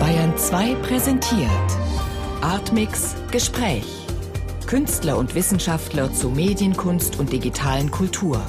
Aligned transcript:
Bayern 0.00 0.38
2 0.38 0.74
präsentiert 0.76 1.50
Artmix 2.40 3.14
Gespräch. 3.30 3.84
Künstler 4.66 5.18
und 5.18 5.34
Wissenschaftler 5.34 6.10
zu 6.14 6.30
Medienkunst 6.30 7.18
und 7.18 7.30
digitalen 7.30 7.90
Kultur. 7.90 8.40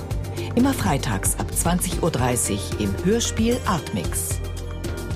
Immer 0.56 0.74
freitags 0.74 1.38
ab 1.38 1.48
20.30 1.52 2.02
Uhr 2.02 2.80
im 2.80 2.96
Hörspiel 3.04 3.58
Artmix. 3.66 4.40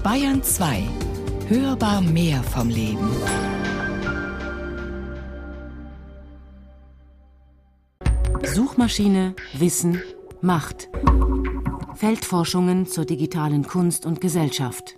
Bayern 0.04 0.44
2. 0.44 0.84
Hörbar 1.48 2.02
mehr 2.02 2.43
vom 2.43 2.68
Leben. 2.68 3.09
Suchmaschine, 8.43 9.34
Wissen, 9.54 10.02
Macht. 10.41 10.89
Feldforschungen 11.95 12.86
zur 12.86 13.05
digitalen 13.05 13.66
Kunst 13.66 14.05
und 14.05 14.20
Gesellschaft. 14.20 14.98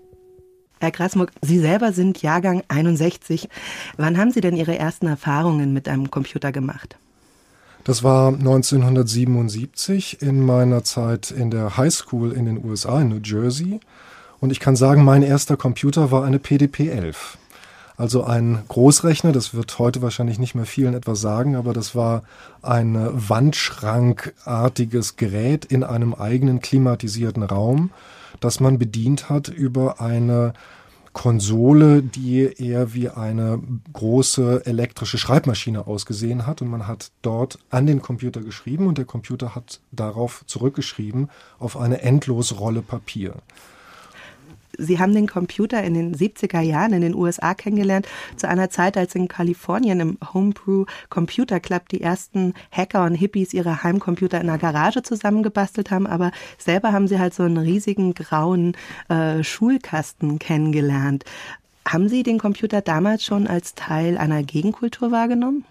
Herr 0.79 0.91
Krasmuck, 0.91 1.31
Sie 1.41 1.59
selber 1.59 1.93
sind 1.93 2.21
Jahrgang 2.21 2.63
61. 2.67 3.49
Wann 3.97 4.17
haben 4.17 4.31
Sie 4.31 4.41
denn 4.41 4.57
Ihre 4.57 4.77
ersten 4.77 5.07
Erfahrungen 5.07 5.73
mit 5.73 5.87
einem 5.87 6.11
Computer 6.11 6.51
gemacht? 6.51 6.97
Das 7.85 8.03
war 8.03 8.29
1977 8.29 10.21
in 10.21 10.43
meiner 10.43 10.83
Zeit 10.83 11.31
in 11.31 11.51
der 11.51 11.77
High 11.77 11.93
School 11.93 12.31
in 12.31 12.45
den 12.45 12.65
USA 12.65 13.01
in 13.01 13.09
New 13.09 13.19
Jersey. 13.23 13.79
Und 14.39 14.51
ich 14.51 14.59
kann 14.59 14.75
sagen, 14.75 15.03
mein 15.03 15.23
erster 15.23 15.55
Computer 15.55 16.11
war 16.11 16.25
eine 16.25 16.39
PDP-11. 16.39 17.15
Also 17.97 18.23
ein 18.23 18.63
Großrechner, 18.67 19.31
das 19.31 19.53
wird 19.53 19.79
heute 19.79 20.01
wahrscheinlich 20.01 20.39
nicht 20.39 20.55
mehr 20.55 20.65
vielen 20.65 20.95
etwas 20.95 21.21
sagen, 21.21 21.55
aber 21.55 21.73
das 21.73 21.95
war 21.95 22.23
ein 22.61 22.97
Wandschrankartiges 23.13 25.15
Gerät 25.15 25.63
in 25.63 25.83
einem 25.83 26.13
eigenen 26.13 26.59
klimatisierten 26.59 27.43
Raum, 27.43 27.91
das 28.45 28.59
man 28.59 28.77
bedient 28.77 29.27
hat 29.27 29.47
über 29.47 29.99
eine 29.99 30.53
Konsole, 31.13 32.03
die 32.03 32.41
eher 32.41 32.93
wie 32.93 33.09
eine 33.09 33.59
große 33.93 34.65
elektrische 34.65 35.17
Schreibmaschine 35.17 35.87
ausgesehen 35.87 36.45
hat. 36.45 36.61
Und 36.61 36.67
man 36.67 36.85
hat 36.87 37.11
dort 37.23 37.57
an 37.71 37.87
den 37.87 38.01
Computer 38.01 38.41
geschrieben 38.41 38.85
und 38.85 38.97
der 38.99 39.05
Computer 39.05 39.55
hat 39.55 39.79
darauf 39.91 40.43
zurückgeschrieben 40.45 41.29
auf 41.57 41.75
eine 41.75 42.01
endlose 42.01 42.55
Rolle 42.55 42.81
Papier. 42.81 43.33
Sie 44.77 44.99
haben 44.99 45.13
den 45.13 45.27
Computer 45.27 45.83
in 45.83 45.93
den 45.93 46.15
70er 46.15 46.61
Jahren 46.61 46.93
in 46.93 47.01
den 47.01 47.15
USA 47.15 47.53
kennengelernt, 47.53 48.07
zu 48.35 48.47
einer 48.47 48.69
Zeit, 48.69 48.97
als 48.97 49.15
in 49.15 49.27
Kalifornien 49.27 49.99
im 49.99 50.17
Homebrew 50.33 50.85
Computer 51.09 51.59
Club 51.59 51.89
die 51.89 52.01
ersten 52.01 52.53
Hacker 52.71 53.05
und 53.05 53.15
Hippies 53.15 53.53
ihre 53.53 53.83
Heimcomputer 53.83 54.39
in 54.41 54.47
der 54.47 54.57
Garage 54.57 55.03
zusammengebastelt 55.03 55.91
haben, 55.91 56.07
aber 56.07 56.31
selber 56.57 56.91
haben 56.91 57.07
sie 57.07 57.19
halt 57.19 57.33
so 57.33 57.43
einen 57.43 57.57
riesigen 57.57 58.13
grauen 58.13 58.75
äh, 59.09 59.43
Schulkasten 59.43 60.39
kennengelernt. 60.39 61.25
Haben 61.87 62.09
Sie 62.09 62.23
den 62.23 62.39
Computer 62.39 62.81
damals 62.81 63.23
schon 63.23 63.45
als 63.45 63.75
Teil 63.75 64.17
einer 64.17 64.41
Gegenkultur 64.41 65.11
wahrgenommen? 65.11 65.65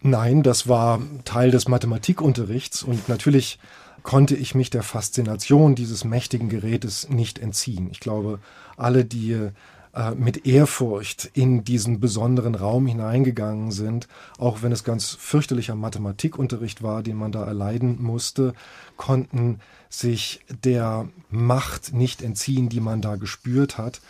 Nein, 0.00 0.44
das 0.44 0.68
war 0.68 1.00
Teil 1.24 1.50
des 1.50 1.66
Mathematikunterrichts 1.66 2.84
und 2.84 3.08
natürlich 3.08 3.58
konnte 4.02 4.36
ich 4.36 4.54
mich 4.54 4.70
der 4.70 4.82
Faszination 4.82 5.74
dieses 5.74 6.04
mächtigen 6.04 6.48
Gerätes 6.48 7.08
nicht 7.08 7.38
entziehen. 7.38 7.88
Ich 7.90 8.00
glaube, 8.00 8.40
alle, 8.76 9.04
die 9.04 9.50
äh, 9.98 10.14
mit 10.14 10.46
Ehrfurcht 10.46 11.30
in 11.34 11.64
diesen 11.64 12.00
besonderen 12.00 12.54
Raum 12.54 12.86
hineingegangen 12.86 13.72
sind, 13.72 14.06
auch 14.38 14.62
wenn 14.62 14.72
es 14.72 14.84
ganz 14.84 15.16
fürchterlicher 15.18 15.74
Mathematikunterricht 15.74 16.82
war, 16.82 17.02
den 17.02 17.16
man 17.16 17.32
da 17.32 17.44
erleiden 17.44 18.02
musste, 18.02 18.54
konnten 18.96 19.60
sich 19.88 20.44
der 20.62 21.08
Macht 21.30 21.92
nicht 21.94 22.22
entziehen, 22.22 22.68
die 22.68 22.80
man 22.80 23.00
da 23.00 23.16
gespürt 23.16 23.78
hat 23.78 24.00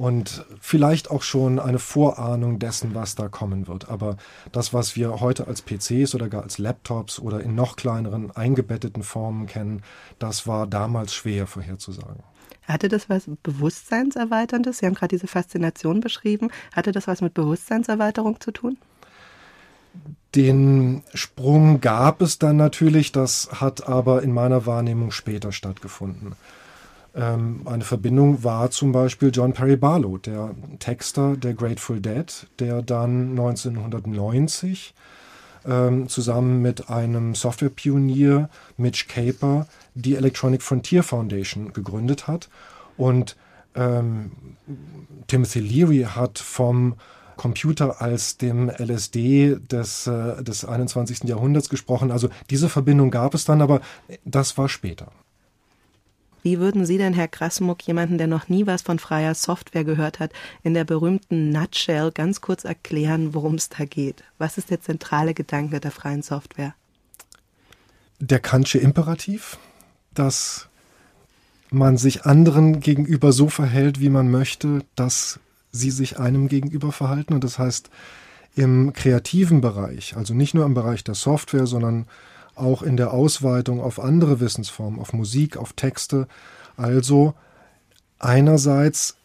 und 0.00 0.46
vielleicht 0.62 1.10
auch 1.10 1.20
schon 1.20 1.58
eine 1.58 1.78
Vorahnung 1.78 2.58
dessen, 2.58 2.94
was 2.94 3.16
da 3.16 3.28
kommen 3.28 3.68
wird. 3.68 3.90
Aber 3.90 4.16
das, 4.50 4.72
was 4.72 4.96
wir 4.96 5.20
heute 5.20 5.46
als 5.46 5.60
PCs 5.60 6.14
oder 6.14 6.30
gar 6.30 6.42
als 6.42 6.56
Laptops 6.56 7.18
oder 7.18 7.42
in 7.42 7.54
noch 7.54 7.76
kleineren 7.76 8.30
eingebetteten 8.30 9.02
Formen 9.02 9.46
kennen, 9.46 9.82
das 10.18 10.46
war 10.46 10.66
damals 10.66 11.12
schwer 11.12 11.46
vorherzusagen. 11.46 12.22
Hatte 12.66 12.88
das 12.88 13.10
was 13.10 13.28
Bewusstseinserweiterndes? 13.42 14.78
Sie 14.78 14.86
haben 14.86 14.94
gerade 14.94 15.14
diese 15.14 15.26
Faszination 15.26 16.00
beschrieben. 16.00 16.48
Hatte 16.74 16.92
das 16.92 17.06
was 17.06 17.20
mit 17.20 17.34
Bewusstseinserweiterung 17.34 18.40
zu 18.40 18.52
tun? 18.52 18.78
Den 20.34 21.02
Sprung 21.12 21.82
gab 21.82 22.22
es 22.22 22.38
dann 22.38 22.56
natürlich, 22.56 23.12
das 23.12 23.50
hat 23.60 23.86
aber 23.86 24.22
in 24.22 24.32
meiner 24.32 24.64
Wahrnehmung 24.64 25.10
später 25.10 25.52
stattgefunden. 25.52 26.36
Ähm, 27.14 27.62
eine 27.64 27.84
Verbindung 27.84 28.44
war 28.44 28.70
zum 28.70 28.92
Beispiel 28.92 29.30
John 29.32 29.52
Perry 29.52 29.76
Barlow, 29.76 30.18
der 30.18 30.54
Texter 30.78 31.36
der 31.36 31.54
Grateful 31.54 32.00
Dead, 32.00 32.26
der 32.58 32.82
dann 32.82 33.30
1990 33.30 34.94
ähm, 35.66 36.08
zusammen 36.08 36.62
mit 36.62 36.88
einem 36.88 37.34
Softwarepionier 37.34 38.48
Mitch 38.76 39.06
Caper 39.08 39.66
die 39.94 40.14
Electronic 40.14 40.62
Frontier 40.62 41.02
Foundation 41.02 41.72
gegründet 41.72 42.28
hat. 42.28 42.48
Und 42.96 43.36
ähm, 43.74 44.32
Timothy 45.26 45.60
Leary 45.60 46.06
hat 46.14 46.38
vom 46.38 46.94
Computer 47.36 48.02
als 48.02 48.36
dem 48.36 48.68
LSD 48.68 49.56
des, 49.70 50.06
äh, 50.06 50.42
des 50.42 50.64
21. 50.64 51.24
Jahrhunderts 51.24 51.68
gesprochen. 51.68 52.10
Also 52.10 52.28
diese 52.50 52.68
Verbindung 52.68 53.10
gab 53.10 53.34
es 53.34 53.44
dann, 53.44 53.62
aber 53.62 53.80
das 54.24 54.58
war 54.58 54.68
später. 54.68 55.10
Wie 56.42 56.58
würden 56.58 56.86
Sie 56.86 56.98
denn, 56.98 57.12
Herr 57.12 57.28
Krasmuck, 57.28 57.82
jemanden, 57.86 58.18
der 58.18 58.26
noch 58.26 58.48
nie 58.48 58.66
was 58.66 58.82
von 58.82 58.98
freier 58.98 59.34
Software 59.34 59.84
gehört 59.84 60.20
hat, 60.20 60.32
in 60.62 60.74
der 60.74 60.84
berühmten 60.84 61.50
Nutshell 61.50 62.10
ganz 62.12 62.40
kurz 62.40 62.64
erklären, 62.64 63.34
worum 63.34 63.56
es 63.56 63.68
da 63.68 63.84
geht? 63.84 64.24
Was 64.38 64.58
ist 64.58 64.70
der 64.70 64.80
zentrale 64.80 65.34
Gedanke 65.34 65.80
der 65.80 65.90
freien 65.90 66.22
Software? 66.22 66.74
Der 68.18 68.40
Kantsche 68.40 68.78
Imperativ, 68.78 69.58
dass 70.14 70.68
man 71.70 71.96
sich 71.96 72.24
anderen 72.24 72.80
gegenüber 72.80 73.32
so 73.32 73.48
verhält, 73.48 74.00
wie 74.00 74.10
man 74.10 74.30
möchte, 74.30 74.84
dass 74.96 75.40
sie 75.72 75.90
sich 75.90 76.18
einem 76.18 76.48
gegenüber 76.48 76.92
verhalten. 76.92 77.34
Und 77.34 77.44
das 77.44 77.58
heißt, 77.58 77.90
im 78.56 78.92
kreativen 78.92 79.60
Bereich, 79.60 80.16
also 80.16 80.34
nicht 80.34 80.54
nur 80.54 80.66
im 80.66 80.74
Bereich 80.74 81.04
der 81.04 81.14
Software, 81.14 81.66
sondern 81.66 82.06
auch 82.54 82.82
in 82.82 82.96
der 82.96 83.12
Ausweitung 83.12 83.80
auf 83.80 84.00
andere 84.00 84.40
Wissensformen, 84.40 85.00
auf 85.00 85.12
Musik, 85.12 85.56
auf 85.56 85.72
Texte. 85.72 86.28
Also 86.76 87.34
einerseits 88.18 89.16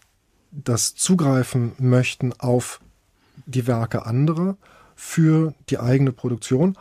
das 0.51 0.95
Zugreifen 0.95 1.73
möchten 1.77 2.33
auf 2.33 2.79
die 3.45 3.67
Werke 3.67 4.05
anderer 4.05 4.57
für 4.95 5.53
die 5.69 5.79
eigene 5.79 6.11
Produktion. 6.11 6.77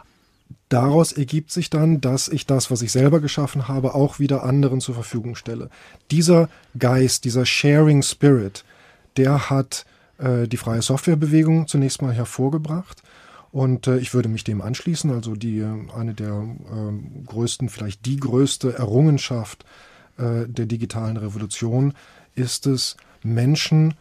Daraus 0.68 1.12
ergibt 1.12 1.50
sich 1.50 1.70
dann, 1.70 2.00
dass 2.00 2.28
ich 2.28 2.46
das, 2.46 2.70
was 2.70 2.82
ich 2.82 2.92
selber 2.92 3.20
geschaffen 3.20 3.68
habe, 3.68 3.94
auch 3.94 4.18
wieder 4.18 4.44
anderen 4.44 4.80
zur 4.80 4.94
Verfügung 4.94 5.34
stelle. 5.34 5.70
Dieser 6.10 6.48
Geist, 6.78 7.24
dieser 7.24 7.46
Sharing 7.46 8.02
Spirit, 8.02 8.64
der 9.16 9.50
hat 9.50 9.84
äh, 10.18 10.46
die 10.46 10.56
freie 10.56 10.82
Softwarebewegung 10.82 11.66
zunächst 11.66 12.02
mal 12.02 12.12
hervorgebracht 12.12 13.02
und 13.54 13.86
äh, 13.86 13.98
ich 13.98 14.12
würde 14.14 14.28
mich 14.28 14.42
dem 14.42 14.60
anschließen. 14.60 15.12
Also 15.12 15.36
die 15.36 15.64
eine 15.96 16.12
der 16.12 16.32
äh, 16.32 17.24
größten, 17.24 17.68
vielleicht 17.68 18.04
die 18.04 18.16
größte 18.16 18.76
Errungenschaft 18.76 19.64
äh, 20.18 20.48
der 20.48 20.66
digitalen 20.66 21.16
Revolution 21.16 21.94
ist 22.34 22.66
es, 22.66 22.96
Menschen 23.22 23.94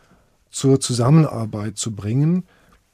zur 0.49 0.79
Zusammenarbeit 0.79 1.77
zu 1.77 1.91
bringen 1.91 2.45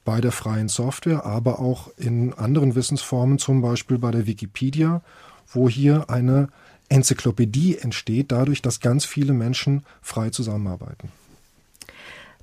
bei 0.04 0.20
der 0.20 0.32
freien 0.32 0.68
Software, 0.68 1.24
aber 1.24 1.60
auch 1.60 1.88
in 1.96 2.34
anderen 2.34 2.74
Wissensformen, 2.74 3.38
zum 3.38 3.62
Beispiel 3.62 3.96
bei 3.96 4.10
der 4.10 4.26
Wikipedia, 4.26 5.00
wo 5.48 5.66
hier 5.66 6.10
eine 6.10 6.48
Enzyklopädie 6.90 7.78
entsteht, 7.78 8.32
dadurch, 8.32 8.60
dass 8.60 8.80
ganz 8.80 9.06
viele 9.06 9.32
Menschen 9.32 9.82
frei 10.02 10.28
zusammenarbeiten. 10.28 11.10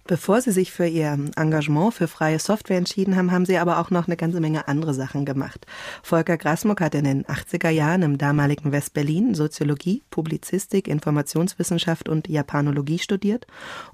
Bevor 0.07 0.39
Sie 0.39 0.51
sich 0.51 0.71
für 0.71 0.87
Ihr 0.87 1.19
Engagement 1.35 1.93
für 1.93 2.07
freie 2.07 2.39
Software 2.39 2.77
entschieden 2.77 3.17
haben, 3.17 3.33
haben 3.33 3.45
Sie 3.45 3.57
aber 3.57 3.77
auch 3.77 3.89
noch 3.89 4.07
eine 4.07 4.15
ganze 4.15 4.39
Menge 4.39 4.69
andere 4.69 4.93
Sachen 4.93 5.25
gemacht. 5.25 5.65
Volker 6.01 6.37
Grasmuck 6.37 6.79
hat 6.79 6.95
in 6.95 7.03
den 7.03 7.25
80er 7.25 7.69
Jahren 7.69 8.03
im 8.03 8.17
damaligen 8.17 8.71
West-Berlin 8.71 9.35
Soziologie, 9.35 10.03
Publizistik, 10.09 10.87
Informationswissenschaft 10.87 12.07
und 12.07 12.29
Japanologie 12.29 12.99
studiert 12.99 13.47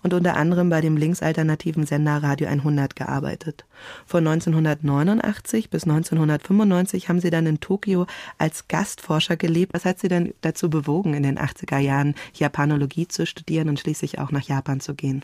und 0.03 0.13
unter 0.13 0.35
anderem 0.37 0.69
bei 0.69 0.81
dem 0.81 0.97
linksalternativen 0.97 1.87
Sender 1.87 2.21
Radio 2.21 2.47
100 2.47 2.95
gearbeitet. 2.95 3.65
Von 4.05 4.27
1989 4.27 5.71
bis 5.71 5.85
1995 5.85 7.09
haben 7.09 7.21
Sie 7.21 7.31
dann 7.31 7.47
in 7.47 7.59
Tokio 7.59 8.05
als 8.37 8.67
Gastforscher 8.67 9.35
gelebt. 9.35 9.73
Was 9.73 9.83
hat 9.83 9.97
Sie 9.97 10.09
denn 10.09 10.35
dazu 10.41 10.69
bewogen, 10.69 11.15
in 11.15 11.23
den 11.23 11.39
80er 11.39 11.79
Jahren 11.79 12.13
Japanologie 12.35 13.07
zu 13.07 13.25
studieren 13.25 13.67
und 13.67 13.79
schließlich 13.79 14.19
auch 14.19 14.29
nach 14.29 14.43
Japan 14.43 14.79
zu 14.79 14.93
gehen? 14.93 15.23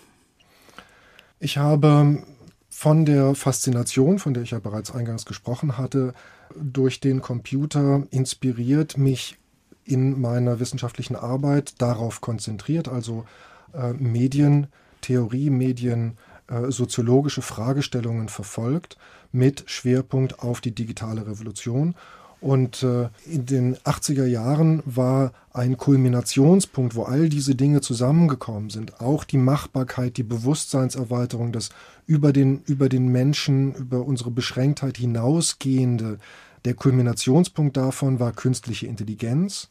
Ich 1.40 1.58
habe 1.58 2.24
von 2.70 3.06
der 3.06 3.34
Faszination, 3.34 4.20
von 4.20 4.34
der 4.34 4.44
ich 4.44 4.52
ja 4.52 4.60
bereits 4.60 4.92
eingangs 4.92 5.26
gesprochen 5.26 5.78
hatte, 5.78 6.14
durch 6.56 7.00
den 7.00 7.22
Computer 7.22 8.04
inspiriert, 8.12 8.98
mich 8.98 9.38
in 9.86 10.20
meiner 10.20 10.60
wissenschaftlichen 10.60 11.16
Arbeit 11.16 11.82
darauf 11.82 12.22
konzentriert, 12.22 12.88
also 12.88 13.26
äh, 13.74 13.94
Medientheorie, 13.94 15.50
Mediensoziologische 15.50 17.42
äh, 17.42 17.44
Fragestellungen 17.44 18.30
verfolgt 18.30 18.98
mit 19.32 19.64
Schwerpunkt 19.68 20.40
auf 20.40 20.62
die 20.62 20.76
digitale 20.76 21.26
Revolution. 21.26 21.96
Und 22.42 22.84
äh, 22.84 23.10
in 23.26 23.46
den 23.46 23.76
80er 23.78 24.26
Jahren 24.26 24.82
war 24.86 25.34
ein 25.52 25.76
Kulminationspunkt, 25.76 26.96
wo 26.96 27.04
all 27.04 27.28
diese 27.28 27.56
Dinge 27.56 27.82
zusammengekommen 27.82 28.70
sind. 28.70 29.02
Auch 29.02 29.26
die 29.26 29.38
Machbarkeit, 29.38 30.16
die 30.16 30.24
Bewusstseinserweiterung, 30.24 31.52
das 31.52 31.70
über 32.06 32.32
den, 32.32 32.62
über 32.66 32.88
den 32.88 33.10
Menschen, 33.10 33.74
über 33.76 34.06
unsere 34.06 34.32
Beschränktheit 34.32 34.98
hinausgehende. 34.98 36.18
Der 36.64 36.76
Kulminationspunkt 36.76 37.76
davon 37.76 38.20
war 38.20 38.32
künstliche 38.32 38.88
Intelligenz 38.88 39.70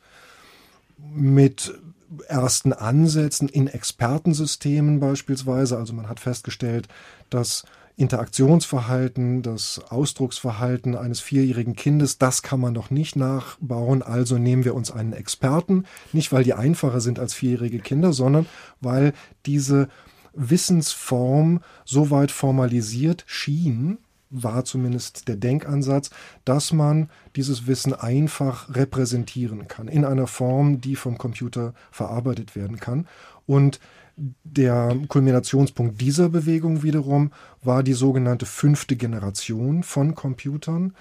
mit 0.98 1.74
ersten 2.26 2.72
Ansätzen 2.72 3.48
in 3.48 3.66
Expertensystemen 3.66 5.00
beispielsweise. 5.00 5.76
Also 5.78 5.92
man 5.92 6.08
hat 6.08 6.20
festgestellt, 6.20 6.88
dass 7.30 7.64
Interaktionsverhalten, 7.98 9.42
das 9.42 9.80
Ausdrucksverhalten 9.88 10.96
eines 10.96 11.18
vierjährigen 11.18 11.74
Kindes, 11.74 12.16
das 12.16 12.42
kann 12.42 12.60
man 12.60 12.72
doch 12.72 12.90
nicht 12.90 13.16
nachbauen. 13.16 14.02
Also 14.02 14.38
nehmen 14.38 14.64
wir 14.64 14.76
uns 14.76 14.92
einen 14.92 15.12
Experten, 15.12 15.84
nicht 16.12 16.30
weil 16.30 16.44
die 16.44 16.54
einfacher 16.54 17.00
sind 17.00 17.18
als 17.18 17.34
vierjährige 17.34 17.80
Kinder, 17.80 18.12
sondern 18.12 18.46
weil 18.80 19.14
diese 19.46 19.88
Wissensform 20.32 21.60
so 21.84 22.10
weit 22.10 22.30
formalisiert 22.30 23.24
schien, 23.26 23.98
war 24.30 24.64
zumindest 24.64 25.26
der 25.26 25.36
Denkansatz, 25.36 26.10
dass 26.44 26.72
man 26.72 27.10
dieses 27.34 27.66
Wissen 27.66 27.94
einfach 27.94 28.72
repräsentieren 28.76 29.66
kann 29.66 29.88
in 29.88 30.04
einer 30.04 30.28
Form, 30.28 30.80
die 30.80 30.94
vom 30.94 31.18
Computer 31.18 31.74
verarbeitet 31.90 32.54
werden 32.54 32.78
kann. 32.78 33.08
Und 33.46 33.80
der 34.44 34.96
Kulminationspunkt 35.08 36.00
dieser 36.00 36.28
Bewegung 36.28 36.82
wiederum 36.82 37.32
war 37.62 37.82
die 37.82 37.92
sogenannte 37.92 38.46
fünfte 38.46 38.96
Generation 38.96 39.82
von 39.82 40.14
Computern, 40.14 40.94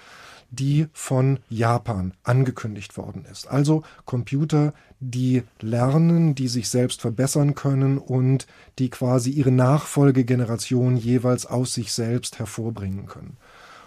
die 0.50 0.86
von 0.92 1.40
Japan 1.50 2.14
angekündigt 2.22 2.96
worden 2.96 3.24
ist. 3.30 3.48
Also 3.48 3.82
Computer, 4.06 4.72
die 5.00 5.42
lernen, 5.60 6.34
die 6.34 6.48
sich 6.48 6.68
selbst 6.68 7.02
verbessern 7.02 7.54
können 7.54 7.98
und 7.98 8.46
die 8.78 8.88
quasi 8.88 9.30
ihre 9.30 9.50
Nachfolgegeneration 9.50 10.96
jeweils 10.96 11.44
aus 11.44 11.74
sich 11.74 11.92
selbst 11.92 12.38
hervorbringen 12.38 13.06
können. 13.06 13.36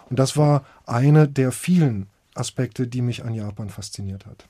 Und 0.08 0.18
das 0.18 0.36
war 0.36 0.64
eine 0.86 1.26
der 1.26 1.52
vielen 1.52 2.06
Aspekte, 2.34 2.86
die 2.86 3.02
mich 3.02 3.24
an 3.24 3.34
Japan 3.34 3.68
fasziniert 3.68 4.26
hat. 4.26 4.46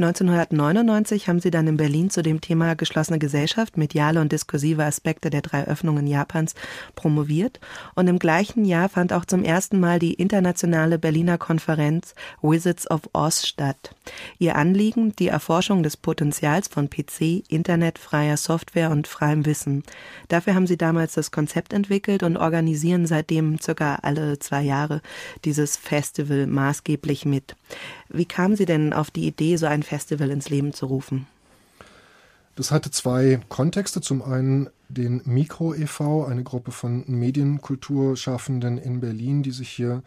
1999 0.00 1.28
haben 1.28 1.40
Sie 1.40 1.50
dann 1.50 1.66
in 1.66 1.76
Berlin 1.76 2.08
zu 2.08 2.22
dem 2.22 2.40
Thema 2.40 2.74
geschlossene 2.74 3.18
Gesellschaft, 3.18 3.76
mediale 3.76 4.22
und 4.22 4.32
diskursive 4.32 4.82
Aspekte 4.82 5.28
der 5.28 5.42
drei 5.42 5.66
Öffnungen 5.66 6.06
Japans 6.06 6.54
promoviert. 6.94 7.60
Und 7.94 8.08
im 8.08 8.18
gleichen 8.18 8.64
Jahr 8.64 8.88
fand 8.88 9.12
auch 9.12 9.26
zum 9.26 9.44
ersten 9.44 9.78
Mal 9.78 9.98
die 9.98 10.14
internationale 10.14 10.98
Berliner 10.98 11.36
Konferenz 11.36 12.14
Wizards 12.40 12.90
of 12.90 13.02
Oz 13.12 13.46
statt. 13.46 13.94
Ihr 14.38 14.56
Anliegen 14.56 15.14
die 15.16 15.28
Erforschung 15.28 15.82
des 15.82 15.98
Potenzials 15.98 16.68
von 16.68 16.88
PC, 16.88 17.44
Internet, 17.48 17.98
freier 17.98 18.38
Software 18.38 18.90
und 18.90 19.06
freiem 19.06 19.44
Wissen. 19.44 19.82
Dafür 20.28 20.54
haben 20.54 20.66
Sie 20.66 20.78
damals 20.78 21.12
das 21.12 21.30
Konzept 21.30 21.74
entwickelt 21.74 22.22
und 22.22 22.38
organisieren 22.38 23.04
seitdem 23.04 23.60
circa 23.60 23.96
alle 23.96 24.38
zwei 24.38 24.62
Jahre 24.62 25.02
dieses 25.44 25.76
Festival 25.76 26.46
maßgeblich 26.46 27.26
mit. 27.26 27.54
Wie 28.12 28.24
kamen 28.24 28.56
Sie 28.56 28.66
denn 28.66 28.92
auf 28.92 29.10
die 29.10 29.26
Idee, 29.26 29.56
so 29.56 29.66
ein 29.66 29.82
Festival 29.82 30.30
ins 30.30 30.48
Leben 30.48 30.72
zu 30.72 30.86
rufen? 30.86 31.26
Das 32.56 32.70
hatte 32.70 32.90
zwei 32.90 33.40
Kontexte. 33.48 34.00
Zum 34.00 34.22
einen 34.22 34.68
den 34.88 35.22
Mikro 35.24 35.74
e.V., 35.74 36.26
eine 36.26 36.42
Gruppe 36.42 36.72
von 36.72 37.04
Medienkulturschaffenden 37.06 38.78
in 38.78 39.00
Berlin, 39.00 39.42
die 39.42 39.52
sich 39.52 39.70
hier 39.70 40.02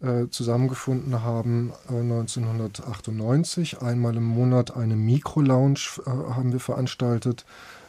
äh, 0.00 0.28
zusammengefunden 0.28 1.22
haben 1.22 1.72
äh, 1.88 1.98
1998. 1.98 3.80
Einmal 3.80 4.16
im 4.16 4.24
Monat 4.24 4.76
eine 4.76 4.94
Mikro-Lounge 4.94 6.02
äh, 6.04 6.10
haben 6.10 6.52
wir 6.52 6.60
veranstaltet 6.60 7.46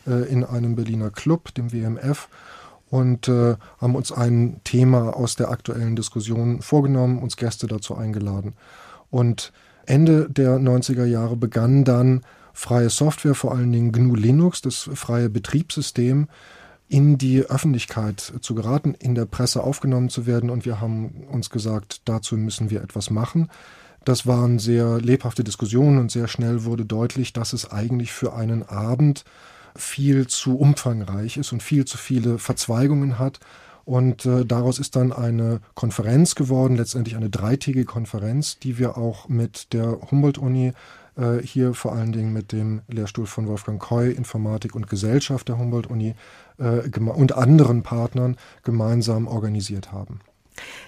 äh, 0.08 0.32
in 0.32 0.46
einem 0.46 0.76
Berliner 0.76 1.10
Club, 1.10 1.54
dem 1.54 1.74
WMF, 1.74 2.30
und 2.90 3.28
äh, 3.28 3.58
haben 3.82 3.96
uns 3.96 4.14
ein 4.14 4.62
Thema 4.64 5.18
aus 5.18 5.36
der 5.36 5.52
aktuellen 5.52 5.98
Diskussion 5.98 6.62
vorgenommen, 6.62 7.20
uns 7.20 7.36
Gäste 7.36 7.68
dazu 7.68 7.96
eingeladen. 7.96 8.54
Und 9.10 9.52
Ende 9.86 10.30
der 10.30 10.58
90er 10.58 11.06
Jahre 11.06 11.36
begann 11.36 11.84
dann 11.84 12.22
freie 12.54 12.90
Software, 12.90 13.36
vor 13.36 13.54
allen 13.54 13.72
Dingen 13.72 13.92
GNU 13.92 14.16
Linux, 14.16 14.62
das 14.62 14.90
freie 14.94 15.30
Betriebssystem, 15.30 16.28
in 16.90 17.18
die 17.18 17.42
Öffentlichkeit 17.44 18.34
zu 18.42 18.56
geraten, 18.56 18.94
in 18.94 19.14
der 19.14 19.26
Presse 19.26 19.64
aufgenommen 19.64 20.10
zu 20.10 20.26
werden. 20.26 20.50
Und 20.50 20.66
wir 20.66 20.80
haben 20.80 21.26
uns 21.30 21.50
gesagt, 21.50 22.02
dazu 22.06 22.38
müssen 22.38 22.70
wir 22.70 22.82
etwas 22.82 23.10
machen. 23.10 23.50
Das 24.06 24.26
waren 24.26 24.58
sehr 24.58 25.00
lebhafte 25.00 25.44
Diskussionen 25.44 26.00
und 26.00 26.12
sehr 26.12 26.28
schnell 26.28 26.64
wurde 26.64 26.86
deutlich, 26.86 27.34
dass 27.34 27.52
es 27.52 27.70
eigentlich 27.70 28.14
für 28.14 28.34
einen 28.34 28.64
Abend 28.64 29.26
viel 29.76 30.28
zu 30.28 30.58
umfangreich 30.58 31.38
ist 31.38 31.52
und 31.52 31.62
viel 31.62 31.86
zu 31.86 31.98
viele 31.98 32.40
Verzweigungen 32.40 33.20
hat 33.20 33.40
und 33.88 34.26
äh, 34.26 34.46
daraus 34.46 34.80
ist 34.80 34.98
dann 34.98 35.14
eine 35.14 35.62
Konferenz 35.74 36.36
geworden, 36.36 36.76
letztendlich 36.76 37.16
eine 37.16 37.30
dreitägige 37.30 37.86
Konferenz, 37.86 38.60
die 38.60 38.78
wir 38.78 38.98
auch 38.98 39.30
mit 39.30 39.72
der 39.72 40.00
Humboldt-Uni 40.12 40.74
äh, 41.16 41.38
hier 41.42 41.74
vor 41.74 41.94
allen 41.94 42.12
Dingen 42.12 42.34
mit 42.34 42.52
dem 42.52 42.82
Lehrstuhl 42.90 43.28
von 43.28 43.48
Wolfgang 43.48 43.80
Koy, 43.80 44.12
Informatik 44.12 44.76
und 44.76 44.90
Gesellschaft 44.90 45.48
der 45.48 45.58
Humboldt-Uni 45.58 46.16
äh, 46.58 47.00
und 47.00 47.32
anderen 47.38 47.82
Partnern 47.82 48.36
gemeinsam 48.66 49.26
organisiert 49.26 49.94
haben. 49.94 50.20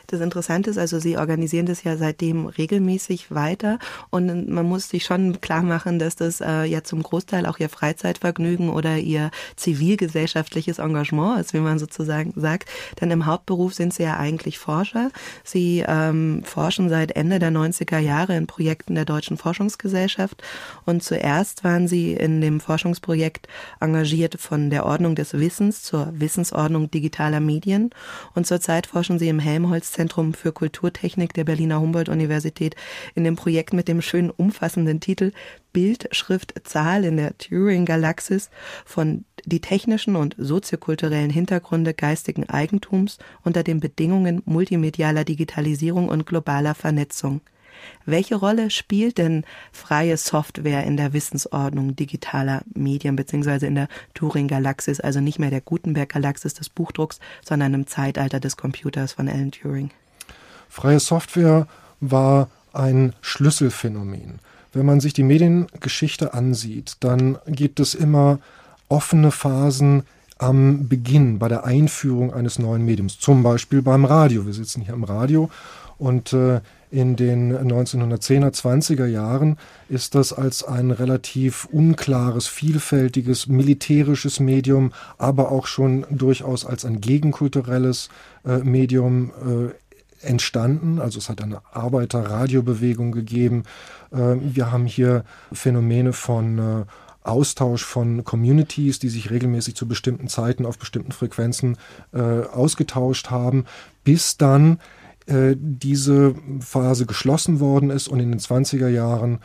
Das 0.09 0.21
Interessante 0.21 0.71
ist 0.71 0.79
also, 0.79 0.97
Sie 0.97 1.17
organisieren 1.17 1.67
das 1.67 1.83
ja 1.83 1.95
seitdem 1.95 2.47
regelmäßig 2.47 3.29
weiter 3.29 3.77
und 4.09 4.49
man 4.49 4.65
muss 4.65 4.89
sich 4.89 5.05
schon 5.05 5.39
klar 5.39 5.61
machen, 5.61 5.99
dass 5.99 6.15
das 6.15 6.41
äh, 6.41 6.63
ja 6.63 6.83
zum 6.83 7.03
Großteil 7.03 7.45
auch 7.45 7.59
Ihr 7.59 7.69
Freizeitvergnügen 7.69 8.69
oder 8.69 8.97
Ihr 8.97 9.29
zivilgesellschaftliches 9.55 10.79
Engagement 10.79 11.39
ist, 11.39 11.53
wie 11.53 11.59
man 11.59 11.77
sozusagen 11.77 12.33
sagt. 12.35 12.69
Denn 12.99 13.11
im 13.11 13.27
Hauptberuf 13.27 13.75
sind 13.75 13.93
Sie 13.93 14.01
ja 14.01 14.17
eigentlich 14.17 14.57
Forscher. 14.57 15.11
Sie 15.43 15.85
ähm, 15.87 16.41
forschen 16.43 16.89
seit 16.89 17.11
Ende 17.11 17.37
der 17.37 17.51
90er 17.51 17.99
Jahre 17.99 18.35
in 18.35 18.47
Projekten 18.47 18.95
der 18.95 19.05
Deutschen 19.05 19.37
Forschungsgesellschaft 19.37 20.41
und 20.85 21.03
zuerst 21.03 21.63
waren 21.63 21.87
Sie 21.87 22.13
in 22.13 22.41
dem 22.41 22.61
Forschungsprojekt 22.61 23.47
engagiert 23.79 24.37
von 24.39 24.71
der 24.71 24.87
Ordnung 24.87 25.13
des 25.13 25.33
Wissens 25.33 25.83
zur 25.83 26.19
Wissensordnung 26.19 26.89
digitaler 26.89 27.41
Medien 27.41 27.91
und 28.33 28.47
zurzeit 28.47 28.87
forschen 28.87 29.19
Sie 29.19 29.29
im 29.29 29.37
Helmholtz 29.37 29.98
Zentrum 29.99 30.33
für 30.33 30.53
Kulturtechnik 30.53 31.33
der 31.33 31.43
Berliner 31.43 31.81
Humboldt-Universität 31.81 32.77
in 33.15 33.25
dem 33.25 33.35
Projekt 33.35 33.73
mit 33.73 33.89
dem 33.89 34.01
schönen 34.01 34.29
umfassenden 34.29 35.01
Titel 35.01 35.33
Bild, 35.73 36.07
Schrift, 36.15 36.53
Zahl 36.63 37.03
in 37.03 37.17
der 37.17 37.37
Turing-Galaxis 37.37 38.49
von 38.85 39.25
die 39.43 39.59
technischen 39.59 40.15
und 40.15 40.37
soziokulturellen 40.37 41.29
Hintergründe 41.29 41.93
geistigen 41.93 42.47
Eigentums 42.47 43.17
unter 43.43 43.61
den 43.61 43.81
Bedingungen 43.81 44.41
multimedialer 44.45 45.25
Digitalisierung 45.25 46.07
und 46.07 46.25
globaler 46.25 46.75
Vernetzung. 46.75 47.41
Welche 48.05 48.35
Rolle 48.35 48.69
spielt 48.69 49.17
denn 49.17 49.43
freie 49.71 50.17
Software 50.17 50.83
in 50.83 50.97
der 50.97 51.13
Wissensordnung 51.13 51.95
digitaler 51.95 52.61
Medien 52.73 53.15
beziehungsweise 53.15 53.67
in 53.67 53.75
der 53.75 53.87
Turing-Galaxis, 54.13 54.99
also 54.99 55.19
nicht 55.19 55.39
mehr 55.39 55.49
der 55.49 55.61
Gutenberg-Galaxis 55.61 56.53
des 56.53 56.69
Buchdrucks, 56.69 57.19
sondern 57.43 57.73
im 57.73 57.87
Zeitalter 57.87 58.39
des 58.39 58.57
Computers 58.57 59.13
von 59.13 59.27
Alan 59.27 59.51
Turing? 59.51 59.91
Freie 60.69 60.99
Software 60.99 61.67
war 61.99 62.49
ein 62.73 63.13
Schlüsselphänomen. 63.21 64.39
Wenn 64.71 64.85
man 64.85 64.99
sich 64.99 65.13
die 65.13 65.23
Mediengeschichte 65.23 66.33
ansieht, 66.33 66.97
dann 66.99 67.39
gibt 67.47 67.79
es 67.79 67.95
immer 67.95 68.39
offene 68.87 69.31
Phasen 69.31 70.03
am 70.37 70.87
Beginn 70.87 71.39
bei 71.39 71.47
der 71.47 71.65
Einführung 71.65 72.33
eines 72.33 72.59
neuen 72.59 72.85
Mediums, 72.85 73.19
zum 73.19 73.43
Beispiel 73.43 73.81
beim 73.81 74.05
Radio. 74.05 74.45
Wir 74.45 74.53
sitzen 74.53 74.81
hier 74.81 74.93
im 74.93 75.03
Radio 75.03 75.49
und 75.97 76.33
äh, 76.33 76.61
in 76.91 77.15
den 77.15 77.55
1910er, 77.55 78.51
20er 78.51 79.05
Jahren 79.05 79.57
ist 79.89 80.15
das 80.15 80.33
als 80.33 80.63
ein 80.63 80.91
relativ 80.91 81.65
unklares, 81.65 82.47
vielfältiges, 82.47 83.47
militärisches 83.47 84.39
Medium, 84.39 84.91
aber 85.17 85.51
auch 85.51 85.67
schon 85.67 86.05
durchaus 86.09 86.65
als 86.65 86.85
ein 86.85 86.99
gegenkulturelles 86.99 88.09
äh, 88.45 88.57
Medium 88.57 89.31
äh, 90.21 90.27
entstanden. 90.27 90.99
Also 90.99 91.19
es 91.19 91.29
hat 91.29 91.41
eine 91.41 91.61
Arbeiterradiobewegung 91.71 93.11
gegeben. 93.11 93.63
Äh, 94.11 94.35
wir 94.41 94.71
haben 94.71 94.85
hier 94.85 95.23
Phänomene 95.51 96.13
von 96.13 96.57
äh, 96.57 96.85
Austausch 97.21 97.83
von 97.83 98.23
Communities, 98.23 98.97
die 98.97 99.09
sich 99.09 99.29
regelmäßig 99.29 99.75
zu 99.75 99.87
bestimmten 99.87 100.27
Zeiten 100.27 100.65
auf 100.65 100.79
bestimmten 100.79 101.11
Frequenzen 101.11 101.77
äh, 102.13 102.19
ausgetauscht 102.19 103.29
haben, 103.29 103.65
bis 104.03 104.37
dann 104.37 104.79
diese 105.55 106.33
Phase 106.59 107.05
geschlossen 107.05 107.59
worden 107.59 107.91
ist 107.91 108.07
und 108.07 108.19
in 108.19 108.31
den 108.31 108.39
20er 108.39 108.87
Jahren 108.87 109.39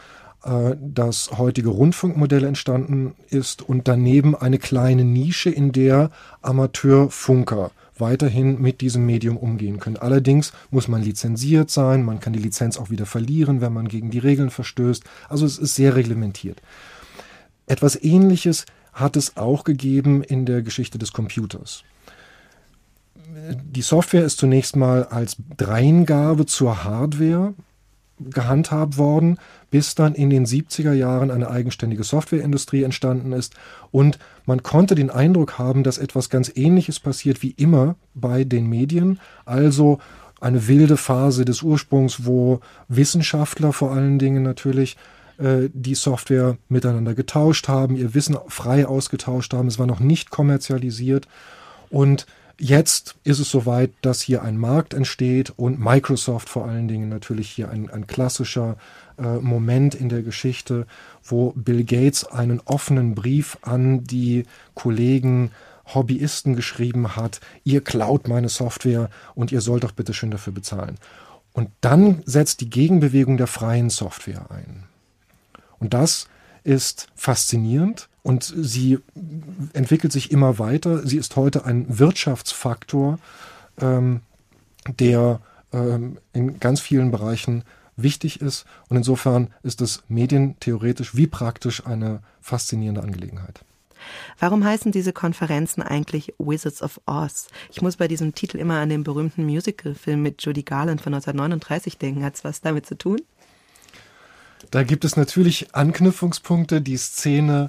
äh, 0.45 0.77
das 0.81 1.31
heutige 1.39 1.71
Rundfunkmodell 1.71 2.45
entstanden 2.45 3.15
ist 3.31 3.63
und 3.63 3.89
daneben 3.89 4.35
eine 4.35 4.59
kleine 4.59 5.05
Nische, 5.05 5.51
in 5.51 5.73
der 5.73 6.11
Amateurfunker 6.43 7.71
weiterhin 7.97 8.61
mit 8.61 8.81
diesem 8.81 9.07
Medium 9.07 9.37
umgehen 9.37 9.79
können. 9.79 9.97
Allerdings 9.97 10.53
muss 10.71 10.89
man 10.89 11.03
lizenziert 11.03 11.71
sein, 11.71 12.05
man 12.05 12.21
kann 12.21 12.33
die 12.33 12.41
Lizenz 12.41 12.77
auch 12.77 12.91
wieder 12.91 13.07
verlieren, 13.07 13.61
wenn 13.61 13.73
man 13.73 13.89
gegen 13.89 14.11
die 14.11 14.19
Regeln 14.19 14.51
verstößt. 14.51 15.05
Also 15.29 15.47
es 15.47 15.59
ist 15.59 15.77
sehr 15.77 15.95
reglementiert. 15.95 16.61
Etwas 17.67 18.01
Ähnliches 18.03 18.67
hat 18.93 19.17
es 19.17 19.37
auch 19.37 19.65
gegeben 19.65 20.23
in 20.23 20.45
der 20.45 20.63
Geschichte 20.63 20.99
des 20.99 21.13
Computers. 21.13 21.85
Die 23.63 23.83
Software 23.83 24.25
ist 24.25 24.39
zunächst 24.39 24.77
mal 24.77 25.05
als 25.05 25.37
Dreingabe 25.57 26.47
zur 26.47 26.85
Hardware 26.85 27.55
gehandhabt 28.21 28.97
worden, 28.97 29.39
bis 29.71 29.95
dann 29.95 30.15
in 30.15 30.31
den 30.31 30.47
70er 30.47 30.93
Jahren 30.93 31.31
eine 31.31 31.51
eigenständige 31.51 32.05
Softwareindustrie 32.05 32.85
entstanden 32.85 33.33
ist. 33.33 33.55
Und 33.91 34.19
man 34.47 34.63
konnte 34.63 34.95
den 34.95 35.11
Eindruck 35.11 35.59
haben, 35.59 35.83
dass 35.83 35.99
etwas 35.99 36.31
ganz 36.31 36.53
Ähnliches 36.55 37.01
passiert 37.01 37.43
wie 37.43 37.51
immer 37.51 37.97
bei 38.15 38.45
den 38.45 38.69
Medien, 38.69 39.19
also 39.45 39.99
eine 40.41 40.69
wilde 40.69 40.97
Phase 40.97 41.45
des 41.45 41.63
Ursprungs, 41.63 42.27
wo 42.27 42.61
Wissenschaftler 42.89 43.73
vor 43.73 43.93
allen 43.93 44.19
Dingen 44.19 44.43
natürlich 44.43 44.97
äh, 45.39 45.71
die 45.73 45.95
Software 45.95 46.59
miteinander 46.69 47.15
getauscht 47.15 47.67
haben, 47.67 47.97
ihr 47.97 48.15
Wissen 48.15 48.37
frei 48.49 48.87
ausgetauscht 48.87 49.55
haben, 49.55 49.69
es 49.69 49.79
war 49.79 49.87
noch 49.87 50.01
nicht 50.01 50.31
kommerzialisiert. 50.31 51.27
Und 51.91 52.27
Jetzt 52.59 53.17
ist 53.25 53.41
es 53.41 53.51
soweit, 53.51 53.91
dass 54.03 54.23
hier 54.23 54.43
ein 54.43 54.57
Markt 54.57 54.95
entsteht 54.95 55.53
und 55.57 55.81
Microsoft 55.81 56.49
vor 56.49 56.67
allen 56.67 56.87
Dingen 56.87 57.09
natürlich 57.09 57.51
hier 57.51 57.69
ein, 57.69 57.91
ein 57.91 58.07
klassischer 58.07 58.77
äh, 59.19 59.39
Moment 59.39 59.95
in 59.95 60.09
der 60.09 60.23
Geschichte, 60.23 60.87
wo 61.25 61.53
Bill 61.57 61.85
Gates 61.85 62.25
einen 62.25 62.61
offenen 62.61 63.15
Brief 63.15 63.59
an 63.63 64.05
die 64.05 64.45
Kollegen 64.75 65.51
Hobbyisten 65.87 66.57
geschrieben 66.57 67.17
hat, 67.17 67.41
ihr 67.65 67.83
klaut 67.83 68.29
meine 68.29 68.49
Software 68.49 69.11
und 69.35 69.53
ihr 69.53 69.61
sollt 69.61 69.85
doch 69.85 69.93
bitte 69.93 70.15
schön 70.15 70.31
dafür 70.31 70.53
bezahlen. 70.53 70.97
Und 71.53 71.71
dann 71.81 72.23
setzt 72.25 72.61
die 72.61 72.71
Gegenbewegung 72.71 73.37
der 73.37 73.47
freien 73.47 73.91
Software 73.91 74.51
ein. 74.51 74.85
Und 75.79 75.93
das 75.93 76.29
ist 76.63 77.09
faszinierend 77.15 78.09
und 78.25 78.43
sie 78.57 78.99
entwickelt 79.75 80.11
sich 80.11 80.33
immer 80.33 80.59
weiter. 80.59 81.07
Sie 81.07 81.19
ist 81.19 81.37
heute 81.37 81.67
ein 81.67 81.99
Wirtschaftsfaktor, 81.99 83.19
ähm, 83.79 84.23
der 84.99 85.41
ähm, 85.73 86.17
in 86.33 86.59
ganz 86.59 86.81
vielen 86.81 87.11
Bereichen 87.11 87.65
wichtig 87.97 88.41
ist. 88.41 88.65
Und 88.89 88.97
insofern 88.97 89.49
ist 89.63 89.83
es 89.83 90.03
medientheoretisch 90.09 91.15
wie 91.15 91.27
praktisch 91.27 91.87
eine 91.87 92.21
faszinierende 92.41 93.03
Angelegenheit. 93.03 93.61
Warum 94.39 94.65
heißen 94.65 94.91
diese 94.91 95.13
Konferenzen 95.13 95.83
eigentlich 95.83 96.35
Wizards 96.39 96.83
of 96.83 97.01
Oz? 97.05 97.49
Ich 97.71 97.83
muss 97.83 97.97
bei 97.97 98.09
diesem 98.09 98.35
Titel 98.35 98.57
immer 98.57 98.81
an 98.81 98.89
den 98.89 99.05
berühmten 99.05 99.45
Musicalfilm 99.45 100.23
mit 100.23 100.43
Judy 100.43 100.63
Garland 100.63 101.03
von 101.03 101.13
1939 101.13 101.99
denken. 101.99 102.25
Hat 102.25 102.37
es 102.37 102.45
was 102.45 102.63
damit 102.63 102.87
zu 102.87 102.97
tun? 102.97 103.21
Da 104.71 104.83
gibt 104.83 105.05
es 105.05 105.17
natürlich 105.17 105.75
Anknüpfungspunkte. 105.75 106.81
Die 106.81 106.97
Szene 106.97 107.69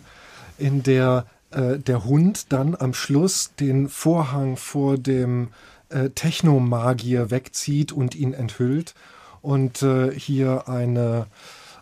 in 0.57 0.83
der 0.83 1.25
äh, 1.51 1.79
der 1.79 2.05
Hund 2.05 2.51
dann 2.51 2.75
am 2.75 2.93
Schluss 2.93 3.55
den 3.55 3.88
Vorhang 3.89 4.57
vor 4.57 4.97
dem 4.97 5.50
äh, 5.89 6.09
Technomagier 6.09 7.31
wegzieht 7.31 7.91
und 7.91 8.15
ihn 8.15 8.33
enthüllt 8.33 8.93
und 9.41 9.81
äh, 9.83 10.12
hier 10.12 10.67
eine, 10.67 11.27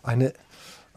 eine, 0.04 0.34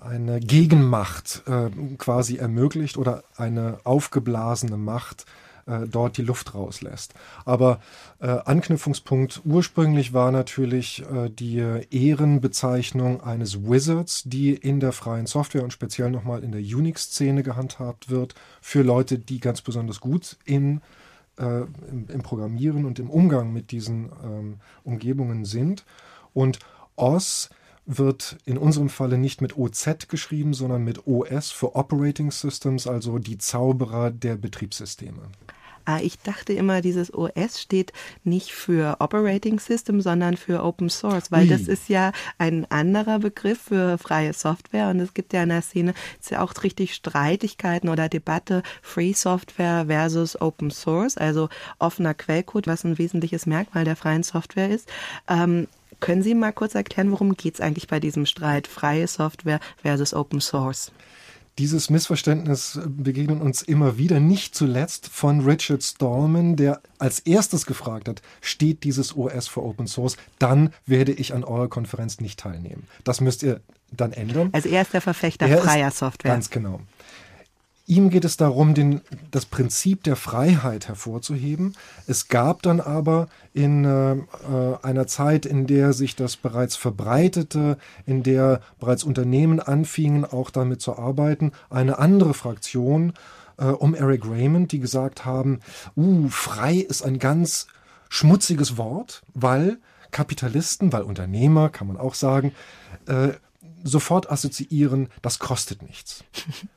eine 0.00 0.40
Gegenmacht 0.40 1.42
äh, 1.46 1.70
quasi 1.96 2.36
ermöglicht 2.36 2.98
oder 2.98 3.22
eine 3.36 3.78
aufgeblasene 3.84 4.76
Macht 4.76 5.24
äh, 5.66 5.86
dort 5.86 6.16
die 6.16 6.22
Luft 6.22 6.54
rauslässt. 6.54 7.14
Aber 7.44 7.80
äh, 8.20 8.26
Anknüpfungspunkt 8.26 9.42
ursprünglich 9.44 10.12
war 10.12 10.32
natürlich 10.32 11.04
äh, 11.10 11.28
die 11.28 11.58
Ehrenbezeichnung 11.90 13.20
eines 13.20 13.62
Wizards, 13.64 14.22
die 14.24 14.54
in 14.54 14.80
der 14.80 14.92
freien 14.92 15.26
Software 15.26 15.64
und 15.64 15.72
speziell 15.72 16.10
nochmal 16.10 16.42
in 16.42 16.52
der 16.52 16.60
Unix-Szene 16.60 17.42
gehandhabt 17.42 18.10
wird, 18.10 18.34
für 18.60 18.82
Leute, 18.82 19.18
die 19.18 19.40
ganz 19.40 19.60
besonders 19.60 20.00
gut 20.00 20.36
in 20.44 20.80
äh, 21.38 21.62
im, 21.90 22.08
im, 22.08 22.22
Programmieren 22.22 22.84
und 22.84 22.98
im 22.98 23.10
Umgang 23.10 23.52
mit 23.52 23.70
diesen 23.70 24.10
ähm, 24.24 24.56
Umgebungen 24.84 25.44
sind. 25.44 25.84
Und 26.32 26.58
OS 26.96 27.50
wird 27.86 28.36
in 28.44 28.58
unserem 28.58 28.88
Falle 28.88 29.16
nicht 29.16 29.40
mit 29.40 29.56
OZ 29.56 30.08
geschrieben, 30.08 30.54
sondern 30.54 30.82
mit 30.82 31.06
OS 31.06 31.52
für 31.52 31.76
Operating 31.76 32.30
Systems, 32.30 32.86
also 32.86 33.18
die 33.18 33.38
Zauberer 33.38 34.10
der 34.10 34.36
Betriebssysteme. 34.36 35.22
Ah, 35.88 36.00
ich 36.02 36.18
dachte 36.18 36.52
immer, 36.52 36.80
dieses 36.80 37.14
OS 37.14 37.62
steht 37.62 37.92
nicht 38.24 38.50
für 38.50 38.96
Operating 38.98 39.60
System, 39.60 40.00
sondern 40.00 40.36
für 40.36 40.64
Open 40.64 40.90
Source, 40.90 41.30
weil 41.30 41.44
Ui. 41.44 41.48
das 41.48 41.68
ist 41.68 41.88
ja 41.88 42.10
ein 42.38 42.68
anderer 42.72 43.20
Begriff 43.20 43.60
für 43.68 43.96
freie 43.96 44.32
Software 44.32 44.88
und 44.88 44.98
es 44.98 45.14
gibt 45.14 45.32
ja 45.32 45.44
in 45.44 45.50
der 45.50 45.62
Szene 45.62 45.94
ja 46.28 46.42
auch 46.42 46.52
richtig 46.64 46.92
Streitigkeiten 46.92 47.88
oder 47.88 48.08
Debatte 48.08 48.64
Free 48.82 49.12
Software 49.12 49.84
versus 49.86 50.40
Open 50.40 50.72
Source, 50.72 51.16
also 51.16 51.48
offener 51.78 52.14
Quellcode, 52.14 52.66
was 52.66 52.82
ein 52.82 52.98
wesentliches 52.98 53.46
Merkmal 53.46 53.84
der 53.84 53.94
freien 53.94 54.24
Software 54.24 54.70
ist. 54.70 54.88
Ähm, 55.28 55.68
können 56.00 56.22
Sie 56.22 56.34
mal 56.34 56.52
kurz 56.52 56.74
erklären, 56.74 57.10
worum 57.10 57.36
geht 57.36 57.54
es 57.54 57.60
eigentlich 57.60 57.88
bei 57.88 58.00
diesem 58.00 58.26
Streit 58.26 58.66
freie 58.66 59.06
Software 59.06 59.60
versus 59.82 60.14
Open 60.14 60.40
Source? 60.40 60.92
Dieses 61.58 61.88
Missverständnis 61.88 62.78
begegnet 62.86 63.40
uns 63.40 63.62
immer 63.62 63.96
wieder, 63.96 64.20
nicht 64.20 64.54
zuletzt 64.54 65.08
von 65.08 65.40
Richard 65.40 65.82
Stallman, 65.82 66.56
der 66.56 66.82
als 66.98 67.20
erstes 67.20 67.64
gefragt 67.64 68.08
hat, 68.08 68.20
steht 68.42 68.84
dieses 68.84 69.16
OS 69.16 69.48
für 69.48 69.62
Open 69.62 69.86
Source, 69.86 70.18
dann 70.38 70.74
werde 70.84 71.12
ich 71.12 71.32
an 71.32 71.44
eurer 71.44 71.68
Konferenz 71.68 72.20
nicht 72.20 72.38
teilnehmen. 72.38 72.86
Das 73.04 73.22
müsst 73.22 73.42
ihr 73.42 73.62
dann 73.90 74.12
ändern. 74.12 74.50
Also 74.52 74.68
er 74.68 74.82
ist 74.82 74.92
der 74.92 75.00
Verfechter 75.00 75.46
er 75.46 75.58
freier 75.62 75.90
Software. 75.90 76.32
Ganz 76.32 76.50
genau. 76.50 76.80
Ihm 77.88 78.10
geht 78.10 78.24
es 78.24 78.36
darum, 78.36 78.74
den, 78.74 79.00
das 79.30 79.46
Prinzip 79.46 80.02
der 80.02 80.16
Freiheit 80.16 80.88
hervorzuheben. 80.88 81.76
Es 82.08 82.26
gab 82.26 82.62
dann 82.62 82.80
aber 82.80 83.28
in 83.54 83.84
äh, 83.84 84.16
einer 84.82 85.06
Zeit, 85.06 85.46
in 85.46 85.68
der 85.68 85.92
sich 85.92 86.16
das 86.16 86.36
bereits 86.36 86.74
verbreitete, 86.74 87.78
in 88.04 88.24
der 88.24 88.60
bereits 88.80 89.04
Unternehmen 89.04 89.60
anfingen, 89.60 90.24
auch 90.24 90.50
damit 90.50 90.80
zu 90.80 90.98
arbeiten, 90.98 91.52
eine 91.70 91.98
andere 91.98 92.34
Fraktion 92.34 93.12
äh, 93.58 93.66
um 93.66 93.94
Eric 93.94 94.26
Raymond, 94.28 94.72
die 94.72 94.80
gesagt 94.80 95.24
haben, 95.24 95.60
uh, 95.96 96.28
frei 96.28 96.74
ist 96.74 97.02
ein 97.02 97.20
ganz 97.20 97.68
schmutziges 98.08 98.76
Wort, 98.76 99.22
weil 99.34 99.78
Kapitalisten, 100.10 100.92
weil 100.92 101.02
Unternehmer, 101.02 101.68
kann 101.68 101.86
man 101.86 101.96
auch 101.96 102.14
sagen, 102.14 102.52
äh, 103.06 103.28
sofort 103.84 104.30
assoziieren, 104.30 105.08
das 105.22 105.38
kostet 105.38 105.82
nichts. 105.82 106.24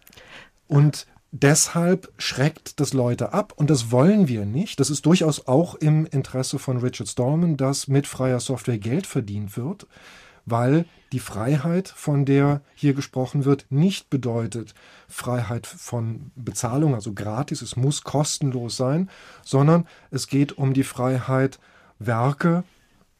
Und 0.69 1.07
deshalb 1.31 2.13
schreckt 2.19 2.79
das 2.79 2.93
Leute 2.93 3.33
ab 3.33 3.53
und 3.55 3.71
das 3.71 3.91
wollen 3.91 4.27
wir 4.27 4.45
nicht. 4.45 4.79
Das 4.79 4.91
ist 4.91 5.05
durchaus 5.05 5.47
auch 5.47 5.73
im 5.73 6.05
Interesse 6.05 6.59
von 6.59 6.77
Richard 6.77 7.09
Stallman, 7.09 7.57
dass 7.57 7.87
mit 7.87 8.05
freier 8.05 8.39
Software 8.39 8.77
Geld 8.77 9.07
verdient 9.07 9.57
wird, 9.57 9.87
weil 10.45 10.85
die 11.11 11.19
Freiheit, 11.19 11.87
von 11.87 12.23
der 12.23 12.61
hier 12.75 12.93
gesprochen 12.93 13.45
wird, 13.45 13.65
nicht 13.71 14.11
bedeutet 14.11 14.75
Freiheit 15.07 15.65
von 15.65 16.29
Bezahlung, 16.35 16.93
also 16.93 17.13
gratis, 17.13 17.63
es 17.63 17.75
muss 17.75 18.03
kostenlos 18.03 18.77
sein, 18.77 19.09
sondern 19.43 19.87
es 20.11 20.27
geht 20.27 20.55
um 20.55 20.75
die 20.75 20.83
Freiheit, 20.83 21.59
Werke, 21.97 22.63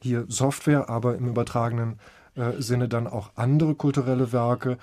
hier 0.04 0.26
Software, 0.30 0.88
aber 0.88 1.16
im 1.16 1.28
übertragenen 1.28 2.00
äh, 2.36 2.62
Sinne 2.62 2.88
dann 2.88 3.08
auch 3.08 3.32
andere 3.36 3.74
kulturelle 3.74 4.32
Werke 4.32 4.78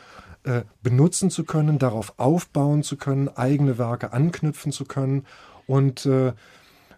äh, 0.47 0.63
benutzen 0.83 1.31
zu 1.31 1.45
können, 1.45 1.79
darauf 1.79 2.15
aufbauen 2.19 2.83
zu 2.83 2.97
können, 2.97 3.29
eigene 3.29 3.79
Werke 3.79 4.13
anknüpfen 4.13 4.73
zu 4.73 4.85
können. 4.85 5.27
Und 5.67 6.07
äh, 6.07 6.33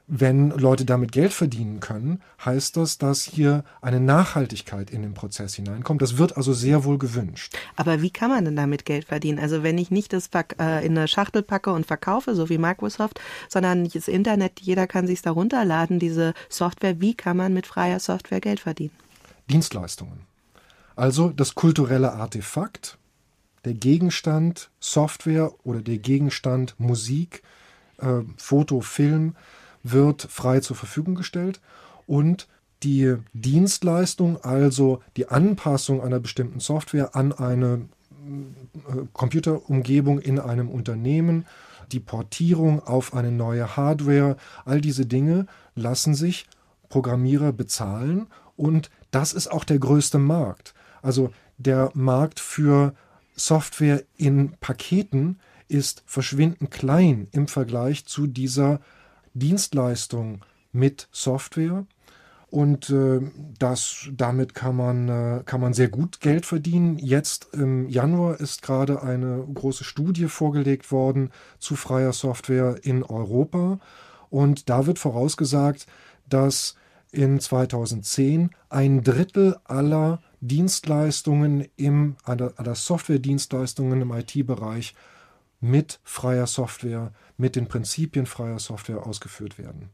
wenn 0.08 0.50
Leute 0.50 0.86
damit 0.86 1.12
Geld 1.12 1.34
verdienen 1.34 1.80
können, 1.80 2.22
heißt 2.42 2.78
das, 2.78 2.96
dass 2.96 3.24
hier 3.24 3.62
eine 3.82 4.00
Nachhaltigkeit 4.00 4.90
in 4.90 5.02
den 5.02 5.12
Prozess 5.12 5.54
hineinkommt. 5.54 6.00
Das 6.00 6.16
wird 6.16 6.36
also 6.36 6.54
sehr 6.54 6.84
wohl 6.84 6.96
gewünscht. 6.96 7.54
Aber 7.76 8.00
wie 8.00 8.10
kann 8.10 8.30
man 8.30 8.46
denn 8.46 8.56
damit 8.56 8.86
Geld 8.86 9.04
verdienen? 9.04 9.38
Also 9.38 9.62
wenn 9.62 9.76
ich 9.76 9.90
nicht 9.90 10.14
das 10.14 10.30
äh, 10.58 10.84
in 10.84 10.96
eine 10.96 11.08
Schachtel 11.08 11.42
packe 11.42 11.72
und 11.72 11.84
verkaufe, 11.84 12.34
so 12.34 12.48
wie 12.48 12.56
Microsoft, 12.56 13.20
sondern 13.48 13.86
das 13.86 14.08
Internet, 14.08 14.60
jeder 14.60 14.86
kann 14.86 15.06
sich 15.06 15.20
da 15.20 15.30
runterladen, 15.30 15.98
diese 15.98 16.32
Software, 16.48 17.00
wie 17.00 17.14
kann 17.14 17.36
man 17.36 17.52
mit 17.52 17.66
freier 17.66 18.00
Software 18.00 18.40
Geld 18.40 18.60
verdienen? 18.60 18.92
Dienstleistungen. 19.50 20.20
Also 20.96 21.28
das 21.28 21.54
kulturelle 21.54 22.12
Artefakt, 22.14 22.98
der 23.68 23.74
Gegenstand 23.74 24.70
Software 24.80 25.52
oder 25.62 25.82
der 25.82 25.98
Gegenstand 25.98 26.74
Musik, 26.78 27.42
äh, 27.98 28.22
Foto, 28.38 28.80
Film 28.80 29.36
wird 29.82 30.22
frei 30.22 30.60
zur 30.60 30.74
Verfügung 30.74 31.14
gestellt 31.14 31.60
und 32.06 32.48
die 32.82 33.16
Dienstleistung, 33.34 34.42
also 34.42 35.02
die 35.18 35.28
Anpassung 35.28 36.02
einer 36.02 36.18
bestimmten 36.18 36.60
Software 36.60 37.14
an 37.14 37.32
eine 37.32 37.82
Computerumgebung 39.12 40.18
in 40.18 40.38
einem 40.38 40.70
Unternehmen, 40.70 41.44
die 41.92 42.00
Portierung 42.00 42.82
auf 42.82 43.12
eine 43.12 43.32
neue 43.32 43.76
Hardware, 43.76 44.36
all 44.64 44.80
diese 44.80 45.04
Dinge 45.04 45.46
lassen 45.74 46.14
sich 46.14 46.46
Programmierer 46.88 47.52
bezahlen 47.52 48.28
und 48.56 48.90
das 49.10 49.34
ist 49.34 49.52
auch 49.52 49.64
der 49.64 49.78
größte 49.78 50.18
Markt. 50.18 50.72
Also 51.02 51.32
der 51.58 51.90
Markt 51.92 52.40
für 52.40 52.94
Software 53.38 54.02
in 54.16 54.52
Paketen 54.60 55.38
ist 55.68 56.02
verschwindend 56.06 56.70
klein 56.70 57.28
im 57.32 57.48
Vergleich 57.48 58.06
zu 58.06 58.26
dieser 58.26 58.80
Dienstleistung 59.34 60.44
mit 60.72 61.08
Software. 61.12 61.86
Und 62.50 62.88
äh, 62.88 63.20
das, 63.58 64.08
damit 64.10 64.54
kann 64.54 64.74
man, 64.76 65.08
äh, 65.08 65.42
kann 65.44 65.60
man 65.60 65.74
sehr 65.74 65.88
gut 65.88 66.20
Geld 66.20 66.46
verdienen. 66.46 66.98
Jetzt 66.98 67.48
im 67.52 67.88
Januar 67.90 68.40
ist 68.40 68.62
gerade 68.62 69.02
eine 69.02 69.46
große 69.52 69.84
Studie 69.84 70.28
vorgelegt 70.28 70.90
worden 70.90 71.30
zu 71.58 71.76
freier 71.76 72.14
Software 72.14 72.78
in 72.82 73.02
Europa. 73.02 73.80
Und 74.30 74.70
da 74.70 74.86
wird 74.86 74.98
vorausgesagt, 74.98 75.86
dass 76.26 76.74
in 77.12 77.38
2010 77.38 78.50
ein 78.70 79.02
Drittel 79.02 79.56
aller 79.64 80.20
Dienstleistungen 80.40 81.66
im, 81.76 82.16
aller, 82.24 82.74
Software-Dienstleistungen 82.74 84.02
im 84.02 84.12
IT-Bereich 84.12 84.94
mit 85.60 86.00
freier 86.04 86.46
Software, 86.46 87.12
mit 87.36 87.56
den 87.56 87.66
Prinzipien 87.66 88.26
freier 88.26 88.58
Software 88.58 89.06
ausgeführt 89.06 89.58
werden. 89.58 89.90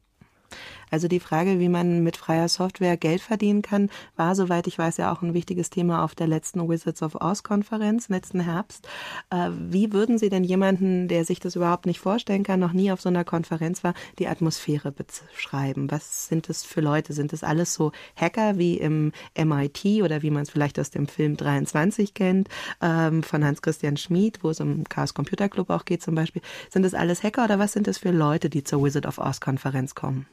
Also 0.91 1.09
die 1.09 1.21
Frage, 1.21 1.59
wie 1.59 1.69
man 1.69 2.03
mit 2.03 2.17
freier 2.17 2.49
Software 2.49 2.97
Geld 2.97 3.21
verdienen 3.21 3.63
kann, 3.63 3.91
war, 4.17 4.35
soweit 4.35 4.67
ich 4.67 4.79
weiß, 4.79 4.97
ja 4.99 5.13
auch 5.13 5.23
ein 5.23 5.35
wichtiges 5.35 5.71
Thema 5.71 6.05
auf 6.05 6.15
der 6.15 6.27
letzten 6.27 6.69
Wizards 6.69 7.03
of 7.03 7.17
Oz 7.21 7.43
Konferenz 7.43 8.09
letzten 8.09 8.41
Herbst. 8.41 8.89
Äh, 9.31 9.51
wie 9.51 9.93
würden 9.93 10.19
Sie 10.19 10.29
denn 10.29 10.45
jemanden, 10.45 11.09
der 11.09 11.25
sich 11.25 11.41
das 11.41 11.57
überhaupt 11.57 11.87
nicht 11.87 12.01
vorstellen 12.01 12.43
kann, 12.43 12.61
noch 12.61 12.73
nie 12.73 12.93
auf 12.93 13.01
so 13.01 13.09
einer 13.09 13.25
Konferenz 13.25 13.85
war, 13.85 13.95
die 14.19 14.29
Atmosphäre 14.29 14.93
beschreiben? 14.93 15.91
Was 15.91 16.29
sind 16.29 16.49
das 16.49 16.65
für 16.65 16.81
Leute? 16.81 17.13
Sind 17.13 17.33
das 17.33 17.45
alles 17.45 17.75
so 17.75 17.93
Hacker 18.17 18.59
wie 18.59 18.77
im 18.79 19.13
MIT 19.37 20.03
oder 20.03 20.23
wie 20.23 20.31
man 20.31 20.43
es 20.43 20.51
vielleicht 20.51 20.79
aus 20.79 20.91
dem 20.91 21.07
Film 21.07 21.37
23 21.37 22.15
kennt, 22.15 22.49
ähm, 22.81 23.23
von 23.23 23.45
Hans-Christian 23.45 23.97
Schmid, 23.97 24.43
wo 24.43 24.51
es 24.51 24.61
um 24.61 24.85
Chaos 24.85 25.15
Computer 25.15 25.49
Club 25.49 25.71
auch 25.71 25.85
geht 25.85 26.03
zum 26.03 26.15
Beispiel? 26.15 26.43
Sind 26.71 26.83
das 26.83 26.95
alles 26.95 27.23
Hacker 27.23 27.45
oder 27.45 27.59
was 27.59 27.73
sind 27.73 27.87
das 27.87 27.99
für 27.99 28.11
Leute, 28.11 28.51
die 28.51 28.65
zur 28.65 28.83
Wizard 28.85 29.07
of 29.07 29.19
Oz 29.19 29.41
Konferenz 29.41 29.95
kommen? 29.95 30.27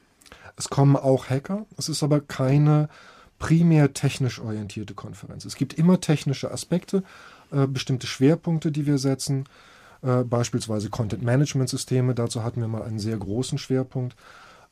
Es 0.56 0.68
kommen 0.68 0.96
auch 0.96 1.30
Hacker. 1.30 1.66
Es 1.76 1.88
ist 1.88 2.02
aber 2.02 2.20
keine 2.20 2.88
primär 3.38 3.92
technisch 3.92 4.40
orientierte 4.40 4.94
Konferenz. 4.94 5.44
Es 5.44 5.56
gibt 5.56 5.74
immer 5.74 6.00
technische 6.00 6.50
Aspekte, 6.50 7.02
äh, 7.50 7.66
bestimmte 7.66 8.06
Schwerpunkte, 8.06 8.70
die 8.70 8.86
wir 8.86 8.98
setzen, 8.98 9.46
äh, 10.02 10.22
beispielsweise 10.22 10.90
Content-Management-Systeme. 10.90 12.14
Dazu 12.14 12.44
hatten 12.44 12.60
wir 12.60 12.68
mal 12.68 12.82
einen 12.82 12.98
sehr 12.98 13.16
großen 13.16 13.58
Schwerpunkt. 13.58 14.16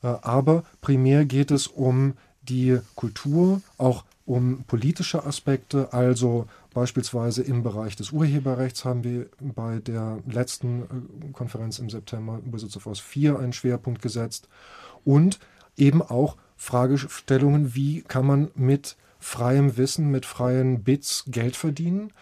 Äh, 0.02 0.06
aber 0.06 0.64
primär 0.80 1.24
geht 1.24 1.50
es 1.50 1.66
um 1.66 2.14
die 2.42 2.78
Kultur, 2.94 3.60
auch 3.76 4.04
um 4.26 4.62
politische 4.64 5.24
Aspekte, 5.24 5.92
also 5.92 6.46
beispielsweise 6.72 7.42
im 7.42 7.64
Bereich 7.64 7.96
des 7.96 8.12
Urheberrechts 8.12 8.84
haben 8.84 9.02
wir 9.02 9.26
bei 9.40 9.80
der 9.80 10.18
letzten 10.30 10.82
äh, 10.82 11.32
Konferenz 11.32 11.80
im 11.80 11.90
September 11.90 12.40
Wizards 12.44 12.76
of 12.76 12.86
Oz 12.86 13.00
4 13.00 13.38
einen 13.38 13.52
Schwerpunkt 13.52 14.02
gesetzt 14.02 14.48
und 15.04 15.40
eben 15.80 16.02
auch 16.02 16.36
Fragestellungen, 16.56 17.74
wie 17.74 18.02
kann 18.02 18.26
man 18.26 18.50
mit 18.54 18.96
freiem 19.18 19.76
Wissen, 19.76 20.10
mit 20.10 20.26
freien 20.26 20.82
Bits 20.82 21.24
Geld 21.28 21.56
verdienen. 21.56 22.12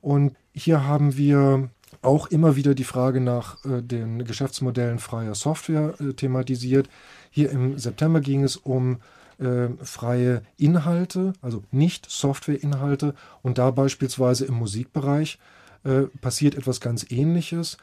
Und 0.00 0.36
hier 0.52 0.84
haben 0.84 1.16
wir 1.16 1.70
auch 2.02 2.28
immer 2.28 2.56
wieder 2.56 2.74
die 2.74 2.84
Frage 2.84 3.20
nach 3.20 3.64
äh, 3.64 3.82
den 3.82 4.24
Geschäftsmodellen 4.24 4.98
freier 4.98 5.34
Software 5.34 5.94
äh, 6.00 6.12
thematisiert. 6.12 6.88
Hier 7.30 7.50
im 7.50 7.78
September 7.78 8.20
ging 8.20 8.44
es 8.44 8.56
um 8.56 8.98
äh, 9.38 9.68
freie 9.82 10.42
Inhalte, 10.56 11.32
also 11.42 11.62
nicht 11.70 12.10
Softwareinhalte. 12.10 13.14
Und 13.42 13.58
da 13.58 13.70
beispielsweise 13.70 14.46
im 14.46 14.54
Musikbereich 14.54 15.38
äh, 15.84 16.02
passiert 16.20 16.54
etwas 16.54 16.80
ganz 16.80 17.06
Ähnliches. 17.10 17.76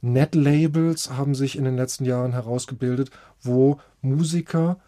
Net-Labels 0.00 1.10
haben 1.10 1.34
sich 1.34 1.56
in 1.56 1.64
den 1.64 1.76
letzten 1.76 2.04
Jahren 2.04 2.32
herausgebildet, 2.32 3.10
wo 3.42 3.80
Musiker 4.00 4.78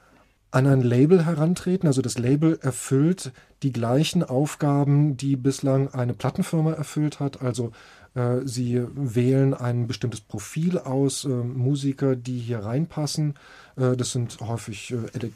an 0.50 0.66
ein 0.66 0.80
Label 0.80 1.24
herantreten. 1.24 1.86
Also 1.86 2.02
das 2.02 2.18
Label 2.18 2.58
erfüllt 2.62 3.32
die 3.62 3.72
gleichen 3.72 4.22
Aufgaben, 4.22 5.16
die 5.16 5.36
bislang 5.36 5.88
eine 5.88 6.14
Plattenfirma 6.14 6.72
erfüllt 6.72 7.20
hat. 7.20 7.42
Also 7.42 7.72
äh, 8.14 8.38
sie 8.44 8.82
wählen 8.94 9.54
ein 9.54 9.86
bestimmtes 9.86 10.20
Profil 10.20 10.78
aus, 10.78 11.24
äh, 11.24 11.28
Musiker, 11.28 12.16
die 12.16 12.38
hier 12.38 12.60
reinpassen. 12.60 13.34
Äh, 13.76 13.96
das 13.96 14.12
sind 14.12 14.40
häufig 14.40 14.92
äh, 14.92 15.30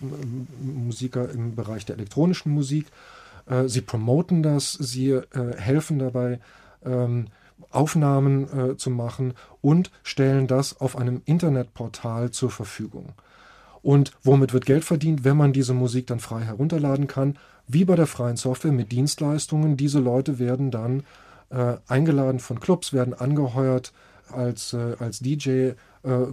Musiker 0.61 1.31
im 1.31 1.55
Bereich 1.55 1.85
der 1.87 1.96
elektronischen 1.96 2.53
Musik. 2.53 2.87
Äh, 3.46 3.68
sie 3.68 3.83
promoten 3.83 4.42
das, 4.42 4.72
sie 4.72 5.11
äh, 5.11 5.24
helfen 5.57 5.98
dabei. 5.98 6.40
Ähm, 6.85 7.27
Aufnahmen 7.70 8.70
äh, 8.72 8.77
zu 8.77 8.90
machen 8.90 9.35
und 9.61 9.90
stellen 10.03 10.46
das 10.46 10.81
auf 10.81 10.96
einem 10.96 11.22
Internetportal 11.24 12.31
zur 12.31 12.50
Verfügung. 12.50 13.14
Und 13.85 14.12
womit 14.23 14.55
wird 14.55 14.64
Geld 14.64 14.83
verdient, 14.83 15.25
wenn 15.25 15.37
man 15.37 15.53
diese 15.53 15.75
Musik 15.75 16.07
dann 16.07 16.18
frei 16.18 16.40
herunterladen 16.40 17.07
kann? 17.07 17.37
Wie 17.68 17.85
bei 17.85 17.97
der 17.97 18.07
freien 18.07 18.38
Software 18.38 18.73
mit 18.73 18.90
Dienstleistungen. 18.90 19.77
Diese 19.77 20.01
Leute 20.01 20.38
werden 20.38 20.70
dann 20.70 21.03
äh, 21.51 21.77
eingeladen 21.87 22.40
von 22.40 22.61
Clubs, 22.61 22.94
werden 22.94 23.12
angeheuert, 23.12 23.92
als, 24.33 24.73
äh, 24.73 24.97
als 24.99 25.18
DJ 25.18 25.51
äh, 25.51 25.75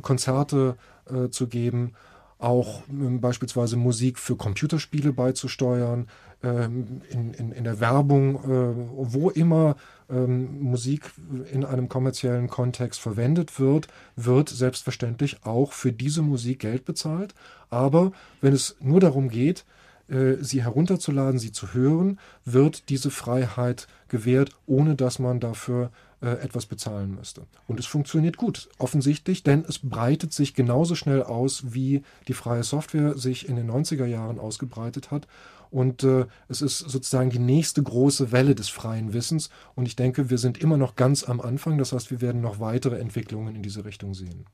Konzerte 0.01 0.77
äh, 1.09 1.27
zu 1.27 1.47
geben, 1.47 1.91
auch 2.39 2.83
ähm, 2.89 3.19
beispielsweise 3.19 3.75
Musik 3.75 4.17
für 4.17 4.37
Computerspiele 4.37 5.11
beizusteuern, 5.11 6.07
ähm, 6.43 7.01
in, 7.09 7.33
in, 7.33 7.51
in 7.51 7.63
der 7.65 7.81
Werbung, 7.81 8.35
äh, 8.35 8.73
wo 9.13 9.29
immer 9.29 9.75
ähm, 10.11 10.61
Musik 10.61 11.11
in 11.51 11.65
einem 11.65 11.89
kommerziellen 11.89 12.47
Kontext 12.47 12.99
verwendet 12.99 13.59
wird, 13.59 13.87
wird 14.15 14.49
selbstverständlich 14.49 15.45
auch 15.45 15.73
für 15.73 15.91
diese 15.91 16.21
Musik 16.21 16.59
Geld 16.59 16.85
bezahlt. 16.85 17.33
Aber 17.69 18.11
wenn 18.41 18.53
es 18.53 18.75
nur 18.79 18.99
darum 18.99 19.29
geht, 19.29 19.65
äh, 20.09 20.35
sie 20.41 20.63
herunterzuladen, 20.63 21.39
sie 21.39 21.51
zu 21.51 21.73
hören, 21.73 22.19
wird 22.45 22.89
diese 22.89 23.11
Freiheit 23.11 23.87
gewährt, 24.09 24.51
ohne 24.67 24.95
dass 24.95 25.19
man 25.19 25.39
dafür 25.39 25.91
äh, 26.21 26.29
etwas 26.43 26.65
bezahlen 26.65 27.15
müsste. 27.15 27.47
Und 27.67 27.79
es 27.79 27.85
funktioniert 27.85 28.37
gut, 28.37 28.69
offensichtlich, 28.77 29.43
denn 29.43 29.65
es 29.67 29.79
breitet 29.79 30.33
sich 30.33 30.53
genauso 30.53 30.95
schnell 30.95 31.23
aus, 31.23 31.73
wie 31.73 32.03
die 32.27 32.33
freie 32.33 32.63
Software 32.63 33.17
sich 33.17 33.49
in 33.49 33.55
den 33.55 33.69
90er 33.69 34.05
Jahren 34.05 34.39
ausgebreitet 34.39 35.11
hat. 35.11 35.27
Und 35.71 36.03
äh, 36.03 36.25
es 36.49 36.61
ist 36.61 36.79
sozusagen 36.79 37.29
die 37.29 37.39
nächste 37.39 37.81
große 37.81 38.31
Welle 38.31 38.55
des 38.55 38.69
freien 38.69 39.13
Wissens. 39.13 39.49
Und 39.73 39.87
ich 39.87 39.95
denke, 39.95 40.29
wir 40.29 40.37
sind 40.37 40.57
immer 40.57 40.77
noch 40.77 40.95
ganz 40.95 41.23
am 41.23 41.39
Anfang. 41.39 41.77
Das 41.77 41.93
heißt, 41.93 42.11
wir 42.11 42.21
werden 42.21 42.41
noch 42.41 42.59
weitere 42.59 42.99
Entwicklungen 42.99 43.55
in 43.55 43.63
diese 43.63 43.85
Richtung 43.85 44.13
sehen. 44.13 44.45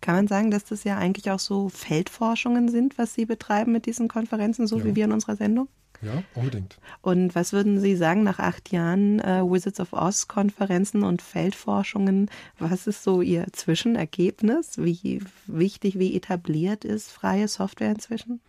Kann 0.00 0.16
man 0.16 0.28
sagen, 0.28 0.50
dass 0.50 0.64
das 0.64 0.84
ja 0.84 0.98
eigentlich 0.98 1.30
auch 1.30 1.38
so 1.38 1.68
Feldforschungen 1.68 2.68
sind, 2.68 2.98
was 2.98 3.14
Sie 3.14 3.26
betreiben 3.26 3.72
mit 3.72 3.86
diesen 3.86 4.08
Konferenzen, 4.08 4.66
so 4.66 4.78
ja. 4.78 4.84
wie 4.84 4.96
wir 4.96 5.04
in 5.04 5.12
unserer 5.12 5.36
Sendung? 5.36 5.68
Ja, 6.02 6.22
unbedingt. 6.34 6.78
Und 7.02 7.34
was 7.34 7.52
würden 7.52 7.78
Sie 7.78 7.94
sagen 7.94 8.22
nach 8.22 8.38
acht 8.38 8.72
Jahren 8.72 9.20
äh, 9.20 9.42
Wizards 9.42 9.80
of 9.80 9.92
Oz 9.92 10.28
Konferenzen 10.28 11.02
und 11.02 11.20
Feldforschungen? 11.20 12.30
Was 12.58 12.86
ist 12.86 13.02
so 13.04 13.20
Ihr 13.20 13.46
Zwischenergebnis? 13.52 14.78
Wie 14.78 15.22
wichtig, 15.46 15.98
wie 15.98 16.16
etabliert 16.16 16.84
ist 16.84 17.10
freie 17.10 17.48
Software 17.48 17.90
inzwischen? 17.90 18.40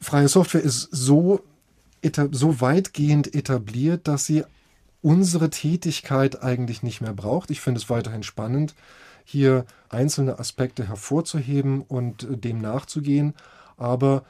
freie 0.00 0.28
Software 0.28 0.62
ist 0.62 0.88
so, 0.90 1.40
so 2.30 2.60
weitgehend 2.60 3.34
etabliert, 3.34 4.08
dass 4.08 4.26
sie 4.26 4.44
unsere 5.02 5.50
Tätigkeit 5.50 6.42
eigentlich 6.42 6.82
nicht 6.82 7.00
mehr 7.00 7.12
braucht. 7.12 7.50
Ich 7.50 7.60
finde 7.60 7.80
es 7.80 7.90
weiterhin 7.90 8.22
spannend, 8.22 8.74
hier 9.24 9.66
einzelne 9.88 10.38
Aspekte 10.38 10.86
hervorzuheben 10.88 11.82
und 11.82 12.24
äh, 12.24 12.36
dem 12.36 12.60
nachzugehen. 12.60 13.34
Aber 13.76 14.24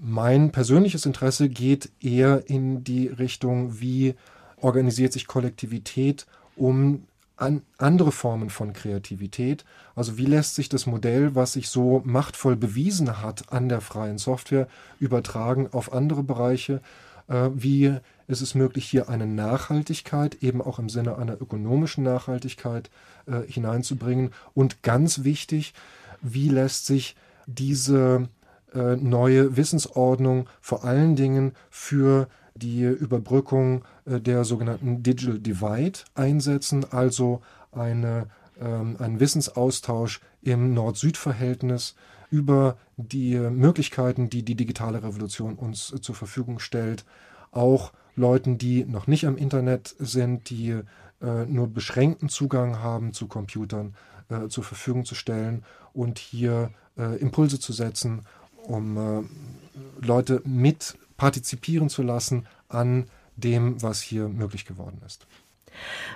mein 0.00 0.50
persönliches 0.52 1.06
Interesse 1.06 1.48
geht 1.48 1.90
eher 2.00 2.48
in 2.48 2.84
die 2.84 3.06
Richtung, 3.06 3.80
wie 3.80 4.14
organisiert 4.60 5.12
sich 5.12 5.26
Kollektivität, 5.26 6.26
um 6.56 7.04
an 7.36 7.62
andere 7.78 8.12
Formen 8.12 8.50
von 8.50 8.72
Kreativität. 8.72 9.64
Also 9.96 10.16
wie 10.16 10.26
lässt 10.26 10.54
sich 10.54 10.68
das 10.68 10.86
Modell, 10.86 11.34
was 11.34 11.54
sich 11.54 11.68
so 11.68 12.00
machtvoll 12.04 12.56
bewiesen 12.56 13.20
hat 13.20 13.52
an 13.52 13.68
der 13.68 13.80
freien 13.80 14.18
Software, 14.18 14.68
übertragen 15.00 15.68
auf 15.72 15.92
andere 15.92 16.22
Bereiche? 16.22 16.80
Äh, 17.28 17.50
wie 17.54 17.96
ist 18.28 18.42
es 18.42 18.54
möglich, 18.54 18.84
hier 18.86 19.08
eine 19.08 19.26
Nachhaltigkeit, 19.26 20.36
eben 20.42 20.62
auch 20.62 20.78
im 20.78 20.88
Sinne 20.88 21.18
einer 21.18 21.40
ökonomischen 21.40 22.04
Nachhaltigkeit, 22.04 22.90
äh, 23.26 23.40
hineinzubringen? 23.50 24.30
Und 24.54 24.82
ganz 24.82 25.24
wichtig, 25.24 25.74
wie 26.20 26.48
lässt 26.48 26.86
sich 26.86 27.16
diese 27.46 28.28
äh, 28.74 28.96
neue 28.96 29.56
Wissensordnung 29.56 30.48
vor 30.60 30.84
allen 30.84 31.16
Dingen 31.16 31.52
für 31.70 32.28
die 32.54 32.82
Überbrückung 32.82 33.84
äh, 34.04 34.20
der 34.20 34.44
sogenannten 34.44 35.02
Digital 35.02 35.38
Divide 35.38 36.00
einsetzen, 36.14 36.86
also 36.90 37.40
eine, 37.72 38.28
ähm, 38.60 38.96
einen 38.98 39.20
Wissensaustausch 39.20 40.20
im 40.42 40.74
Nord-Süd-Verhältnis 40.74 41.94
über 42.30 42.76
die 42.96 43.36
Möglichkeiten, 43.36 44.30
die 44.30 44.42
die 44.42 44.54
digitale 44.54 45.02
Revolution 45.02 45.54
uns 45.56 45.94
zur 46.00 46.14
Verfügung 46.14 46.58
stellt, 46.60 47.04
auch 47.50 47.92
Leuten, 48.16 48.58
die 48.58 48.84
noch 48.84 49.06
nicht 49.06 49.26
am 49.26 49.36
Internet 49.36 49.94
sind, 49.98 50.50
die 50.50 50.80
äh, 51.20 51.46
nur 51.46 51.68
beschränkten 51.68 52.28
Zugang 52.28 52.80
haben 52.80 53.12
zu 53.12 53.26
Computern, 53.26 53.94
äh, 54.28 54.48
zur 54.48 54.64
Verfügung 54.64 55.04
zu 55.04 55.14
stellen 55.14 55.64
und 55.92 56.18
hier 56.18 56.70
äh, 56.98 57.16
Impulse 57.20 57.60
zu 57.60 57.72
setzen, 57.72 58.22
um 58.66 58.96
äh, 58.96 60.04
Leute 60.04 60.42
mit 60.44 60.96
partizipieren 61.16 61.88
zu 61.88 62.02
lassen 62.02 62.46
an 62.68 63.06
dem, 63.36 63.80
was 63.82 64.00
hier 64.00 64.28
möglich 64.28 64.64
geworden 64.64 65.00
ist. 65.06 65.26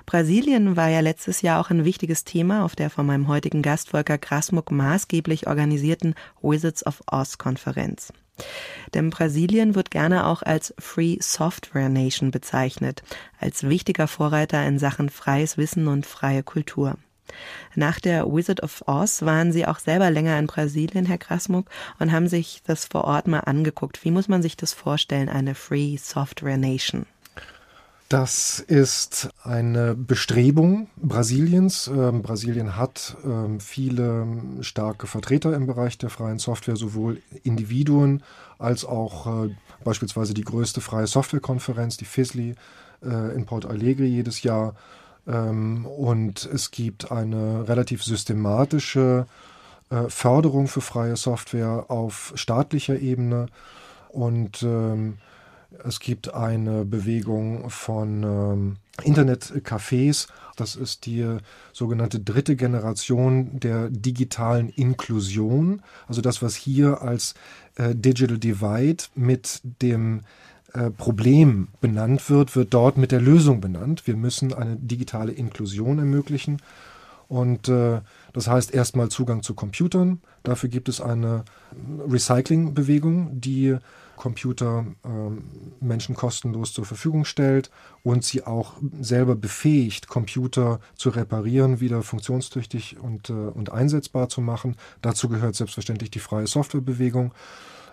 Brasilien 0.05 0.77
war 0.77 0.89
ja 0.89 1.01
letztes 1.01 1.43
Jahr 1.43 1.61
auch 1.61 1.71
ein 1.71 1.85
wichtiges 1.85 2.25
Thema 2.25 2.65
auf 2.65 2.77
der 2.77 2.91
von 2.91 3.07
meinem 3.07 3.29
heutigen 3.29 3.63
Gast 3.63 3.91
Volker 3.91 4.19
Grasmuck 4.19 4.71
maßgeblich 4.71 5.47
organisierten 5.47 6.15
Wizards 6.43 6.87
of 6.87 7.03
Oz 7.11 7.39
Konferenz. 7.39 8.13
Denn 8.93 9.09
Brasilien 9.09 9.75
wird 9.75 9.91
gerne 9.91 10.27
auch 10.27 10.43
als 10.43 10.75
Free 10.79 11.17
Software 11.21 11.89
Nation 11.89 12.31
bezeichnet, 12.31 13.03
als 13.41 13.63
wichtiger 13.63 14.09
Vorreiter 14.09 14.67
in 14.67 14.79
Sachen 14.79 15.09
freies 15.09 15.57
Wissen 15.57 15.89
und 15.89 16.05
freie 16.05 16.43
Kultur. 16.43 16.99
Nach 17.75 18.01
der 18.01 18.27
Wizard 18.27 18.63
of 18.63 18.83
Oz 18.87 19.23
waren 19.23 19.53
Sie 19.53 19.67
auch 19.67 19.79
selber 19.79 20.11
länger 20.11 20.39
in 20.39 20.47
Brasilien, 20.47 21.07
Herr 21.07 21.19
Grasmuck, 21.19 21.67
und 21.99 22.13
haben 22.13 22.29
sich 22.29 22.63
das 22.67 22.87
vor 22.87 23.05
Ort 23.05 23.27
mal 23.27 23.41
angeguckt. 23.41 24.05
Wie 24.05 24.11
muss 24.11 24.29
man 24.29 24.43
sich 24.43 24.57
das 24.57 24.73
vorstellen, 24.73 25.29
eine 25.29 25.55
Free 25.55 25.97
Software 25.97 26.57
Nation? 26.57 27.07
Das 28.09 28.61
ist 28.61 29.31
eine 29.43 29.97
Bestrebung 29.97 30.89
Brasiliens. 30.97 31.89
Ähm, 31.89 32.23
Brasilien 32.23 32.77
hat 32.77 33.17
ähm, 33.25 33.59
viele 33.59 34.29
starke 34.61 35.09
Vertreter 35.09 35.55
im 35.57 35.67
Bereich 35.67 35.99
der 35.99 36.11
freien 36.11 36.39
Software, 36.39 36.77
sowohl 36.77 37.21
Individuen 37.43 38.23
als 38.59 38.85
auch 38.85 39.47
äh, 39.47 39.57
beispielsweise 39.83 40.35
die 40.35 40.45
größte 40.45 40.81
freie 40.81 41.09
Softwarekonferenz, 41.09 41.97
die 41.97 42.05
FISLI, 42.05 42.55
äh, 43.03 43.35
in 43.35 43.45
Port 43.45 43.67
Alegre 43.67 44.05
jedes 44.05 44.45
Jahr. 44.45 44.77
Ähm, 45.27 45.87
und 45.87 46.45
es 46.53 46.71
gibt 46.71 47.11
eine 47.13 47.69
relativ 47.69 48.03
systematische 48.05 49.27
äh, 49.91 50.09
Förderung 50.09 50.69
für 50.69 50.81
freie 50.81 51.17
Software 51.17 51.87
auf 51.89 52.33
staatlicher 52.35 52.99
Ebene. 52.99 53.47
Und 54.09 54.63
ähm, 54.63 55.19
es 55.85 56.01
gibt 56.01 56.33
eine 56.33 56.85
Bewegung 56.85 57.71
von 57.71 58.23
ähm, 58.23 58.77
Internetcafés. 59.03 60.27
Das 60.57 60.75
ist 60.75 61.07
die 61.07 61.39
sogenannte 61.73 62.21
dritte 62.21 62.57
Generation 62.57 63.61
der 63.61 63.91
digitalen 63.91 64.71
Inklusion. 64.71 65.83
Also 66.09 66.23
das, 66.23 66.41
was 66.41 66.55
hier 66.55 67.03
als 67.03 67.35
äh, 67.77 67.95
Digital 67.95 68.39
Divide 68.39 69.05
mit 69.15 69.61
dem 69.83 70.23
äh, 70.77 70.91
Problem 70.91 71.69
benannt 71.81 72.29
wird, 72.29 72.55
wird 72.55 72.75
dort 72.75 72.99
mit 72.99 73.13
der 73.13 73.21
Lösung 73.21 73.61
benannt. 73.61 74.07
Wir 74.07 74.17
müssen 74.17 74.53
eine 74.53 74.77
digitale 74.77 75.33
Inklusion 75.33 75.99
ermöglichen. 75.99 76.61
Und 77.29 77.69
äh, 77.69 78.01
das 78.33 78.47
heißt 78.47 78.73
erstmal 78.73 79.09
Zugang 79.09 79.43
zu 79.43 79.55
Computern. 79.55 80.21
Dafür 80.43 80.69
gibt 80.69 80.89
es 80.89 81.01
eine 81.01 81.45
Recycling-Bewegung, 82.09 83.41
die 83.41 83.77
Computer 84.17 84.87
äh, 85.05 85.85
Menschen 85.85 86.15
kostenlos 86.15 86.73
zur 86.73 86.85
Verfügung 86.85 87.25
stellt 87.25 87.71
und 88.03 88.25
sie 88.25 88.45
auch 88.45 88.75
selber 89.01 89.37
befähigt, 89.37 90.09
Computer 90.09 90.81
zu 90.95 91.11
reparieren, 91.11 91.81
wieder 91.81 92.03
funktionstüchtig 92.03 92.99
und, 93.01 93.31
äh, 93.31 93.33
und 93.33 93.71
einsetzbar 93.71 94.29
zu 94.29 94.41
machen. 94.41 94.77
Dazu 95.03 95.29
gehört 95.29 95.55
selbstverständlich 95.55 96.11
die 96.11 96.21
freie 96.21 96.47
Softwarebewegung. 96.47 97.33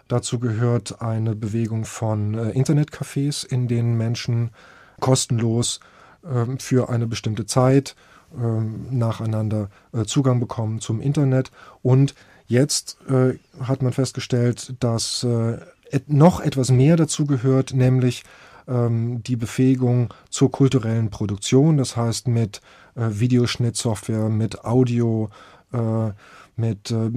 Dazu 0.07 0.39
gehört 0.39 1.01
eine 1.01 1.35
Bewegung 1.35 1.85
von 1.85 2.33
äh, 2.35 2.51
Internetcafés, 2.51 3.45
in 3.45 3.67
denen 3.67 3.97
Menschen 3.97 4.51
kostenlos 4.99 5.79
äh, 6.23 6.57
für 6.59 6.89
eine 6.89 7.07
bestimmte 7.07 7.45
Zeit 7.45 7.95
äh, 8.35 8.95
nacheinander 8.95 9.69
äh, 9.91 10.05
Zugang 10.05 10.39
bekommen 10.39 10.79
zum 10.79 11.01
Internet. 11.01 11.51
Und 11.81 12.15
jetzt 12.47 12.97
äh, 13.09 13.37
hat 13.61 13.81
man 13.81 13.93
festgestellt, 13.93 14.73
dass 14.79 15.25
noch 16.07 16.39
etwas 16.39 16.71
mehr 16.71 16.97
dazu 16.97 17.27
gehört, 17.27 17.73
nämlich 17.75 18.23
ähm, 18.67 19.21
die 19.21 19.35
Befähigung 19.35 20.11
zur 20.31 20.51
kulturellen 20.51 21.11
Produktion, 21.11 21.77
das 21.77 21.95
heißt 21.95 22.27
mit 22.27 22.61
Videoschnittsoftware, 22.95 24.29
mit 24.29 24.65
Audio, 24.65 25.29
äh, 25.71 26.11
mit 26.55 26.91
äh, 26.91 27.09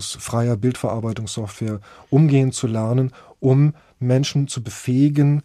freier 0.00 0.56
Bildverarbeitungssoftware 0.56 1.80
umgehen 2.10 2.52
zu 2.52 2.66
lernen, 2.66 3.12
um 3.40 3.74
Menschen 3.98 4.48
zu 4.48 4.62
befähigen, 4.62 5.42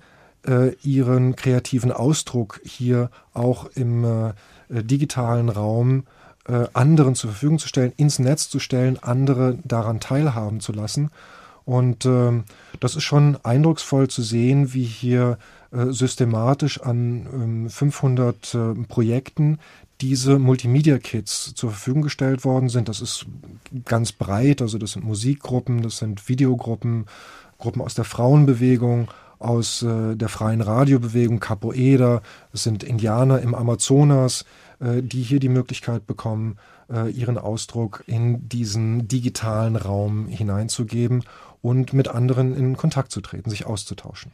äh, 0.47 0.73
ihren 0.83 1.35
kreativen 1.35 1.91
Ausdruck 1.91 2.61
hier 2.63 3.09
auch 3.33 3.65
im 3.75 4.03
äh, 4.03 4.33
digitalen 4.69 5.49
Raum 5.49 6.03
äh, 6.47 6.67
anderen 6.73 7.15
zur 7.15 7.31
Verfügung 7.31 7.59
zu 7.59 7.67
stellen, 7.67 7.93
ins 7.97 8.19
Netz 8.19 8.49
zu 8.49 8.59
stellen, 8.59 8.97
andere 9.01 9.57
daran 9.63 9.99
teilhaben 9.99 10.59
zu 10.59 10.71
lassen. 10.71 11.11
Und 11.65 12.05
äh, 12.05 12.41
das 12.79 12.95
ist 12.95 13.03
schon 13.03 13.37
eindrucksvoll 13.43 14.07
zu 14.07 14.21
sehen, 14.21 14.73
wie 14.73 14.83
hier 14.83 15.37
systematisch 15.71 16.81
an 16.81 17.67
äh, 17.67 17.69
500 17.69 18.57
Projekten 18.87 19.59
diese 20.01 20.39
Multimedia-Kits 20.39 21.53
zur 21.55 21.71
Verfügung 21.71 22.01
gestellt 22.01 22.45
worden 22.45 22.69
sind. 22.69 22.87
Das 22.87 23.01
ist 23.01 23.25
ganz 23.85 24.11
breit, 24.11 24.61
also 24.61 24.77
das 24.77 24.93
sind 24.93 25.05
Musikgruppen, 25.05 25.81
das 25.81 25.97
sind 25.97 26.29
Videogruppen, 26.29 27.05
Gruppen 27.57 27.81
aus 27.81 27.95
der 27.95 28.05
Frauenbewegung, 28.05 29.09
aus 29.39 29.83
äh, 29.83 30.15
der 30.15 30.29
freien 30.29 30.61
Radiobewegung, 30.61 31.39
Capoeira, 31.39 32.21
es 32.53 32.63
sind 32.63 32.83
Indianer 32.83 33.41
im 33.41 33.55
Amazonas, 33.55 34.45
äh, 34.79 35.01
die 35.01 35.21
hier 35.21 35.39
die 35.39 35.49
Möglichkeit 35.49 36.07
bekommen, 36.07 36.57
äh, 36.91 37.09
ihren 37.09 37.37
Ausdruck 37.37 38.03
in 38.07 38.47
diesen 38.47 39.07
digitalen 39.07 39.75
Raum 39.75 40.27
hineinzugeben 40.27 41.23
und 41.61 41.93
mit 41.93 42.07
anderen 42.07 42.55
in 42.55 42.77
Kontakt 42.77 43.11
zu 43.11 43.21
treten, 43.21 43.49
sich 43.49 43.65
auszutauschen. 43.65 44.31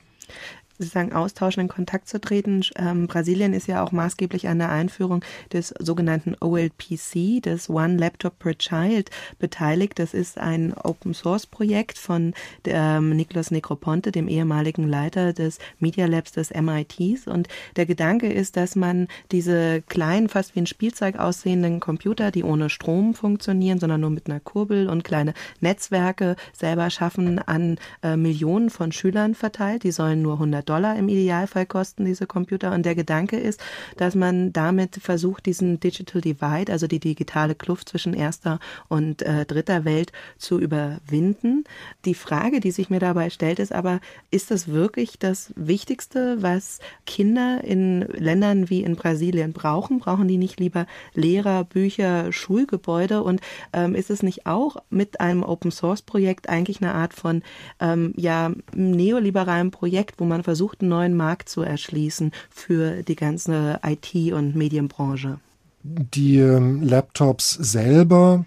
Sie 0.78 0.88
sagen, 0.88 1.14
austauschen, 1.14 1.62
in 1.62 1.68
Kontakt 1.70 2.10
zu 2.10 2.20
treten. 2.20 2.62
Ähm, 2.76 3.08
Brasilien 3.08 3.54
ist 3.54 3.68
ja 3.68 3.82
auch 3.82 3.94
maßgeblich 3.94 4.50
an 4.50 4.60
der 4.60 4.72
Einführung 4.72 5.24
des 5.54 5.74
sogenannten 5.80 6.36
OLPC, 6.42 7.42
des 7.42 7.70
One 7.70 7.96
Laptop 7.96 8.40
per 8.40 8.58
Child, 8.58 9.10
beteiligt. 9.40 10.00
Das 10.00 10.14
ist 10.14 10.38
ein 10.38 10.74
Open-Source-Projekt 10.74 11.98
von 11.98 12.34
ähm, 12.66 13.16
Niklas 13.16 13.52
Necroponte, 13.52 14.12
dem 14.12 14.28
ehemaligen 14.28 14.88
Leiter 14.88 15.32
des 15.32 15.60
Media 15.80 16.08
Labs 16.08 16.34
des 16.34 16.52
MITs. 16.52 17.28
Und 17.28 17.48
der 17.78 17.86
Gedanke 17.86 18.32
ist, 18.32 18.58
dass 18.58 18.76
man 18.76 19.08
diese 19.32 19.82
kleinen, 19.84 20.28
fast 20.28 20.56
wie 20.56 20.60
ein 20.60 20.68
Spielzeug 20.68 21.18
aussehenden 21.18 21.80
Computer, 21.80 22.32
die 22.32 22.44
ohne 22.44 22.70
Strom 22.70 23.14
funktionieren, 23.14 23.80
sondern 23.80 24.02
nur 24.02 24.10
mit 24.10 24.30
einer 24.30 24.42
Kurbel 24.42 24.90
und 24.90 25.06
kleine 25.06 25.34
Netzwerke 25.62 26.36
selber 26.52 26.90
schaffen, 26.90 27.40
an 27.40 27.78
äh, 28.04 28.18
Millionen 28.18 28.70
von 28.70 28.92
Schülern 28.92 29.36
verteilt. 29.36 29.84
Die 29.84 29.92
sollen 29.92 30.22
nur 30.22 30.34
100 30.34 30.65
Dollar 30.66 30.98
im 30.98 31.10
Idealfall 31.10 31.66
kosten 31.66 32.06
diese 32.06 32.28
Computer. 32.28 32.74
Und 32.74 32.86
der 32.86 32.96
Gedanke 32.96 33.38
ist, 33.38 33.62
dass 33.98 34.16
man 34.16 34.52
damit 34.54 34.96
versucht, 34.96 35.46
diesen 35.46 35.80
Digital 35.80 36.22
Divide, 36.22 36.72
also 36.72 36.88
die 36.88 37.00
digitale 37.00 37.56
Kluft 37.56 37.90
zwischen 37.90 38.14
erster 38.14 38.60
und 38.88 39.22
äh, 39.22 39.46
dritter 39.46 39.86
Welt 39.86 40.12
zu 40.38 40.60
überwinden. 40.60 41.64
Die 42.06 42.14
Frage, 42.14 42.60
die 42.60 42.72
sich 42.72 42.90
mir 42.90 43.00
dabei 43.00 43.30
stellt, 43.30 43.60
ist 43.60 43.74
aber, 43.74 44.00
ist 44.32 44.52
das 44.52 44.68
wirklich 44.68 45.20
das 45.20 45.54
Wichtigste, 45.56 46.42
was 46.42 46.80
Kinder 47.06 47.64
in 47.64 48.02
Ländern 48.02 48.70
wie 48.70 48.84
in 48.84 48.96
Brasilien 48.96 49.54
brauchen? 49.54 50.00
Brauchen 50.00 50.28
die 50.28 50.38
nicht 50.38 50.60
lieber 50.60 50.86
Lehrer, 51.14 51.64
Bücher, 51.64 52.32
Schulgebäude? 52.32 53.24
Und 53.24 53.42
ähm, 53.74 53.96
ist 53.96 54.10
es 54.10 54.24
nicht 54.24 54.46
auch 54.46 54.78
mit 54.90 55.20
einem 55.20 55.44
Open 55.44 55.72
Source 55.72 56.02
Projekt 56.02 56.50
eigentlich 56.50 56.82
eine 56.82 56.94
Art 56.94 57.14
von 57.14 57.44
ähm, 57.80 58.14
ja, 58.18 58.52
neoliberalen 58.74 59.72
Projekt, 59.72 60.20
wo 60.20 60.26
man 60.26 60.44
versucht, 60.44 60.55
versucht, 60.56 60.80
einen 60.80 60.90
neuen 60.90 61.18
Markt 61.18 61.50
zu 61.50 61.64
erschließen 61.64 62.32
für 62.50 63.04
die 63.04 63.18
ganze 63.18 63.82
IT- 63.84 64.32
und 64.32 64.56
Medienbranche. 64.56 65.40
Die 65.84 66.38
ähm, 66.38 66.82
Laptops 66.82 67.52
selber 67.52 68.46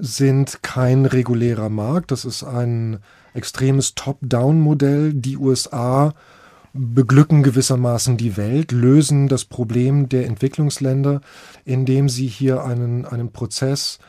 sind 0.00 0.64
kein 0.64 1.06
regulärer 1.06 1.68
Markt. 1.68 2.10
Das 2.10 2.24
ist 2.24 2.42
ein 2.42 2.98
extremes 3.34 3.94
Top-Down-Modell. 3.94 5.14
Die 5.14 5.36
USA 5.36 6.12
beglücken 6.72 7.44
gewissermaßen 7.44 8.16
die 8.16 8.36
Welt, 8.36 8.72
lösen 8.72 9.28
das 9.28 9.44
Problem 9.44 10.08
der 10.08 10.26
Entwicklungsländer, 10.26 11.20
indem 11.64 12.08
sie 12.08 12.26
hier 12.26 12.64
einen, 12.64 13.06
einen 13.06 13.30
Prozess 13.30 14.00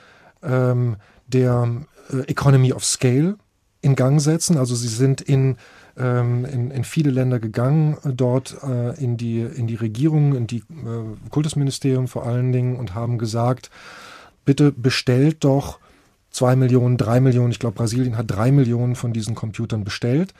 ähm, 0.41 0.95
der 1.27 1.85
äh, 2.11 2.21
Economy 2.23 2.73
of 2.73 2.83
Scale 2.83 3.37
in 3.81 3.95
Gang 3.95 4.19
setzen. 4.19 4.57
Also 4.57 4.73
sie 4.73 4.87
sind 4.87 5.21
in 5.21 5.57
ähm, 5.99 6.45
in, 6.45 6.71
in, 6.71 6.83
viele 6.83 7.11
Länder 7.11 7.39
gegangen, 7.39 7.97
dort 8.03 8.57
äh, 8.63 9.01
in, 9.03 9.17
die, 9.17 9.41
in 9.41 9.67
die 9.67 9.75
Regierung, 9.75 10.35
in 10.35 10.47
die 10.47 10.59
äh, 10.59 11.29
Kultusministerium 11.29 12.07
vor 12.07 12.25
allen 12.25 12.51
Dingen 12.51 12.77
und 12.77 12.95
haben 12.95 13.17
gesagt, 13.17 13.69
bitte 14.45 14.71
bestellt 14.71 15.43
doch 15.43 15.79
zwei 16.31 16.55
Millionen, 16.55 16.97
drei 16.97 17.19
Millionen, 17.19 17.51
ich 17.51 17.59
glaube 17.59 17.75
Brasilien 17.75 18.17
hat 18.17 18.31
drei 18.31 18.51
Millionen 18.51 18.95
von 18.95 19.13
diesen 19.13 19.35
Computern 19.35 19.83
bestellt. 19.83 20.33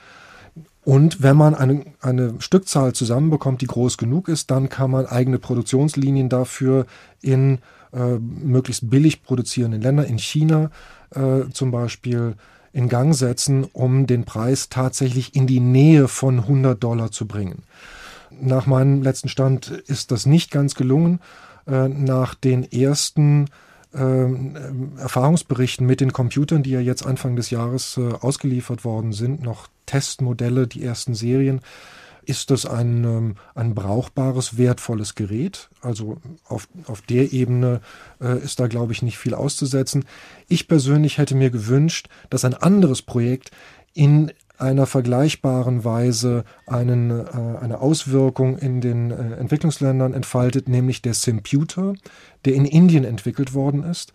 Und 0.82 1.22
wenn 1.22 1.36
man 1.36 1.54
eine, 1.54 1.84
eine 2.00 2.40
Stückzahl 2.40 2.94
zusammenbekommt, 2.94 3.60
die 3.60 3.66
groß 3.66 3.98
genug 3.98 4.28
ist, 4.28 4.50
dann 4.50 4.68
kann 4.68 4.90
man 4.90 5.06
eigene 5.06 5.38
Produktionslinien 5.38 6.28
dafür 6.28 6.86
in 7.20 7.58
äh, 7.92 8.18
möglichst 8.18 8.88
billig 8.88 9.22
produzierenden 9.22 9.82
Ländern, 9.82 10.06
in 10.06 10.18
China 10.18 10.70
äh, 11.14 11.50
zum 11.52 11.70
Beispiel, 11.70 12.34
in 12.72 12.88
Gang 12.88 13.14
setzen, 13.14 13.64
um 13.72 14.06
den 14.06 14.24
Preis 14.24 14.68
tatsächlich 14.68 15.34
in 15.34 15.46
die 15.46 15.60
Nähe 15.60 16.08
von 16.08 16.40
100 16.40 16.82
Dollar 16.82 17.10
zu 17.10 17.26
bringen. 17.26 17.62
Nach 18.30 18.66
meinem 18.66 19.02
letzten 19.02 19.28
Stand 19.28 19.70
ist 19.70 20.12
das 20.12 20.26
nicht 20.26 20.50
ganz 20.50 20.74
gelungen. 20.74 21.20
Äh, 21.66 21.88
nach 21.88 22.34
den 22.34 22.70
ersten 22.70 23.46
ähm, 23.94 24.92
Erfahrungsberichten 24.98 25.86
mit 25.86 26.00
den 26.00 26.12
Computern, 26.12 26.62
die 26.62 26.70
ja 26.70 26.80
jetzt 26.80 27.04
Anfang 27.04 27.36
des 27.36 27.50
Jahres 27.50 27.96
äh, 27.96 28.12
ausgeliefert 28.20 28.84
worden 28.84 29.12
sind, 29.12 29.42
noch 29.42 29.68
Testmodelle, 29.86 30.66
die 30.66 30.84
ersten 30.84 31.14
Serien, 31.14 31.60
ist 32.30 32.50
das 32.50 32.64
ein, 32.64 33.04
ähm, 33.04 33.34
ein 33.54 33.74
brauchbares, 33.74 34.56
wertvolles 34.56 35.16
Gerät. 35.16 35.68
Also 35.82 36.18
auf, 36.46 36.68
auf 36.86 37.02
der 37.02 37.32
Ebene 37.32 37.80
äh, 38.20 38.38
ist 38.38 38.60
da, 38.60 38.68
glaube 38.68 38.92
ich, 38.92 39.02
nicht 39.02 39.18
viel 39.18 39.34
auszusetzen. 39.34 40.04
Ich 40.48 40.68
persönlich 40.68 41.18
hätte 41.18 41.34
mir 41.34 41.50
gewünscht, 41.50 42.08
dass 42.30 42.44
ein 42.44 42.54
anderes 42.54 43.02
Projekt 43.02 43.50
in 43.92 44.30
einer 44.58 44.86
vergleichbaren 44.86 45.84
Weise 45.84 46.44
einen, 46.66 47.10
äh, 47.10 47.58
eine 47.60 47.80
Auswirkung 47.80 48.58
in 48.58 48.80
den 48.80 49.10
äh, 49.10 49.34
Entwicklungsländern 49.34 50.14
entfaltet, 50.14 50.68
nämlich 50.68 51.02
der 51.02 51.14
Simputer, 51.14 51.94
der 52.44 52.54
in 52.54 52.64
Indien 52.64 53.04
entwickelt 53.04 53.54
worden 53.54 53.82
ist. 53.82 54.12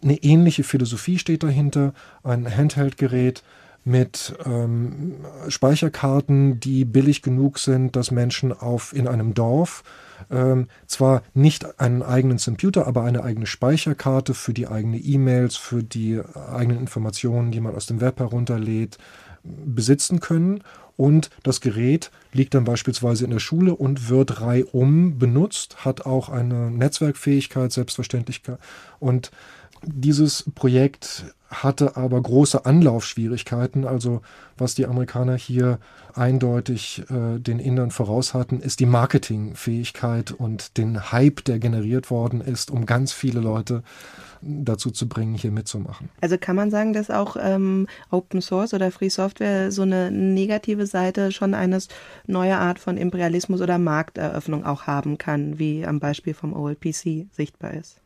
Eine 0.00 0.22
ähnliche 0.22 0.62
Philosophie 0.62 1.18
steht 1.18 1.42
dahinter, 1.42 1.92
ein 2.22 2.56
Handheld-Gerät 2.56 3.42
mit 3.88 4.36
ähm, 4.44 5.16
Speicherkarten, 5.48 6.60
die 6.60 6.84
billig 6.84 7.22
genug 7.22 7.58
sind, 7.58 7.96
dass 7.96 8.10
Menschen 8.10 8.52
auf 8.52 8.92
in 8.94 9.08
einem 9.08 9.34
Dorf 9.34 9.82
ähm, 10.30 10.68
zwar 10.86 11.22
nicht 11.34 11.80
einen 11.80 12.02
eigenen 12.02 12.38
Computer, 12.38 12.86
aber 12.86 13.04
eine 13.04 13.22
eigene 13.24 13.46
Speicherkarte 13.46 14.34
für 14.34 14.52
die 14.52 14.68
eigenen 14.68 15.00
E-Mails, 15.02 15.56
für 15.56 15.82
die 15.82 16.20
eigenen 16.52 16.80
Informationen, 16.80 17.50
die 17.50 17.60
man 17.60 17.74
aus 17.74 17.86
dem 17.86 18.00
Web 18.00 18.20
herunterlädt, 18.20 18.98
besitzen 19.42 20.20
können. 20.20 20.62
Und 20.96 21.30
das 21.44 21.60
Gerät 21.60 22.10
liegt 22.32 22.54
dann 22.54 22.64
beispielsweise 22.64 23.24
in 23.24 23.30
der 23.30 23.38
Schule 23.38 23.74
und 23.74 24.08
wird 24.08 24.40
reihum 24.40 25.18
benutzt, 25.18 25.84
hat 25.84 26.04
auch 26.04 26.28
eine 26.28 26.72
Netzwerkfähigkeit, 26.72 27.70
selbstverständlich. 27.70 28.42
Und 28.98 29.30
dieses 29.82 30.44
Projekt 30.54 31.26
hatte 31.50 31.96
aber 31.96 32.20
große 32.20 32.66
Anlaufschwierigkeiten. 32.66 33.86
Also 33.86 34.20
was 34.58 34.74
die 34.74 34.86
Amerikaner 34.86 35.36
hier 35.36 35.78
eindeutig 36.14 37.04
äh, 37.10 37.38
den 37.38 37.58
Indern 37.58 37.90
voraus 37.90 38.34
hatten, 38.34 38.60
ist 38.60 38.80
die 38.80 38.86
Marketingfähigkeit 38.86 40.32
und 40.32 40.76
den 40.76 41.10
Hype, 41.10 41.44
der 41.44 41.58
generiert 41.58 42.10
worden 42.10 42.40
ist, 42.40 42.70
um 42.70 42.86
ganz 42.86 43.12
viele 43.12 43.40
Leute 43.40 43.82
dazu 44.42 44.90
zu 44.90 45.08
bringen, 45.08 45.34
hier 45.34 45.50
mitzumachen. 45.50 46.10
Also 46.20 46.36
kann 46.38 46.54
man 46.54 46.70
sagen, 46.70 46.92
dass 46.92 47.10
auch 47.10 47.36
ähm, 47.40 47.86
Open 48.10 48.40
Source 48.40 48.74
oder 48.74 48.90
Free 48.90 49.08
Software 49.08 49.72
so 49.72 49.82
eine 49.82 50.10
negative 50.10 50.86
Seite 50.86 51.32
schon 51.32 51.54
eines 51.54 51.88
neuer 52.26 52.58
Art 52.58 52.78
von 52.78 52.96
Imperialismus 52.96 53.60
oder 53.60 53.78
Markteröffnung 53.78 54.64
auch 54.64 54.82
haben 54.82 55.18
kann, 55.18 55.58
wie 55.58 55.86
am 55.86 55.98
Beispiel 55.98 56.34
vom 56.34 56.52
OLPC 56.52 57.26
sichtbar 57.32 57.74
ist? 57.74 58.00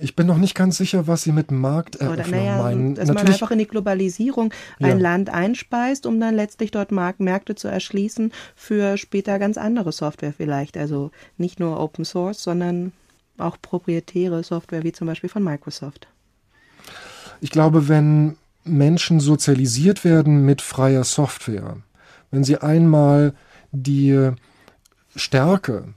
Ich 0.00 0.16
bin 0.16 0.26
noch 0.26 0.38
nicht 0.38 0.54
ganz 0.54 0.78
sicher, 0.78 1.06
was 1.06 1.22
Sie 1.22 1.32
mit 1.32 1.50
Markteröffnung 1.50 2.26
Oder, 2.26 2.28
naja, 2.28 2.62
meinen. 2.62 2.94
Dass 2.94 3.08
Natürlich, 3.08 3.24
man 3.24 3.32
einfach 3.32 3.50
in 3.50 3.58
die 3.58 3.66
Globalisierung 3.66 4.52
ein 4.78 4.88
ja. 4.88 4.94
Land 4.94 5.28
einspeist, 5.28 6.06
um 6.06 6.18
dann 6.20 6.34
letztlich 6.34 6.70
dort 6.70 6.90
Mark 6.90 7.20
Märkte 7.20 7.54
zu 7.54 7.68
erschließen 7.68 8.32
für 8.54 8.96
später 8.96 9.38
ganz 9.38 9.58
andere 9.58 9.92
Software 9.92 10.32
vielleicht. 10.32 10.76
Also 10.76 11.10
nicht 11.36 11.60
nur 11.60 11.78
Open 11.78 12.04
Source, 12.04 12.42
sondern 12.42 12.92
auch 13.36 13.56
proprietäre 13.60 14.42
Software 14.42 14.84
wie 14.84 14.92
zum 14.92 15.06
Beispiel 15.06 15.30
von 15.30 15.44
Microsoft. 15.44 16.08
Ich 17.40 17.50
glaube, 17.50 17.88
wenn 17.88 18.36
Menschen 18.64 19.20
sozialisiert 19.20 20.04
werden 20.04 20.44
mit 20.44 20.62
freier 20.62 21.04
Software, 21.04 21.78
wenn 22.30 22.44
sie 22.44 22.58
einmal 22.58 23.34
die 23.72 24.30
Stärke, 25.16 25.94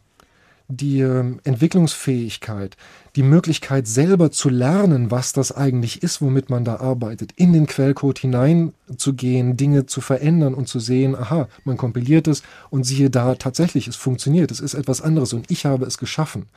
die 0.67 1.02
Entwicklungsfähigkeit, 1.02 2.78
die 3.15 3.23
Möglichkeit 3.23 3.88
selber 3.88 4.32
zu 4.32 4.49
lernen, 4.49 5.12
was 5.12 5.34
das 5.34 5.52
eigentlich 5.52 6.02
ist, 6.02 6.21
womit 6.21 6.49
man 6.49 6.65
da 6.65 6.78
arbeitet, 6.78 7.32
in 7.36 7.54
den 7.54 7.67
Quellcode 7.67 8.17
hineinzugehen, 8.17 9.56
Dinge 9.56 9.86
zu 9.86 10.02
verändern 10.02 10.56
und 10.56 10.67
zu 10.67 10.80
sehen, 10.80 11.15
aha, 11.15 11.47
man 11.63 11.78
kompiliert 11.78 12.28
es 12.28 12.41
und 12.71 12.86
siehe 12.86 13.12
da, 13.12 13.36
tatsächlich, 13.36 13.88
es 13.88 13.95
funktioniert, 13.95 14.49
es 14.49 14.60
ist 14.60 14.73
etwas 14.73 15.02
anderes 15.02 15.34
und 15.34 15.52
ich 15.52 15.65
habe 15.65 15.86
es 15.86 15.99
geschaffen. 15.99 16.47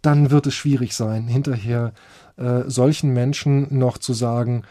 Dann 0.00 0.30
wird 0.30 0.46
es 0.46 0.54
schwierig 0.54 0.94
sein, 0.94 1.28
hinterher 1.28 1.92
äh, 2.38 2.62
solchen 2.66 3.12
Menschen 3.12 3.66
noch 3.78 3.98
zu 3.98 4.14
sagen, 4.14 4.62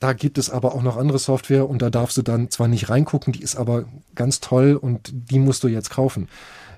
da 0.00 0.14
gibt 0.14 0.38
es 0.38 0.48
aber 0.48 0.74
auch 0.74 0.82
noch 0.82 0.96
andere 0.96 1.18
Software 1.18 1.68
und 1.68 1.82
da 1.82 1.90
darfst 1.90 2.16
du 2.16 2.22
dann 2.22 2.50
zwar 2.50 2.66
nicht 2.66 2.88
reingucken, 2.88 3.32
die 3.32 3.42
ist 3.42 3.56
aber 3.56 3.84
ganz 4.14 4.40
toll 4.40 4.74
und 4.74 5.10
die 5.12 5.38
musst 5.38 5.62
du 5.64 5.68
jetzt 5.68 5.90
kaufen. 5.90 6.28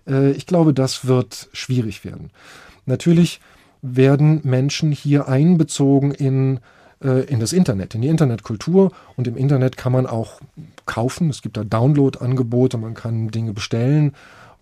Äh, 0.08 0.32
ich 0.32 0.46
glaube, 0.46 0.74
das 0.74 1.06
wird 1.06 1.48
schwierig 1.52 2.04
werden. 2.04 2.30
Natürlich 2.86 3.40
werden 3.82 4.40
Menschen 4.44 4.92
hier 4.92 5.28
einbezogen 5.28 6.12
in, 6.12 6.60
äh, 7.02 7.24
in 7.24 7.40
das 7.40 7.52
Internet, 7.52 7.94
in 7.94 8.02
die 8.02 8.08
Internetkultur. 8.08 8.92
Und 9.16 9.28
im 9.28 9.36
Internet 9.36 9.76
kann 9.76 9.92
man 9.92 10.06
auch 10.06 10.40
kaufen. 10.86 11.30
Es 11.30 11.42
gibt 11.42 11.56
da 11.56 11.64
Download-Angebote, 11.64 12.78
man 12.78 12.94
kann 12.94 13.28
Dinge 13.28 13.52
bestellen 13.52 14.12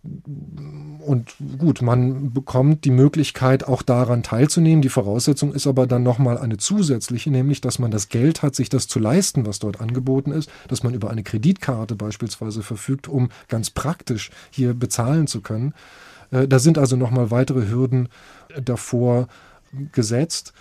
und 0.04 1.34
gut, 1.58 1.80
man 1.80 2.32
bekommt 2.32 2.84
die 2.84 2.90
Möglichkeit, 2.90 3.68
auch 3.68 3.82
daran 3.82 4.24
teilzunehmen. 4.24 4.82
Die 4.82 4.88
Voraussetzung 4.88 5.52
ist 5.52 5.68
aber 5.68 5.86
dann 5.86 6.02
nochmal 6.02 6.38
eine 6.38 6.56
zusätzliche, 6.56 7.30
nämlich, 7.30 7.60
dass 7.60 7.78
man 7.78 7.92
das 7.92 8.08
Geld 8.08 8.42
hat, 8.42 8.56
sich 8.56 8.68
das 8.68 8.88
zu 8.88 8.98
leisten, 8.98 9.46
was 9.46 9.60
dort 9.60 9.80
angeboten 9.80 10.32
ist, 10.32 10.50
dass 10.66 10.82
man 10.82 10.94
über 10.94 11.10
eine 11.10 11.22
Kreditkarte 11.22 11.94
beispielsweise 11.94 12.62
verfügt, 12.62 13.06
um 13.06 13.30
ganz 13.48 13.70
praktisch 13.70 14.30
hier 14.50 14.74
bezahlen 14.74 15.28
zu 15.28 15.40
können. 15.40 15.72
Äh, 16.32 16.48
da 16.48 16.58
sind 16.58 16.78
also 16.78 16.96
nochmal 16.96 17.30
weitere 17.30 17.68
Hürden 17.68 18.08
davor 18.60 19.28
gesetzt. 19.92 20.52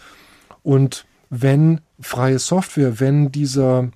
Und 0.62 1.06
wenn 1.32 1.82
freie 2.00 2.38
Software, 2.38 3.00
wenn 3.00 3.32
dieser 3.32 3.90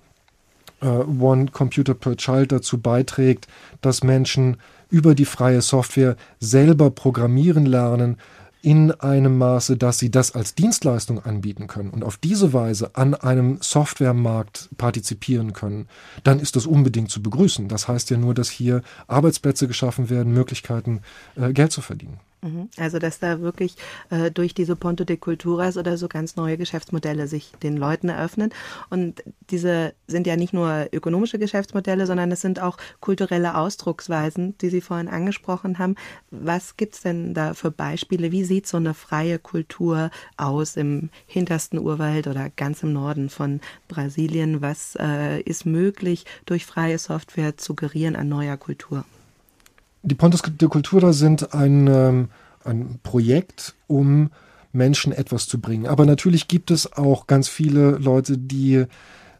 äh, 0.82 0.88
One 0.88 1.48
Computer 1.52 1.94
per 1.94 2.16
Child 2.18 2.52
dazu 2.52 2.80
beiträgt, 2.80 3.48
dass 3.82 4.04
Menschen 4.04 4.58
über 4.90 5.16
die 5.16 5.26
freie 5.26 5.62
Software 5.62 6.16
selber 6.40 6.92
programmieren 6.92 7.66
lernen 7.66 8.18
in 8.66 8.92
einem 8.92 9.38
Maße, 9.38 9.78
dass 9.78 10.00
sie 10.00 10.10
das 10.10 10.34
als 10.34 10.56
Dienstleistung 10.56 11.24
anbieten 11.24 11.68
können 11.68 11.92
und 11.92 12.04
auf 12.04 12.18
diese 12.18 12.52
Weise 12.52 12.96
an 12.96 13.14
einem 13.14 13.60
Softwaremarkt 13.62 14.70
partizipieren 14.76 15.54
können, 15.54 15.88
dann 16.24 16.40
ist 16.40 16.56
das 16.56 16.66
unbedingt 16.66 17.12
zu 17.12 17.22
begrüßen. 17.22 17.68
Das 17.68 17.88
heißt 17.88 18.10
ja 18.10 18.18
nur, 18.18 18.34
dass 18.34 18.50
hier 18.50 18.82
Arbeitsplätze 19.06 19.68
geschaffen 19.68 20.10
werden, 20.10 20.34
Möglichkeiten, 20.34 21.02
äh, 21.36 21.54
Geld 21.54 21.74
zu 21.74 21.82
verdienen. 21.82 22.20
Mhm. 22.46 22.70
Also 22.78 23.00
dass 23.00 23.20
da 23.20 23.42
wirklich 23.42 23.76
äh, 24.12 24.30
durch 24.30 24.54
diese 24.54 24.76
Ponto 24.76 25.04
de 25.04 25.18
Culturas 25.18 25.78
oder 25.78 25.98
so 25.98 26.08
ganz 26.08 26.36
neue 26.36 26.58
Geschäftsmodelle 26.58 27.28
sich 27.28 27.52
den 27.64 27.76
Leuten 27.76 28.08
eröffnen. 28.08 28.54
Und 28.92 29.24
diese 29.50 29.94
sind 30.06 30.28
ja 30.28 30.36
nicht 30.36 30.54
nur 30.54 30.88
ökonomische 30.92 31.40
Geschäftsmodelle, 31.40 32.06
sondern 32.06 32.32
es 32.32 32.42
sind 32.42 32.62
auch 32.62 32.78
kulturelle 33.00 33.58
Ausdrucksweisen, 33.58 34.56
die 34.60 34.70
Sie 34.70 34.82
vorhin 34.82 35.08
angesprochen 35.08 35.80
haben. 35.80 35.96
Was 36.30 36.78
gibt's 36.78 37.02
denn 37.02 37.34
da 37.34 37.56
für 37.56 37.72
Beispiele? 37.72 38.32
Wie 38.32 38.44
sieht 38.44 38.68
so 38.68 38.78
eine 38.78 38.94
freie 38.94 39.40
Kultur 39.40 40.12
aus 40.38 40.78
im 40.78 41.10
hintersten 41.26 41.80
Urwald 41.80 42.28
oder 42.28 42.52
ganz 42.52 42.84
im 42.84 42.94
Norden 42.94 43.32
von 43.32 43.60
Brasilien? 43.88 44.62
Was 44.62 44.96
äh, 45.00 45.42
ist 45.42 45.66
möglich 45.66 46.26
durch 46.46 46.68
freie 46.68 47.00
Software 47.00 47.58
zu 47.58 47.74
gerieren 47.74 48.16
an 48.16 48.30
neuer 48.30 48.58
Kultur? 48.58 49.04
Die 50.06 50.16
Pontos 50.16 50.44
de 50.44 50.70
Cultura 50.70 51.14
sind 51.14 51.56
ein, 51.56 51.88
ähm, 51.88 52.30
ein 52.64 53.00
Projekt, 53.02 53.74
um 53.88 54.30
Menschen 54.72 55.12
etwas 55.12 55.48
zu 55.48 55.60
bringen. 55.60 55.88
Aber 55.88 56.06
natürlich 56.06 56.48
gibt 56.48 56.70
es 56.70 56.94
auch 56.94 57.26
ganz 57.26 57.50
viele 57.50 57.92
Leute, 57.92 58.38
die 58.38 58.86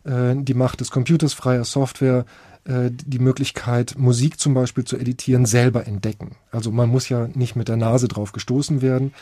äh, 0.06 0.36
die 0.36 0.54
Macht 0.56 0.80
des 0.80 0.90
Computers, 0.90 1.34
freier 1.34 1.66
Software, 1.66 2.26
äh, 2.64 2.90
die 2.92 3.20
Möglichkeit, 3.20 3.94
Musik 4.00 4.40
zum 4.40 4.56
Beispiel 4.56 4.86
zu 4.86 4.98
editieren, 4.98 5.46
selber 5.46 5.86
entdecken. 5.86 6.36
Also 6.50 6.72
man 6.72 6.90
muss 6.90 7.10
ja 7.10 7.28
nicht 7.28 7.56
mit 7.56 7.68
der 7.68 7.78
Nase 7.78 8.08
drauf 8.08 8.32
gestoßen 8.32 8.82
werden. 8.82 9.14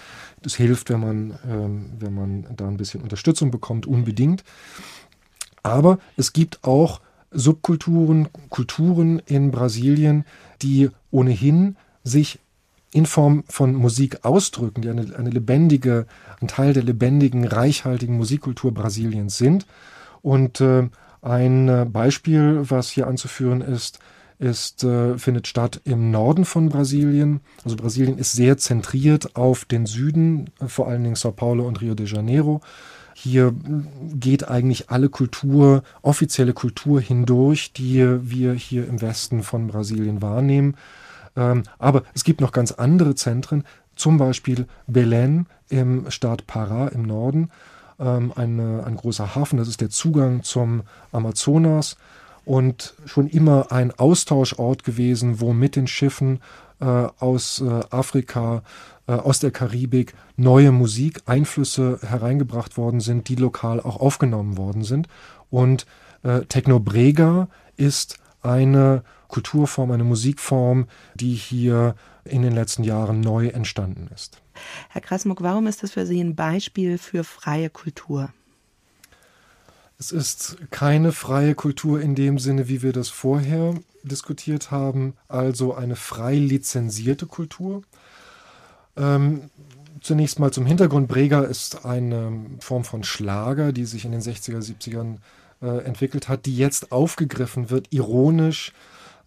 Das 0.44 0.56
hilft, 0.56 0.90
wenn 0.92 1.02
man, 1.02 1.40
ähm, 1.46 1.86
wenn 2.00 2.14
man 2.14 2.46
da 2.56 2.70
ein 2.70 2.78
bisschen 2.78 3.02
Unterstützung 3.02 3.52
bekommt, 3.52 3.86
unbedingt. 3.86 4.46
Aber 5.62 6.00
es 6.16 6.32
gibt 6.32 6.64
auch 6.64 7.02
Subkulturen, 7.34 8.28
Kulturen 8.50 9.20
in 9.26 9.52
Brasilien, 9.52 10.26
die 10.62 10.90
ohnehin 11.12 11.76
sich 12.04 12.40
in 12.92 13.06
Form 13.06 13.44
von 13.50 13.74
Musik 13.74 14.24
ausdrücken, 14.24 14.82
die 14.82 14.90
eine, 14.90 15.16
eine 15.18 15.30
lebendige, 15.30 16.06
ein 16.42 16.48
Teil 16.48 16.74
der 16.74 16.84
lebendigen, 16.84 17.46
reichhaltigen 17.46 18.18
Musikkultur 18.18 18.74
Brasiliens 18.74 19.38
sind. 19.38 19.66
Und 20.22 20.62
äh, 20.62 20.88
ein 21.22 21.70
äh, 21.70 21.86
Beispiel, 21.90 22.60
was 22.62 22.90
hier 22.90 23.08
anzuführen 23.08 23.62
ist, 23.62 24.00
ist, 24.40 24.84
äh, 24.84 25.18
findet 25.18 25.48
statt 25.48 25.82
im 25.86 26.12
Norden 26.12 26.46
von 26.46 26.70
Brasilien. 26.70 27.42
Also 27.64 27.78
Brasilien 27.78 28.18
ist 28.18 28.34
sehr 28.34 28.58
zentriert 28.58 29.36
auf 29.36 29.66
den 29.66 29.86
Süden, 29.86 30.50
vor 30.68 30.88
allen 30.88 31.04
Dingen 31.04 31.16
Sao 31.16 31.32
Paulo 31.32 31.66
und 31.66 31.82
Rio 31.82 31.96
de 31.96 32.06
Janeiro. 32.06 32.62
Hier 33.14 33.54
geht 34.14 34.48
eigentlich 34.48 34.90
alle 34.90 35.10
Kultur, 35.10 35.84
offizielle 36.02 36.54
Kultur 36.54 37.00
hindurch, 37.00 37.74
die 37.74 38.04
wir 38.22 38.54
hier 38.54 38.88
im 38.88 39.02
Westen 39.02 39.44
von 39.44 39.68
Brasilien 39.68 40.22
wahrnehmen. 40.22 40.76
Ähm, 41.36 41.64
aber 41.80 42.04
es 42.14 42.24
gibt 42.24 42.42
noch 42.42 42.52
ganz 42.52 42.72
andere 42.72 43.16
Zentren, 43.16 43.64
zum 43.96 44.18
Beispiel 44.18 44.68
Belém 44.88 45.46
im 45.70 46.10
Staat 46.10 46.44
Pará 46.48 46.90
im 46.90 47.04
Norden, 47.04 47.50
ähm, 48.00 48.32
eine, 48.36 48.84
ein 48.86 48.96
großer 48.96 49.36
Hafen, 49.36 49.58
das 49.58 49.68
ist 49.68 49.82
der 49.82 49.90
Zugang 49.90 50.44
zum 50.44 50.84
Amazonas 51.12 51.98
und 52.46 52.94
schon 53.06 53.28
immer 53.28 53.72
ein 53.72 53.92
Austauschort 53.92 54.84
gewesen, 54.84 55.40
wo 55.40 55.54
mit 55.54 55.76
den 55.76 55.88
Schiffen 55.88 56.40
äh, 56.80 56.86
aus 56.86 57.62
äh, 57.62 57.82
Afrika, 57.90 58.64
aus 59.12 59.40
der 59.40 59.52
Karibik 59.52 60.14
neue 60.38 60.72
Musik, 60.72 61.22
Einflüsse 61.26 62.00
hereingebracht 62.02 62.78
worden 62.78 63.00
sind, 63.00 63.28
die 63.28 63.36
lokal 63.36 63.80
auch 63.80 64.00
aufgenommen 64.00 64.58
worden 64.58 64.84
sind. 64.84 65.08
Und 65.50 65.86
äh, 66.24 66.42
Technobrega 66.46 67.50
ist 67.76 68.18
eine 68.42 69.04
Kulturform, 69.28 69.92
eine 69.92 70.04
Musikform, 70.04 70.88
die 71.16 71.34
hier 71.34 71.96
in 72.24 72.42
den 72.42 72.54
letzten 72.54 72.84
Jahren 72.84 73.20
neu 73.20 73.48
entstanden 73.48 74.10
ist. 74.14 74.42
Herr 74.90 75.02
Krasmuck, 75.02 75.42
warum 75.42 75.68
ist 75.68 75.84
das 75.84 75.92
für 75.92 76.06
Sie 76.06 76.22
ein 76.22 76.36
Beispiel 76.36 76.98
für 76.98 77.24
freie 77.24 77.70
Kultur? 77.70 78.30
Es 80.00 80.12
ist 80.12 80.58
keine 80.70 81.12
freie 81.12 81.56
Kultur 81.56 82.02
in 82.02 82.16
dem 82.16 82.40
Sinne, 82.40 82.68
wie 82.68 82.82
wir 82.82 82.94
das 82.94 83.10
vorher 83.10 83.76
diskutiert 84.04 84.72
haben, 84.72 85.16
also 85.28 85.74
eine 85.74 85.96
frei 85.96 86.36
lizenzierte 86.36 87.26
Kultur. 87.26 87.84
Ähm, 88.96 89.50
zunächst 90.02 90.40
mal 90.40 90.52
zum 90.52 90.66
Hintergrund. 90.66 91.08
Brega 91.08 91.42
ist 91.42 91.86
eine 91.86 92.32
Form 92.60 92.84
von 92.84 93.04
Schlager, 93.04 93.72
die 93.72 93.86
sich 93.86 94.06
in 94.06 94.12
den 94.12 94.22
60er, 94.22 94.60
70ern 94.60 95.18
äh, 95.62 95.84
entwickelt 95.84 96.28
hat, 96.28 96.46
die 96.46 96.56
jetzt 96.56 96.92
aufgegriffen 96.92 97.70
wird, 97.70 97.88
ironisch 97.92 98.74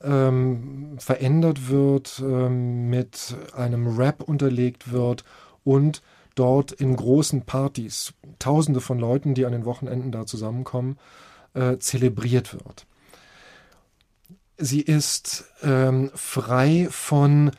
ähm, 0.02 0.96
verändert 0.98 1.68
wird, 1.68 2.22
ähm, 2.22 2.90
mit 2.90 3.34
einem 3.54 3.96
Rap 3.96 4.22
unterlegt 4.22 4.92
wird 4.92 5.24
und 5.64 6.02
dort 6.34 6.72
in 6.72 6.94
großen 6.94 7.42
Partys, 7.42 8.12
Tausende 8.38 8.82
von 8.82 8.98
Leuten, 8.98 9.34
die 9.34 9.46
an 9.46 9.52
den 9.52 9.64
Wochenenden 9.64 10.12
da 10.12 10.26
zusammenkommen, 10.26 10.98
äh, 11.54 11.78
zelebriert 11.78 12.52
wird. 12.52 12.86
Sie 14.58 14.82
ist 14.82 15.44
ähm, 15.62 16.10
frei 16.14 16.88
von 16.90 17.50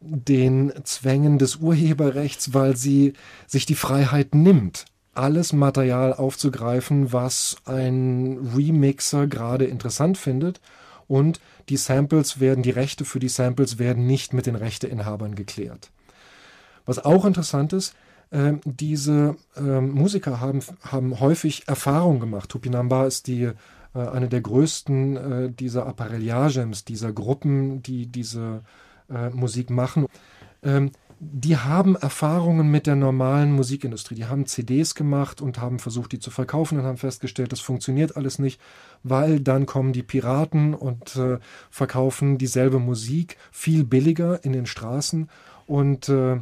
den 0.00 0.72
Zwängen 0.84 1.38
des 1.38 1.56
Urheberrechts, 1.56 2.54
weil 2.54 2.76
sie 2.76 3.14
sich 3.46 3.66
die 3.66 3.74
Freiheit 3.74 4.34
nimmt, 4.34 4.84
alles 5.14 5.52
Material 5.52 6.12
aufzugreifen, 6.12 7.12
was 7.12 7.56
ein 7.64 8.50
Remixer 8.54 9.26
gerade 9.26 9.64
interessant 9.64 10.18
findet. 10.18 10.60
Und 11.08 11.40
die 11.68 11.76
Samples 11.76 12.40
werden, 12.40 12.62
die 12.62 12.70
Rechte 12.70 13.04
für 13.04 13.18
die 13.18 13.28
Samples 13.28 13.78
werden 13.78 14.06
nicht 14.06 14.32
mit 14.32 14.46
den 14.46 14.56
Rechteinhabern 14.56 15.34
geklärt. 15.34 15.90
Was 16.84 17.04
auch 17.04 17.24
interessant 17.24 17.72
ist, 17.72 17.94
äh, 18.30 18.54
diese 18.64 19.36
äh, 19.56 19.80
Musiker 19.80 20.40
haben, 20.40 20.60
haben 20.82 21.20
häufig 21.20 21.68
Erfahrung 21.68 22.20
gemacht. 22.20 22.50
Tupinamba 22.50 23.06
ist 23.06 23.28
die, 23.28 23.42
äh, 23.44 23.54
eine 23.94 24.28
der 24.28 24.40
größten 24.40 25.16
äh, 25.16 25.50
dieser 25.50 25.86
Apparellagems, 25.86 26.84
dieser 26.84 27.12
Gruppen, 27.12 27.82
die 27.82 28.06
diese 28.06 28.62
äh, 29.10 29.30
Musik 29.30 29.70
machen. 29.70 30.06
Ähm, 30.62 30.90
die 31.18 31.56
haben 31.56 31.96
Erfahrungen 31.96 32.70
mit 32.70 32.86
der 32.86 32.94
normalen 32.94 33.52
Musikindustrie. 33.52 34.14
Die 34.14 34.26
haben 34.26 34.44
CDs 34.44 34.94
gemacht 34.94 35.40
und 35.40 35.60
haben 35.60 35.78
versucht, 35.78 36.12
die 36.12 36.18
zu 36.18 36.30
verkaufen 36.30 36.78
und 36.78 36.84
haben 36.84 36.98
festgestellt, 36.98 37.52
das 37.52 37.60
funktioniert 37.60 38.16
alles 38.16 38.38
nicht, 38.38 38.60
weil 39.02 39.40
dann 39.40 39.64
kommen 39.64 39.94
die 39.94 40.02
Piraten 40.02 40.74
und 40.74 41.16
äh, 41.16 41.38
verkaufen 41.70 42.36
dieselbe 42.36 42.78
Musik 42.78 43.38
viel 43.50 43.84
billiger 43.84 44.44
in 44.44 44.52
den 44.52 44.66
Straßen 44.66 45.30
und 45.66 46.10
äh, 46.10 46.40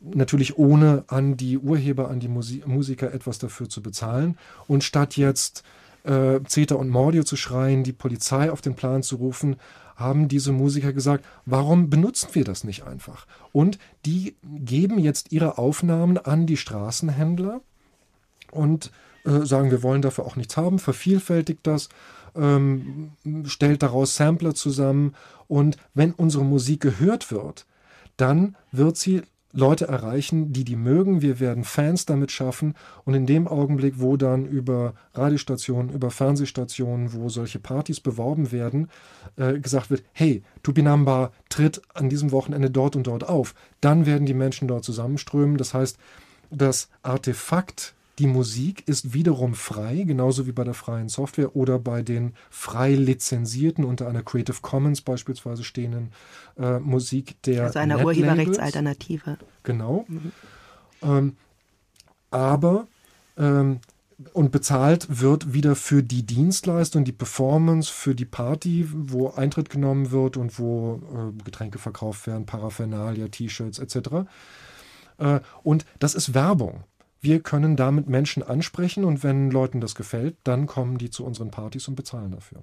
natürlich 0.00 0.56
ohne 0.56 1.04
an 1.08 1.36
die 1.36 1.58
Urheber, 1.58 2.08
an 2.08 2.20
die 2.20 2.28
Musi 2.28 2.62
Musiker 2.64 3.12
etwas 3.12 3.38
dafür 3.38 3.68
zu 3.68 3.82
bezahlen. 3.82 4.38
Und 4.66 4.84
statt 4.84 5.16
jetzt 5.18 5.64
äh, 6.04 6.40
Zeta 6.46 6.76
und 6.76 6.88
Mordio 6.88 7.24
zu 7.24 7.36
schreien, 7.36 7.84
die 7.84 7.92
Polizei 7.92 8.50
auf 8.50 8.60
den 8.62 8.74
Plan 8.74 9.02
zu 9.02 9.16
rufen, 9.16 9.56
haben 9.98 10.28
diese 10.28 10.52
Musiker 10.52 10.92
gesagt, 10.92 11.24
warum 11.44 11.90
benutzen 11.90 12.28
wir 12.32 12.44
das 12.44 12.62
nicht 12.62 12.84
einfach? 12.84 13.26
Und 13.52 13.78
die 14.06 14.36
geben 14.42 14.98
jetzt 14.98 15.32
ihre 15.32 15.58
Aufnahmen 15.58 16.18
an 16.18 16.46
die 16.46 16.56
Straßenhändler 16.56 17.60
und 18.52 18.92
äh, 19.24 19.44
sagen, 19.44 19.72
wir 19.72 19.82
wollen 19.82 20.00
dafür 20.00 20.24
auch 20.24 20.36
nichts 20.36 20.56
haben, 20.56 20.78
vervielfältigt 20.78 21.60
das, 21.64 21.88
ähm, 22.36 23.10
stellt 23.44 23.82
daraus 23.82 24.14
Sampler 24.14 24.54
zusammen 24.54 25.14
und 25.48 25.76
wenn 25.94 26.12
unsere 26.12 26.44
Musik 26.44 26.80
gehört 26.80 27.32
wird, 27.32 27.66
dann 28.16 28.56
wird 28.70 28.96
sie 28.96 29.22
Leute 29.52 29.88
erreichen, 29.88 30.52
die 30.52 30.64
die 30.64 30.76
mögen. 30.76 31.22
Wir 31.22 31.40
werden 31.40 31.64
Fans 31.64 32.04
damit 32.04 32.30
schaffen. 32.30 32.74
Und 33.04 33.14
in 33.14 33.26
dem 33.26 33.48
Augenblick, 33.48 33.94
wo 33.96 34.16
dann 34.16 34.44
über 34.44 34.94
Radiostationen, 35.14 35.90
über 35.90 36.10
Fernsehstationen, 36.10 37.12
wo 37.14 37.28
solche 37.28 37.58
Partys 37.58 38.00
beworben 38.00 38.52
werden, 38.52 38.88
äh, 39.36 39.58
gesagt 39.58 39.90
wird, 39.90 40.04
hey, 40.12 40.42
Tupinamba 40.62 41.32
tritt 41.48 41.80
an 41.94 42.08
diesem 42.10 42.30
Wochenende 42.30 42.70
dort 42.70 42.94
und 42.94 43.06
dort 43.06 43.28
auf, 43.28 43.54
dann 43.80 44.04
werden 44.04 44.26
die 44.26 44.34
Menschen 44.34 44.68
dort 44.68 44.84
zusammenströmen. 44.84 45.56
Das 45.56 45.72
heißt, 45.72 45.98
das 46.50 46.88
Artefakt 47.02 47.94
die 48.18 48.26
Musik 48.26 48.86
ist 48.86 49.14
wiederum 49.14 49.54
frei, 49.54 50.02
genauso 50.02 50.46
wie 50.46 50.52
bei 50.52 50.64
der 50.64 50.74
freien 50.74 51.08
Software 51.08 51.54
oder 51.54 51.78
bei 51.78 52.02
den 52.02 52.34
frei 52.50 52.94
lizenzierten, 52.94 53.84
unter 53.84 54.08
einer 54.08 54.22
Creative 54.22 54.56
Commons 54.60 55.00
beispielsweise 55.00 55.62
stehenden 55.62 56.10
äh, 56.58 56.80
Musik 56.80 57.40
der. 57.42 57.64
Also 57.64 57.78
einer 57.78 58.04
Urheberrechtsalternative. 58.04 59.38
Genau. 59.62 60.04
Mhm. 60.08 60.32
Ähm, 61.02 61.36
aber 62.30 62.88
ähm, 63.36 63.80
und 64.32 64.50
bezahlt 64.50 65.20
wird 65.20 65.52
wieder 65.52 65.76
für 65.76 66.02
die 66.02 66.24
Dienstleistung, 66.24 67.04
die 67.04 67.12
Performance, 67.12 67.92
für 67.92 68.16
die 68.16 68.24
Party, 68.24 68.88
wo 68.92 69.30
Eintritt 69.30 69.70
genommen 69.70 70.10
wird 70.10 70.36
und 70.36 70.58
wo 70.58 71.00
äh, 71.14 71.42
Getränke 71.44 71.78
verkauft 71.78 72.26
werden, 72.26 72.44
Paraphernalia, 72.44 73.28
T-Shirts 73.28 73.78
etc. 73.78 74.26
Äh, 75.18 75.38
und 75.62 75.86
das 76.00 76.16
ist 76.16 76.34
Werbung 76.34 76.82
wir 77.20 77.40
können 77.40 77.76
damit 77.76 78.08
Menschen 78.08 78.42
ansprechen 78.42 79.04
und 79.04 79.24
wenn 79.24 79.50
Leuten 79.50 79.80
das 79.80 79.94
gefällt, 79.94 80.36
dann 80.44 80.66
kommen 80.66 80.98
die 80.98 81.10
zu 81.10 81.24
unseren 81.24 81.50
Partys 81.50 81.88
und 81.88 81.96
bezahlen 81.96 82.30
dafür. 82.30 82.62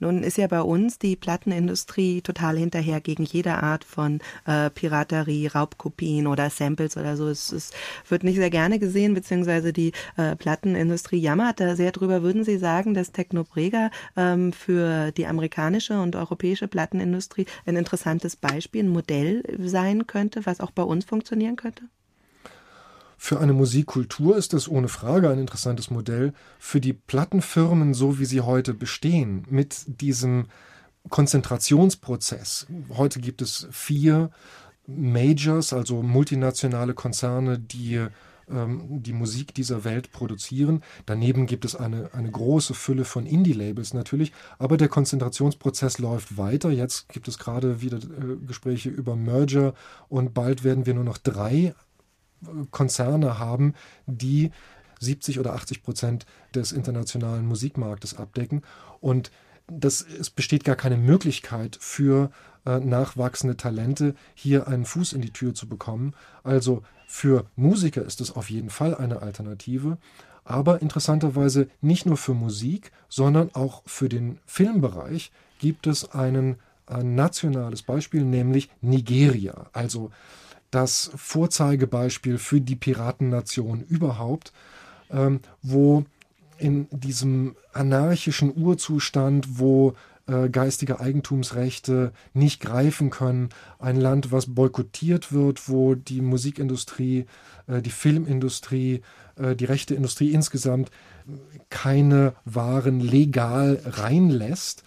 Nun 0.00 0.24
ist 0.24 0.38
ja 0.38 0.48
bei 0.48 0.60
uns 0.60 0.98
die 0.98 1.14
Plattenindustrie 1.14 2.22
total 2.22 2.58
hinterher 2.58 3.00
gegen 3.00 3.22
jede 3.22 3.62
Art 3.62 3.84
von 3.84 4.18
äh, 4.44 4.70
Piraterie, 4.70 5.46
Raubkopien 5.46 6.26
oder 6.26 6.50
Samples 6.50 6.96
oder 6.96 7.16
so. 7.16 7.28
Es, 7.28 7.52
es, 7.52 7.70
wird 8.08 8.24
nicht 8.24 8.36
sehr 8.36 8.50
gerne 8.50 8.80
gesehen, 8.80 9.14
beziehungsweise 9.14 9.72
die 9.72 9.92
äh, 10.16 10.34
Plattenindustrie 10.34 11.20
jammert 11.20 11.60
da 11.60 11.76
sehr 11.76 11.92
drüber. 11.92 12.22
Würden 12.22 12.44
Sie 12.44 12.58
sagen, 12.58 12.94
dass 12.94 13.12
Technobrega 13.12 13.90
ähm, 14.16 14.52
für 14.52 15.12
die 15.12 15.26
amerikanische 15.26 16.00
und 16.00 16.16
europäische 16.16 16.66
Plattenindustrie 16.66 17.46
ein 17.66 17.76
interessantes 17.76 18.34
Beispiel, 18.34 18.82
ein 18.82 18.88
Modell 18.88 19.44
sein 19.58 20.08
könnte, 20.08 20.44
was 20.44 20.60
auch 20.60 20.72
bei 20.72 20.82
uns 20.82 21.04
funktionieren 21.04 21.54
könnte? 21.54 21.84
Für 23.24 23.38
eine 23.38 23.52
Musikkultur 23.52 24.36
ist 24.36 24.52
das 24.52 24.68
ohne 24.68 24.88
Frage 24.88 25.30
ein 25.30 25.38
interessantes 25.38 25.92
Modell. 25.92 26.32
Für 26.58 26.80
die 26.80 26.92
Plattenfirmen, 26.92 27.94
so 27.94 28.18
wie 28.18 28.24
sie 28.24 28.40
heute 28.40 28.74
bestehen, 28.74 29.46
mit 29.48 30.00
diesem 30.00 30.46
Konzentrationsprozess. 31.08 32.66
Heute 32.88 33.20
gibt 33.20 33.40
es 33.40 33.68
vier 33.70 34.32
Majors, 34.88 35.72
also 35.72 36.02
multinationale 36.02 36.94
Konzerne, 36.94 37.60
die 37.60 38.04
ähm, 38.50 38.86
die 38.88 39.12
Musik 39.12 39.54
dieser 39.54 39.84
Welt 39.84 40.10
produzieren. 40.10 40.82
Daneben 41.06 41.46
gibt 41.46 41.64
es 41.64 41.76
eine, 41.76 42.12
eine 42.14 42.30
große 42.32 42.74
Fülle 42.74 43.04
von 43.04 43.24
Indie-Labels 43.24 43.94
natürlich, 43.94 44.32
aber 44.58 44.76
der 44.76 44.88
Konzentrationsprozess 44.88 45.98
läuft 45.98 46.38
weiter. 46.38 46.70
Jetzt 46.70 47.08
gibt 47.08 47.28
es 47.28 47.38
gerade 47.38 47.80
wieder 47.82 47.98
äh, 47.98 48.44
Gespräche 48.44 48.88
über 48.88 49.14
Merger 49.14 49.74
und 50.08 50.34
bald 50.34 50.64
werden 50.64 50.86
wir 50.86 50.94
nur 50.94 51.04
noch 51.04 51.18
drei 51.18 51.72
Konzerne 52.70 53.38
haben, 53.38 53.74
die 54.06 54.50
70 55.00 55.40
oder 55.40 55.54
80 55.54 55.82
Prozent 55.82 56.26
des 56.54 56.72
internationalen 56.72 57.46
Musikmarktes 57.46 58.16
abdecken. 58.16 58.62
Und 59.00 59.30
das, 59.68 60.02
es 60.02 60.30
besteht 60.30 60.64
gar 60.64 60.76
keine 60.76 60.96
Möglichkeit 60.96 61.76
für 61.80 62.30
äh, 62.66 62.78
nachwachsende 62.78 63.56
Talente, 63.56 64.14
hier 64.34 64.68
einen 64.68 64.84
Fuß 64.84 65.12
in 65.12 65.20
die 65.20 65.32
Tür 65.32 65.54
zu 65.54 65.68
bekommen. 65.68 66.14
Also 66.44 66.82
für 67.06 67.46
Musiker 67.56 68.02
ist 68.02 68.20
es 68.20 68.34
auf 68.34 68.50
jeden 68.50 68.70
Fall 68.70 68.94
eine 68.94 69.22
Alternative, 69.22 69.98
aber 70.44 70.82
interessanterweise 70.82 71.68
nicht 71.80 72.06
nur 72.06 72.16
für 72.16 72.34
Musik, 72.34 72.92
sondern 73.08 73.54
auch 73.54 73.82
für 73.86 74.08
den 74.08 74.38
Filmbereich 74.46 75.30
gibt 75.58 75.86
es 75.86 76.10
einen, 76.12 76.56
ein 76.86 77.14
nationales 77.14 77.82
Beispiel, 77.82 78.24
nämlich 78.24 78.70
Nigeria. 78.80 79.66
Also 79.72 80.10
das 80.72 81.12
Vorzeigebeispiel 81.14 82.38
für 82.38 82.60
die 82.60 82.74
Piratennation 82.74 83.82
überhaupt, 83.82 84.52
ähm, 85.10 85.40
wo 85.62 86.04
in 86.58 86.88
diesem 86.90 87.54
anarchischen 87.72 88.56
Urzustand, 88.56 89.58
wo 89.58 89.94
äh, 90.26 90.48
geistige 90.48 90.98
Eigentumsrechte 90.98 92.12
nicht 92.32 92.60
greifen 92.60 93.10
können, 93.10 93.50
ein 93.78 93.96
Land, 93.96 94.32
was 94.32 94.54
boykottiert 94.54 95.32
wird, 95.32 95.68
wo 95.68 95.94
die 95.94 96.20
Musikindustrie, 96.20 97.26
äh, 97.66 97.82
die 97.82 97.90
Filmindustrie, 97.90 99.02
äh, 99.36 99.54
die 99.54 99.64
Rechteindustrie 99.66 100.32
insgesamt 100.32 100.90
keine 101.68 102.34
Waren 102.44 103.00
legal 103.00 103.80
reinlässt, 103.84 104.84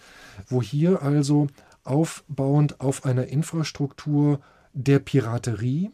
wo 0.48 0.62
hier 0.62 1.02
also 1.02 1.46
aufbauend 1.84 2.80
auf 2.80 3.04
einer 3.04 3.28
Infrastruktur 3.28 4.40
der 4.76 4.98
Piraterie 4.98 5.90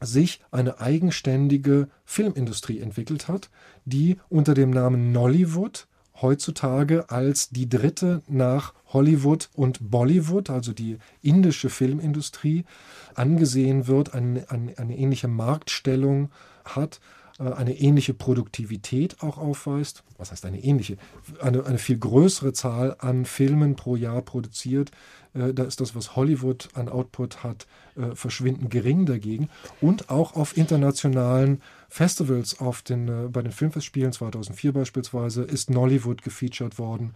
sich 0.00 0.40
eine 0.50 0.80
eigenständige 0.80 1.88
Filmindustrie 2.04 2.80
entwickelt 2.80 3.28
hat, 3.28 3.48
die 3.84 4.18
unter 4.28 4.52
dem 4.54 4.70
Namen 4.70 5.12
Nollywood 5.12 5.86
heutzutage 6.20 7.10
als 7.10 7.50
die 7.50 7.68
dritte 7.68 8.22
nach 8.28 8.74
Hollywood 8.88 9.48
und 9.54 9.90
Bollywood, 9.90 10.50
also 10.50 10.72
die 10.72 10.98
indische 11.22 11.70
Filmindustrie, 11.70 12.64
angesehen 13.14 13.86
wird, 13.86 14.12
eine, 14.12 14.50
eine, 14.50 14.76
eine 14.76 14.98
ähnliche 14.98 15.28
Marktstellung 15.28 16.30
hat 16.64 17.00
eine 17.38 17.76
ähnliche 17.76 18.14
Produktivität 18.14 19.20
auch 19.20 19.38
aufweist. 19.38 20.04
Was 20.18 20.30
heißt 20.30 20.44
eine 20.46 20.62
ähnliche? 20.62 20.96
Eine, 21.40 21.66
eine 21.66 21.78
viel 21.78 21.98
größere 21.98 22.52
Zahl 22.52 22.96
an 23.00 23.24
Filmen 23.24 23.74
pro 23.74 23.96
Jahr 23.96 24.22
produziert. 24.22 24.92
Äh, 25.34 25.52
da 25.52 25.64
ist 25.64 25.80
das, 25.80 25.96
was 25.96 26.14
Hollywood 26.14 26.68
an 26.74 26.88
Output 26.88 27.42
hat, 27.42 27.66
äh, 27.96 28.14
verschwindend 28.14 28.70
gering 28.70 29.04
dagegen. 29.04 29.48
Und 29.80 30.10
auch 30.10 30.36
auf 30.36 30.56
internationalen 30.56 31.60
Festivals, 31.88 32.60
auf 32.60 32.82
den, 32.82 33.32
bei 33.32 33.42
den 33.42 33.52
Filmfestspielen 33.52 34.12
2004 34.12 34.72
beispielsweise, 34.72 35.42
ist 35.42 35.70
Nollywood 35.70 36.22
gefeatured 36.22 36.78
worden 36.78 37.14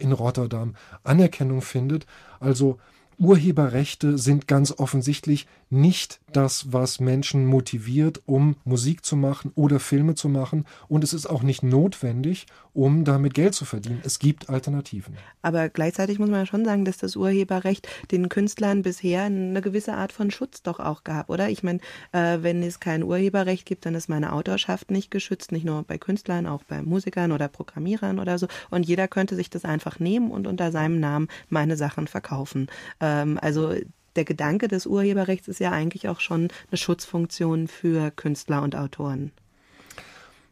in 0.00 0.12
Rotterdam, 0.12 0.74
Anerkennung 1.04 1.62
findet. 1.62 2.04
Also 2.38 2.78
Urheberrechte 3.18 4.18
sind 4.18 4.48
ganz 4.48 4.72
offensichtlich 4.72 5.46
nicht 5.70 6.19
das, 6.32 6.72
was 6.72 6.98
Menschen 6.98 7.46
motiviert, 7.46 8.22
um 8.26 8.56
Musik 8.64 9.04
zu 9.04 9.16
machen 9.16 9.52
oder 9.54 9.78
Filme 9.78 10.14
zu 10.14 10.28
machen. 10.28 10.64
Und 10.88 11.04
es 11.04 11.12
ist 11.12 11.26
auch 11.26 11.42
nicht 11.42 11.62
notwendig, 11.62 12.46
um 12.72 13.04
damit 13.04 13.34
Geld 13.34 13.54
zu 13.54 13.64
verdienen. 13.64 14.00
Es 14.04 14.18
gibt 14.18 14.48
Alternativen. 14.48 15.16
Aber 15.42 15.68
gleichzeitig 15.68 16.18
muss 16.18 16.30
man 16.30 16.40
ja 16.40 16.46
schon 16.46 16.64
sagen, 16.64 16.84
dass 16.84 16.98
das 16.98 17.16
Urheberrecht 17.16 17.88
den 18.10 18.28
Künstlern 18.28 18.82
bisher 18.82 19.24
eine 19.24 19.60
gewisse 19.60 19.94
Art 19.94 20.12
von 20.12 20.30
Schutz 20.30 20.62
doch 20.62 20.80
auch 20.80 21.04
gab, 21.04 21.28
oder? 21.30 21.50
Ich 21.50 21.62
meine, 21.62 21.80
äh, 22.12 22.38
wenn 22.40 22.62
es 22.62 22.80
kein 22.80 23.02
Urheberrecht 23.02 23.66
gibt, 23.66 23.86
dann 23.86 23.94
ist 23.94 24.08
meine 24.08 24.32
Autorschaft 24.32 24.90
nicht 24.90 25.10
geschützt, 25.10 25.52
nicht 25.52 25.64
nur 25.64 25.82
bei 25.82 25.98
Künstlern, 25.98 26.46
auch 26.46 26.62
bei 26.64 26.82
Musikern 26.82 27.32
oder 27.32 27.48
Programmierern 27.48 28.18
oder 28.18 28.38
so. 28.38 28.46
Und 28.70 28.86
jeder 28.86 29.08
könnte 29.08 29.36
sich 29.36 29.50
das 29.50 29.64
einfach 29.64 29.98
nehmen 29.98 30.30
und 30.30 30.46
unter 30.46 30.72
seinem 30.72 31.00
Namen 31.00 31.28
meine 31.48 31.76
Sachen 31.76 32.06
verkaufen. 32.06 32.68
Äh, 33.00 33.10
ähm, 33.10 33.38
also 33.40 33.74
der 34.16 34.24
Gedanke 34.24 34.68
des 34.68 34.86
Urheberrechts 34.86 35.48
ist 35.48 35.60
ja 35.60 35.70
eigentlich 35.70 36.08
auch 36.08 36.20
schon 36.20 36.48
eine 36.70 36.78
Schutzfunktion 36.78 37.68
für 37.68 38.10
Künstler 38.10 38.62
und 38.62 38.76
Autoren. 38.76 39.32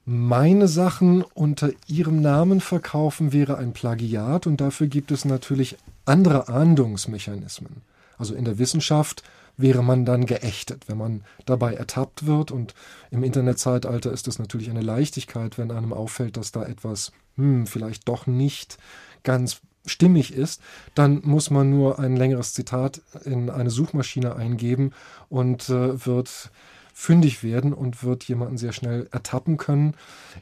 Meine 0.04 0.68
Sachen 0.68 1.22
unter 1.22 1.70
ihrem 1.86 2.22
Namen 2.22 2.62
verkaufen 2.62 3.32
wäre 3.32 3.58
ein 3.58 3.74
Plagiat 3.74 4.46
und 4.46 4.60
dafür 4.60 4.86
gibt 4.86 5.10
es 5.10 5.26
natürlich 5.26 5.76
andere 6.06 6.48
Ahndungsmechanismen. 6.48 7.82
Also 8.16 8.34
in 8.34 8.46
der 8.46 8.58
Wissenschaft 8.58 9.22
wäre 9.58 9.82
man 9.84 10.06
dann 10.06 10.24
geächtet, 10.24 10.84
wenn 10.88 10.96
man 10.96 11.24
dabei 11.44 11.74
ertappt 11.74 12.24
wird. 12.24 12.50
Und 12.50 12.74
im 13.10 13.22
Internetzeitalter 13.22 14.10
ist 14.10 14.28
es 14.28 14.38
natürlich 14.38 14.70
eine 14.70 14.80
Leichtigkeit, 14.80 15.58
wenn 15.58 15.70
einem 15.70 15.92
auffällt, 15.92 16.36
dass 16.36 16.52
da 16.52 16.64
etwas 16.64 17.12
hm, 17.36 17.66
vielleicht 17.66 18.08
doch 18.08 18.26
nicht 18.26 18.78
ganz 19.24 19.60
stimmig 19.88 20.32
ist, 20.32 20.60
dann 20.94 21.20
muss 21.24 21.50
man 21.50 21.70
nur 21.70 21.98
ein 21.98 22.16
längeres 22.16 22.54
Zitat 22.54 23.02
in 23.24 23.50
eine 23.50 23.70
Suchmaschine 23.70 24.36
eingeben 24.36 24.92
und 25.28 25.68
äh, 25.68 26.06
wird 26.06 26.50
fündig 26.94 27.44
werden 27.44 27.72
und 27.72 28.02
wird 28.02 28.24
jemanden 28.24 28.58
sehr 28.58 28.72
schnell 28.72 29.08
ertappen 29.12 29.56
können. 29.56 29.94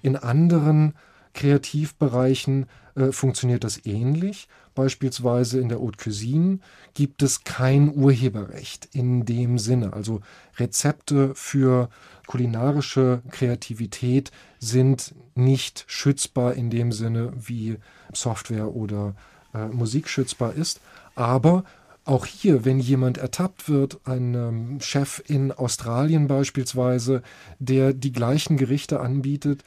In 0.02 0.16
anderen 0.16 0.94
Kreativbereichen 1.34 2.66
äh, 2.96 3.12
funktioniert 3.12 3.62
das 3.62 3.84
ähnlich. 3.84 4.48
Beispielsweise 4.74 5.60
in 5.60 5.68
der 5.68 5.80
Haute 5.80 6.02
Cuisine 6.02 6.58
gibt 6.94 7.22
es 7.22 7.44
kein 7.44 7.94
Urheberrecht 7.94 8.88
in 8.92 9.24
dem 9.24 9.58
Sinne. 9.58 9.92
Also 9.92 10.20
Rezepte 10.56 11.34
für 11.34 11.88
kulinarische 12.26 13.22
Kreativität 13.30 14.32
sind 14.58 15.14
nicht 15.34 15.84
schützbar 15.86 16.54
in 16.54 16.70
dem 16.70 16.90
Sinne 16.90 17.32
wie 17.36 17.76
Software 18.12 18.74
oder 18.74 19.14
äh, 19.56 19.68
Musik 19.68 20.08
schützbar 20.08 20.54
ist. 20.54 20.80
Aber 21.14 21.64
auch 22.04 22.24
hier, 22.24 22.64
wenn 22.64 22.78
jemand 22.78 23.18
ertappt 23.18 23.68
wird, 23.68 23.98
ein 24.04 24.34
ähm, 24.34 24.80
Chef 24.80 25.22
in 25.26 25.50
Australien 25.50 26.28
beispielsweise, 26.28 27.22
der 27.58 27.92
die 27.92 28.12
gleichen 28.12 28.56
Gerichte 28.56 29.00
anbietet, 29.00 29.64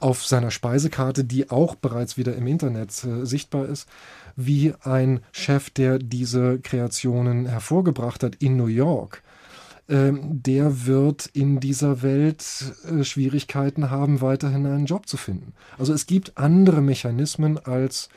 auf 0.00 0.26
seiner 0.26 0.50
Speisekarte, 0.50 1.24
die 1.24 1.50
auch 1.50 1.74
bereits 1.76 2.16
wieder 2.16 2.34
im 2.36 2.46
Internet 2.46 2.90
äh, 3.04 3.24
sichtbar 3.24 3.66
ist, 3.66 3.88
wie 4.36 4.74
ein 4.82 5.20
Chef, 5.32 5.70
der 5.70 5.98
diese 5.98 6.58
Kreationen 6.58 7.46
hervorgebracht 7.46 8.22
hat 8.22 8.36
in 8.36 8.56
New 8.56 8.66
York, 8.66 9.22
ähm, 9.88 10.42
der 10.42 10.86
wird 10.86 11.26
in 11.26 11.60
dieser 11.60 12.02
Welt 12.02 12.44
äh, 12.90 13.04
Schwierigkeiten 13.04 13.90
haben, 13.90 14.20
weiterhin 14.20 14.66
einen 14.66 14.86
Job 14.86 15.06
zu 15.06 15.16
finden. 15.16 15.52
Also 15.78 15.92
es 15.92 16.06
gibt 16.06 16.36
andere 16.38 16.80
Mechanismen 16.80 17.58
als 17.58 18.08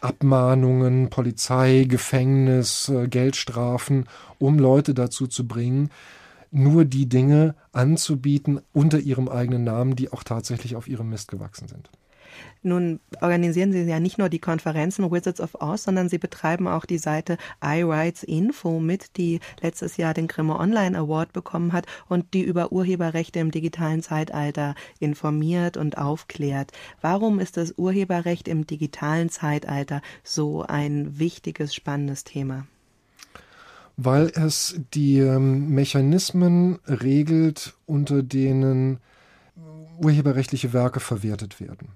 Abmahnungen, 0.00 1.10
Polizei, 1.10 1.84
Gefängnis, 1.88 2.88
äh, 2.88 3.08
Geldstrafen, 3.08 4.06
um 4.38 4.58
Leute 4.58 4.94
dazu 4.94 5.26
zu 5.26 5.46
bringen, 5.46 5.90
nur 6.50 6.84
die 6.84 7.08
Dinge 7.08 7.54
anzubieten 7.72 8.60
unter 8.72 8.98
ihrem 8.98 9.28
eigenen 9.28 9.64
Namen, 9.64 9.96
die 9.96 10.12
auch 10.12 10.22
tatsächlich 10.22 10.76
auf 10.76 10.88
ihrem 10.88 11.10
Mist 11.10 11.30
gewachsen 11.30 11.68
sind. 11.68 11.90
Nun 12.62 13.00
organisieren 13.20 13.72
Sie 13.72 13.82
ja 13.82 14.00
nicht 14.00 14.18
nur 14.18 14.28
die 14.28 14.38
Konferenzen 14.38 15.10
Wizards 15.10 15.40
of 15.40 15.54
Oz, 15.60 15.84
sondern 15.84 16.08
Sie 16.08 16.18
betreiben 16.18 16.66
auch 16.66 16.84
die 16.84 16.98
Seite 16.98 17.38
iRights 17.62 18.22
Info 18.22 18.80
mit, 18.80 19.16
die 19.16 19.40
letztes 19.60 19.96
Jahr 19.96 20.14
den 20.14 20.26
Grimme 20.26 20.58
Online 20.58 20.98
Award 20.98 21.32
bekommen 21.32 21.72
hat 21.72 21.86
und 22.08 22.34
die 22.34 22.42
über 22.42 22.72
Urheberrechte 22.72 23.38
im 23.38 23.50
digitalen 23.50 24.02
Zeitalter 24.02 24.74
informiert 24.98 25.76
und 25.76 25.98
aufklärt. 25.98 26.72
Warum 27.00 27.38
ist 27.38 27.56
das 27.56 27.74
Urheberrecht 27.76 28.48
im 28.48 28.66
digitalen 28.66 29.28
Zeitalter 29.28 30.02
so 30.24 30.62
ein 30.62 31.18
wichtiges, 31.18 31.74
spannendes 31.74 32.24
Thema? 32.24 32.66
Weil 33.96 34.30
es 34.34 34.78
die 34.92 35.20
ähm, 35.20 35.70
Mechanismen 35.70 36.78
regelt, 36.86 37.74
unter 37.86 38.22
denen 38.22 38.98
urheberrechtliche 39.98 40.72
Werke 40.72 41.00
verwertet 41.00 41.60
werden. 41.60 41.88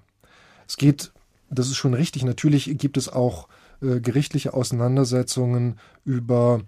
Es 0.71 0.77
geht, 0.77 1.11
das 1.49 1.67
ist 1.67 1.75
schon 1.75 1.93
richtig, 1.93 2.23
natürlich 2.23 2.77
gibt 2.77 2.95
es 2.95 3.09
auch 3.09 3.49
äh, 3.81 3.99
gerichtliche 3.99 4.53
Auseinandersetzungen 4.53 5.77
über 6.05 6.61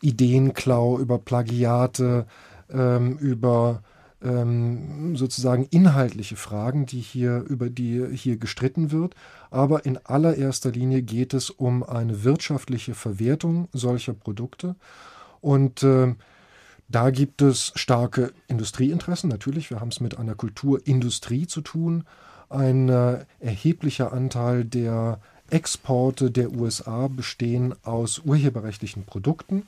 Ideenklau, 0.00 0.98
über 0.98 1.18
Plagiate, 1.20 2.26
ähm, 2.68 3.16
über 3.18 3.84
ähm, 4.20 5.14
sozusagen 5.14 5.68
inhaltliche 5.70 6.34
Fragen, 6.34 6.86
die 6.86 6.98
hier, 6.98 7.44
über 7.48 7.70
die 7.70 8.04
hier 8.16 8.36
gestritten 8.36 8.90
wird. 8.90 9.14
Aber 9.52 9.86
in 9.86 9.96
allererster 9.98 10.72
Linie 10.72 11.02
geht 11.02 11.32
es 11.32 11.48
um 11.48 11.84
eine 11.84 12.24
wirtschaftliche 12.24 12.94
Verwertung 12.94 13.68
solcher 13.72 14.14
Produkte. 14.14 14.74
Und 15.40 15.84
äh, 15.84 16.16
da 16.88 17.10
gibt 17.10 17.42
es 17.42 17.70
starke 17.76 18.32
Industrieinteressen. 18.48 19.30
Natürlich, 19.30 19.70
wir 19.70 19.78
haben 19.78 19.90
es 19.90 20.00
mit 20.00 20.18
einer 20.18 20.34
Kulturindustrie 20.34 21.46
zu 21.46 21.60
tun 21.60 22.02
ein 22.48 22.88
äh, 22.88 23.24
erheblicher 23.40 24.12
Anteil 24.12 24.64
der 24.64 25.20
Exporte 25.50 26.30
der 26.30 26.52
USA 26.52 27.08
bestehen 27.08 27.74
aus 27.84 28.20
urheberrechtlichen 28.24 29.04
Produkten 29.04 29.66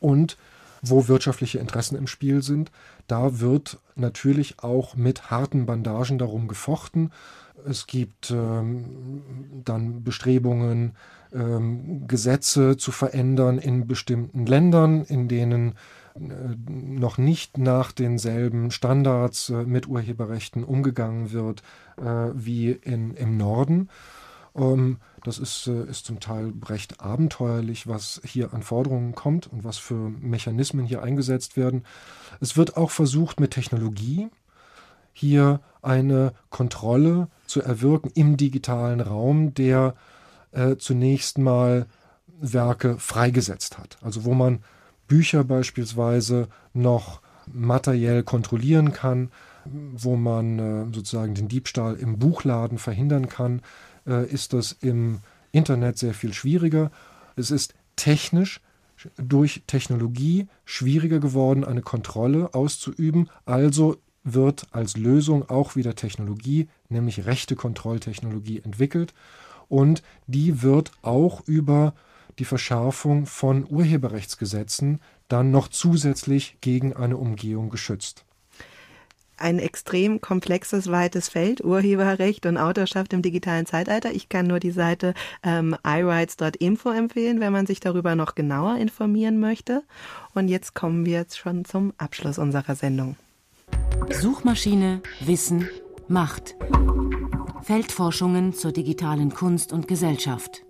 und 0.00 0.36
wo 0.82 1.08
wirtschaftliche 1.08 1.58
Interessen 1.58 1.96
im 1.96 2.06
Spiel 2.06 2.42
sind. 2.42 2.70
Da 3.06 3.40
wird 3.40 3.78
natürlich 3.96 4.60
auch 4.60 4.96
mit 4.96 5.30
harten 5.30 5.66
Bandagen 5.66 6.18
darum 6.18 6.46
gefochten. 6.46 7.10
Es 7.66 7.86
gibt 7.86 8.30
ähm, 8.30 9.22
dann 9.64 10.04
Bestrebungen, 10.04 10.92
ähm, 11.32 12.06
Gesetze 12.06 12.76
zu 12.76 12.92
verändern 12.92 13.58
in 13.58 13.86
bestimmten 13.86 14.46
Ländern, 14.46 15.04
in 15.04 15.28
denen 15.28 15.74
noch 16.16 17.18
nicht 17.18 17.58
nach 17.58 17.92
denselben 17.92 18.70
Standards 18.70 19.50
äh, 19.50 19.64
mit 19.64 19.88
Urheberrechten 19.88 20.62
umgegangen 20.62 21.32
wird 21.32 21.62
äh, 21.96 22.30
wie 22.34 22.70
in, 22.70 23.14
im 23.14 23.36
Norden. 23.36 23.88
Ähm, 24.54 24.98
das 25.24 25.38
ist, 25.38 25.66
äh, 25.66 25.84
ist 25.84 26.06
zum 26.06 26.20
Teil 26.20 26.52
recht 26.66 27.00
abenteuerlich, 27.00 27.88
was 27.88 28.20
hier 28.24 28.54
an 28.54 28.62
Forderungen 28.62 29.14
kommt 29.14 29.48
und 29.48 29.64
was 29.64 29.78
für 29.78 30.10
Mechanismen 30.10 30.86
hier 30.86 31.02
eingesetzt 31.02 31.56
werden. 31.56 31.84
Es 32.40 32.56
wird 32.56 32.76
auch 32.76 32.90
versucht, 32.90 33.40
mit 33.40 33.50
Technologie 33.50 34.28
hier 35.12 35.60
eine 35.82 36.32
Kontrolle 36.50 37.28
zu 37.46 37.62
erwirken 37.62 38.10
im 38.14 38.36
digitalen 38.36 39.00
Raum, 39.00 39.54
der 39.54 39.94
äh, 40.52 40.76
zunächst 40.76 41.38
mal 41.38 41.86
Werke 42.40 42.98
freigesetzt 42.98 43.78
hat. 43.78 43.96
Also 44.02 44.24
wo 44.24 44.34
man 44.34 44.62
Bücher 45.06 45.44
beispielsweise 45.44 46.48
noch 46.72 47.20
materiell 47.52 48.22
kontrollieren 48.22 48.92
kann, 48.92 49.30
wo 49.64 50.16
man 50.16 50.58
äh, 50.58 50.94
sozusagen 50.94 51.34
den 51.34 51.48
Diebstahl 51.48 51.94
im 51.94 52.18
Buchladen 52.18 52.78
verhindern 52.78 53.28
kann, 53.28 53.62
äh, 54.06 54.26
ist 54.26 54.52
das 54.52 54.72
im 54.80 55.20
Internet 55.52 55.98
sehr 55.98 56.14
viel 56.14 56.32
schwieriger. 56.32 56.90
Es 57.36 57.50
ist 57.50 57.74
technisch 57.96 58.60
durch 59.16 59.62
Technologie 59.66 60.48
schwieriger 60.64 61.18
geworden, 61.18 61.64
eine 61.64 61.82
Kontrolle 61.82 62.54
auszuüben. 62.54 63.28
Also 63.44 63.96
wird 64.22 64.66
als 64.70 64.96
Lösung 64.96 65.48
auch 65.48 65.76
wieder 65.76 65.94
Technologie, 65.94 66.68
nämlich 66.88 67.26
rechte 67.26 67.56
Kontrolltechnologie 67.56 68.60
entwickelt. 68.60 69.14
Und 69.68 70.02
die 70.26 70.62
wird 70.62 70.92
auch 71.02 71.42
über 71.46 71.94
die 72.38 72.44
Verschärfung 72.44 73.26
von 73.26 73.66
Urheberrechtsgesetzen 73.68 75.00
dann 75.28 75.50
noch 75.50 75.68
zusätzlich 75.68 76.58
gegen 76.60 76.94
eine 76.94 77.16
Umgehung 77.16 77.70
geschützt 77.70 78.24
ein 79.36 79.58
extrem 79.58 80.20
komplexes, 80.20 80.90
weites 80.90 81.28
Feld, 81.28 81.62
Urheberrecht 81.62 82.46
und 82.46 82.56
Autorschaft 82.56 83.12
im 83.12 83.22
digitalen 83.22 83.66
Zeitalter. 83.66 84.12
Ich 84.12 84.28
kann 84.28 84.46
nur 84.46 84.60
die 84.60 84.70
Seite 84.70 85.14
ähm, 85.42 85.76
iRights.info 85.84 86.90
empfehlen, 86.90 87.40
wenn 87.40 87.52
man 87.52 87.66
sich 87.66 87.80
darüber 87.80 88.14
noch 88.14 88.34
genauer 88.34 88.76
informieren 88.76 89.40
möchte. 89.40 89.82
Und 90.34 90.48
jetzt 90.48 90.74
kommen 90.74 91.04
wir 91.04 91.18
jetzt 91.18 91.38
schon 91.38 91.64
zum 91.64 91.92
Abschluss 91.98 92.38
unserer 92.38 92.74
Sendung. 92.74 93.16
Suchmaschine, 94.10 95.02
Wissen, 95.20 95.68
Macht. 96.08 96.54
Feldforschungen 97.62 98.52
zur 98.52 98.72
digitalen 98.72 99.32
Kunst 99.32 99.72
und 99.72 99.88
Gesellschaft. 99.88 100.64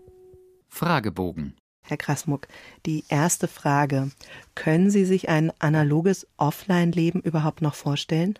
Fragebogen. 0.75 1.55
Herr 1.83 1.97
Krasmuck, 1.97 2.49
die 2.85 3.05
erste 3.09 3.47
Frage. 3.47 4.11
Können 4.55 4.91
Sie 4.91 5.05
sich 5.05 5.29
ein 5.29 5.53
analoges 5.61 6.27
Offline-Leben 6.37 7.21
überhaupt 7.21 7.63
noch 7.63 7.75
vorstellen? 7.75 8.39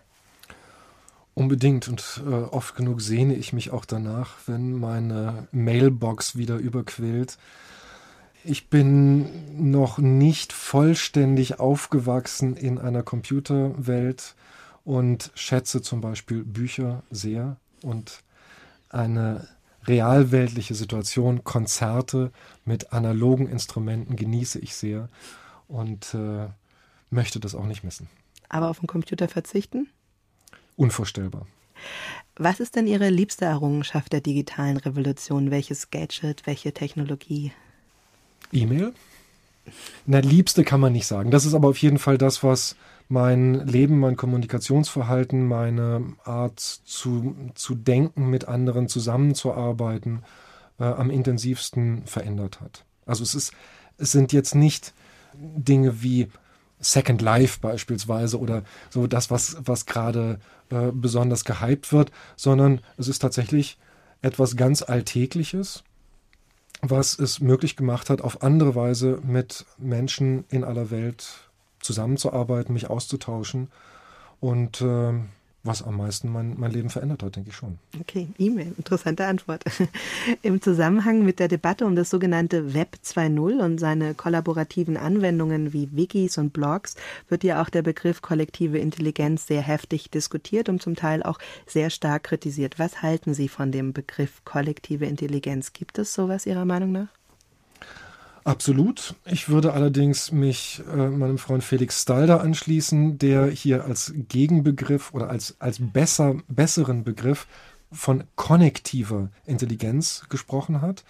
Unbedingt 1.33 1.87
und 1.87 2.21
äh, 2.25 2.29
oft 2.29 2.75
genug 2.75 3.01
sehne 3.01 3.35
ich 3.35 3.53
mich 3.53 3.71
auch 3.71 3.85
danach, 3.85 4.35
wenn 4.47 4.73
meine 4.73 5.47
Mailbox 5.51 6.35
wieder 6.35 6.57
überquillt. 6.57 7.37
Ich 8.43 8.69
bin 8.69 9.71
noch 9.71 9.97
nicht 9.97 10.53
vollständig 10.53 11.59
aufgewachsen 11.59 12.55
in 12.55 12.79
einer 12.79 13.03
Computerwelt 13.03 14.35
und 14.83 15.31
schätze 15.35 15.81
zum 15.81 16.01
Beispiel 16.01 16.43
Bücher 16.43 17.03
sehr 17.11 17.57
und 17.81 18.23
eine 18.89 19.47
realweltliche 19.87 20.75
Situation, 20.75 21.43
Konzerte 21.43 22.31
mit 22.63 22.93
analogen 22.93 23.47
Instrumenten 23.47 24.15
genieße 24.15 24.59
ich 24.59 24.75
sehr 24.75 25.09
und 25.67 26.13
äh, 26.13 26.47
möchte 27.09 27.39
das 27.39 27.55
auch 27.55 27.65
nicht 27.65 27.83
missen. 27.83 28.07
Aber 28.49 28.69
auf 28.69 28.79
den 28.79 28.87
Computer 28.87 29.27
verzichten? 29.27 29.87
unvorstellbar. 30.77 31.47
Was 32.37 32.59
ist 32.59 32.75
denn 32.75 32.87
Ihre 32.87 33.09
liebste 33.09 33.45
Errungenschaft 33.45 34.11
der 34.13 34.21
digitalen 34.21 34.77
Revolution? 34.77 35.51
Welches 35.51 35.89
Gadget, 35.89 36.45
welche 36.45 36.73
Technologie? 36.73 37.51
E-Mail? 38.51 38.93
Na, 40.05 40.19
liebste 40.19 40.63
kann 40.63 40.79
man 40.79 40.93
nicht 40.93 41.07
sagen. 41.07 41.31
Das 41.31 41.45
ist 41.45 41.53
aber 41.53 41.69
auf 41.69 41.77
jeden 41.77 41.97
Fall 41.97 42.17
das, 42.17 42.43
was 42.43 42.75
mein 43.07 43.65
Leben, 43.67 43.99
mein 43.99 44.15
Kommunikationsverhalten, 44.15 45.47
meine 45.47 46.15
Art 46.23 46.59
zu, 46.59 47.35
zu 47.53 47.75
denken, 47.75 48.29
mit 48.29 48.47
anderen 48.47 48.87
zusammenzuarbeiten, 48.87 50.23
äh, 50.79 50.85
am 50.85 51.09
intensivsten 51.09 52.05
verändert 52.05 52.61
hat. 52.61 52.85
Also 53.05 53.23
es 53.23 53.35
ist, 53.35 53.53
es 53.97 54.11
sind 54.11 54.33
jetzt 54.33 54.55
nicht 54.55 54.93
Dinge 55.33 56.01
wie 56.01 56.29
Second 56.79 57.21
Life 57.21 57.59
beispielsweise 57.61 58.39
oder 58.39 58.63
so 58.89 59.07
das, 59.07 59.31
was, 59.31 59.57
was 59.59 59.85
gerade 59.85 60.39
äh, 60.69 60.91
besonders 60.91 61.45
gehypt 61.45 61.91
wird, 61.93 62.11
sondern 62.35 62.81
es 62.97 63.07
ist 63.07 63.19
tatsächlich 63.19 63.77
etwas 64.21 64.55
ganz 64.55 64.81
Alltägliches, 64.81 65.83
was 66.81 67.17
es 67.17 67.39
möglich 67.39 67.75
gemacht 67.75 68.09
hat, 68.09 68.21
auf 68.21 68.41
andere 68.43 68.75
Weise 68.75 69.19
mit 69.23 69.65
Menschen 69.77 70.45
in 70.49 70.63
aller 70.63 70.91
Welt 70.91 71.44
zusammenzuarbeiten, 71.85 72.73
mich 72.73 72.89
auszutauschen 72.89 73.69
und 74.39 74.81
äh, 74.81 75.13
was 75.65 75.81
am 75.81 75.97
meisten 75.97 76.31
mein, 76.31 76.53
mein 76.57 76.71
Leben 76.71 76.89
verändert 76.89 77.23
hat, 77.23 77.35
denke 77.35 77.49
ich 77.49 77.55
schon. 77.55 77.79
Okay, 77.99 78.27
E-Mail, 78.37 78.73
interessante 78.77 79.25
Antwort. 79.25 79.63
Im 80.43 80.61
Zusammenhang 80.61 81.25
mit 81.25 81.39
der 81.39 81.47
Debatte 81.47 81.85
um 81.85 81.95
das 81.95 82.11
sogenannte 82.11 82.75
Web 82.75 82.97
2.0 83.03 83.63
und 83.63 83.79
seine 83.79 84.13
kollaborativen 84.13 84.95
Anwendungen 84.95 85.73
wie 85.73 85.89
Wikis 85.91 86.37
und 86.37 86.53
Blogs 86.53 86.95
wird 87.29 87.43
ja 87.43 87.61
auch 87.61 87.69
der 87.69 87.81
Begriff 87.81 88.21
kollektive 88.21 88.77
Intelligenz 88.77 89.47
sehr 89.47 89.61
heftig 89.61 90.11
diskutiert 90.11 90.69
und 90.69 90.83
zum 90.83 90.95
Teil 90.95 91.23
auch 91.23 91.39
sehr 91.65 91.89
stark 91.89 92.25
kritisiert. 92.25 92.77
Was 92.77 93.01
halten 93.01 93.33
Sie 93.33 93.49
von 93.49 93.71
dem 93.71 93.91
Begriff 93.91 94.45
kollektive 94.45 95.05
Intelligenz? 95.05 95.73
Gibt 95.73 95.97
es 95.97 96.13
sowas 96.13 96.45
Ihrer 96.45 96.65
Meinung 96.65 96.91
nach? 96.91 97.07
Absolut. 98.45 99.15
Ich 99.25 99.49
würde 99.49 99.73
allerdings 99.73 100.31
mich 100.31 100.83
äh, 100.93 101.07
meinem 101.09 101.39
Freund 101.39 101.63
Felix 101.63 102.03
Stalder 102.03 102.41
anschließen, 102.41 103.17
der 103.17 103.47
hier 103.47 103.85
als 103.85 104.13
Gegenbegriff 104.15 105.15
oder 105.15 105.31
als, 105.31 105.59
als 105.59 105.79
besser, 105.79 106.35
besseren 106.47 107.03
Begriff 107.03 107.47
von 107.91 108.23
konnektiver 108.35 109.29
Intelligenz 109.45 110.25
gesprochen 110.29 110.81
hat, 110.81 111.03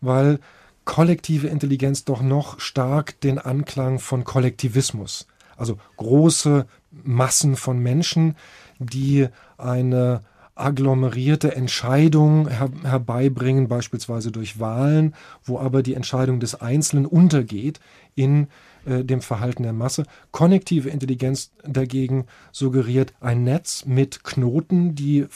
weil 0.00 0.40
kollektive 0.84 1.46
Intelligenz 1.46 2.04
doch 2.04 2.20
noch 2.20 2.58
stark 2.58 3.20
den 3.20 3.38
Anklang 3.38 4.00
von 4.00 4.24
Kollektivismus, 4.24 5.28
also 5.56 5.78
große 5.98 6.66
Massen 6.90 7.54
von 7.54 7.78
Menschen, 7.78 8.36
die 8.80 9.28
eine 9.56 10.22
agglomerierte 10.62 11.54
Entscheidung 11.56 12.48
her 12.48 12.70
herbeibringen, 12.82 13.68
beispielsweise 13.68 14.30
durch 14.30 14.60
Wahlen, 14.60 15.14
wo 15.44 15.58
aber 15.58 15.82
die 15.82 15.94
Entscheidung 15.94 16.40
des 16.40 16.60
Einzelnen 16.60 17.06
untergeht 17.06 17.80
in 18.14 18.48
äh, 18.84 19.04
dem 19.04 19.20
Verhalten 19.20 19.62
der 19.62 19.72
Masse. 19.72 20.04
Konnektive 20.30 20.88
Intelligenz 20.88 21.52
dagegen 21.64 22.26
suggeriert 22.52 23.12
ein 23.20 23.44
Netz 23.44 23.84
mit 23.84 24.24
Knoten, 24.24 24.94
die 24.94 25.26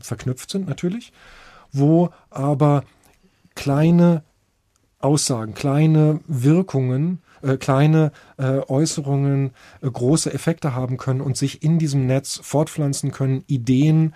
verknüpft 0.00 0.50
sind 0.50 0.68
natürlich, 0.68 1.12
wo 1.72 2.10
aber 2.30 2.84
kleine 3.54 4.22
Aussagen, 4.98 5.54
kleine 5.54 6.20
Wirkungen, 6.26 7.20
äh, 7.42 7.56
kleine 7.56 8.12
äh, 8.38 8.60
Äußerungen 8.66 9.52
äh, 9.82 9.90
große 9.90 10.32
Effekte 10.32 10.74
haben 10.74 10.96
können 10.96 11.20
und 11.20 11.36
sich 11.36 11.62
in 11.62 11.78
diesem 11.78 12.06
Netz 12.06 12.40
fortpflanzen 12.42 13.12
können, 13.12 13.44
Ideen 13.46 14.14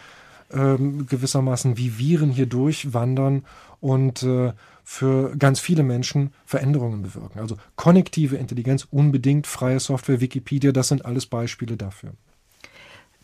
ähm, 0.53 1.07
gewissermaßen 1.07 1.77
wie 1.77 1.99
Viren 1.99 2.31
hier 2.31 2.47
durchwandern 2.47 3.45
und 3.81 4.23
äh, 4.23 4.53
für 4.85 5.37
ganz 5.37 5.61
viele 5.61 5.83
Menschen 5.83 6.33
Veränderungen 6.45 7.03
bewirken. 7.03 7.39
Also 7.39 7.57
konnektive 7.77 8.37
Intelligenz, 8.37 8.87
unbedingt 8.91 9.47
freie 9.47 9.81
Software, 9.81 10.21
Wikipedia, 10.21 10.73
das 10.73 10.89
sind 10.89 11.05
alles 11.05 11.27
Beispiele 11.27 11.77
dafür. 11.77 12.13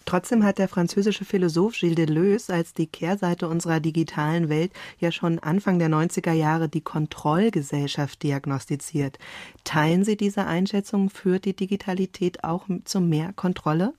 Trotzdem 0.06 0.44
hat 0.44 0.58
der 0.58 0.68
französische 0.68 1.24
Philosoph 1.24 1.74
Gilles 1.74 1.96
Deleuze 1.96 2.54
als 2.54 2.72
die 2.72 2.86
Kehrseite 2.86 3.48
unserer 3.48 3.80
digitalen 3.80 4.48
Welt 4.48 4.70
ja 5.00 5.10
schon 5.10 5.40
Anfang 5.40 5.80
der 5.80 5.88
90er 5.88 6.32
Jahre 6.32 6.68
die 6.68 6.80
Kontrollgesellschaft 6.80 8.22
diagnostiziert. 8.22 9.18
Teilen 9.64 10.04
Sie 10.04 10.16
diese 10.16 10.46
Einschätzung? 10.46 11.10
Führt 11.10 11.44
die 11.44 11.56
Digitalität 11.56 12.44
auch 12.44 12.66
zu 12.84 13.00
mehr 13.00 13.32
Kontrolle? 13.32 13.94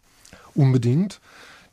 Unbedingt. 0.55 1.19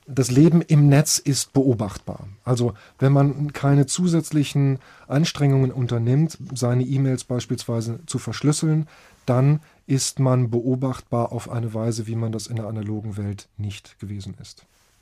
Das 0.06 0.30
Leben 0.30 0.60
im 0.62 0.88
Netz 0.88 1.18
ist 1.18 1.52
beobachtbar. 1.52 2.28
Also 2.44 2.74
wenn 2.98 3.12
man 3.12 3.52
keine 3.52 3.86
zusätzlichen 3.86 4.78
Anstrengungen 5.08 5.72
unternimmt, 5.72 6.38
seine 6.54 6.84
E-Mails 6.84 7.24
beispielsweise 7.24 8.00
zu 8.06 8.18
verschlüsseln, 8.18 8.86
dann 9.26 9.60
ist 9.86 10.18
man 10.18 10.50
beobachtbar 10.50 11.32
auf 11.32 11.50
eine 11.50 11.72
Weise, 11.72 12.06
wie 12.06 12.16
man 12.16 12.32
das 12.32 12.46
in 12.46 12.56
der 12.56 12.66
analogen 12.66 13.16
Welt 13.16 13.48
nicht 13.56 13.98
gewesen 13.98 14.34
ist. 14.40 14.66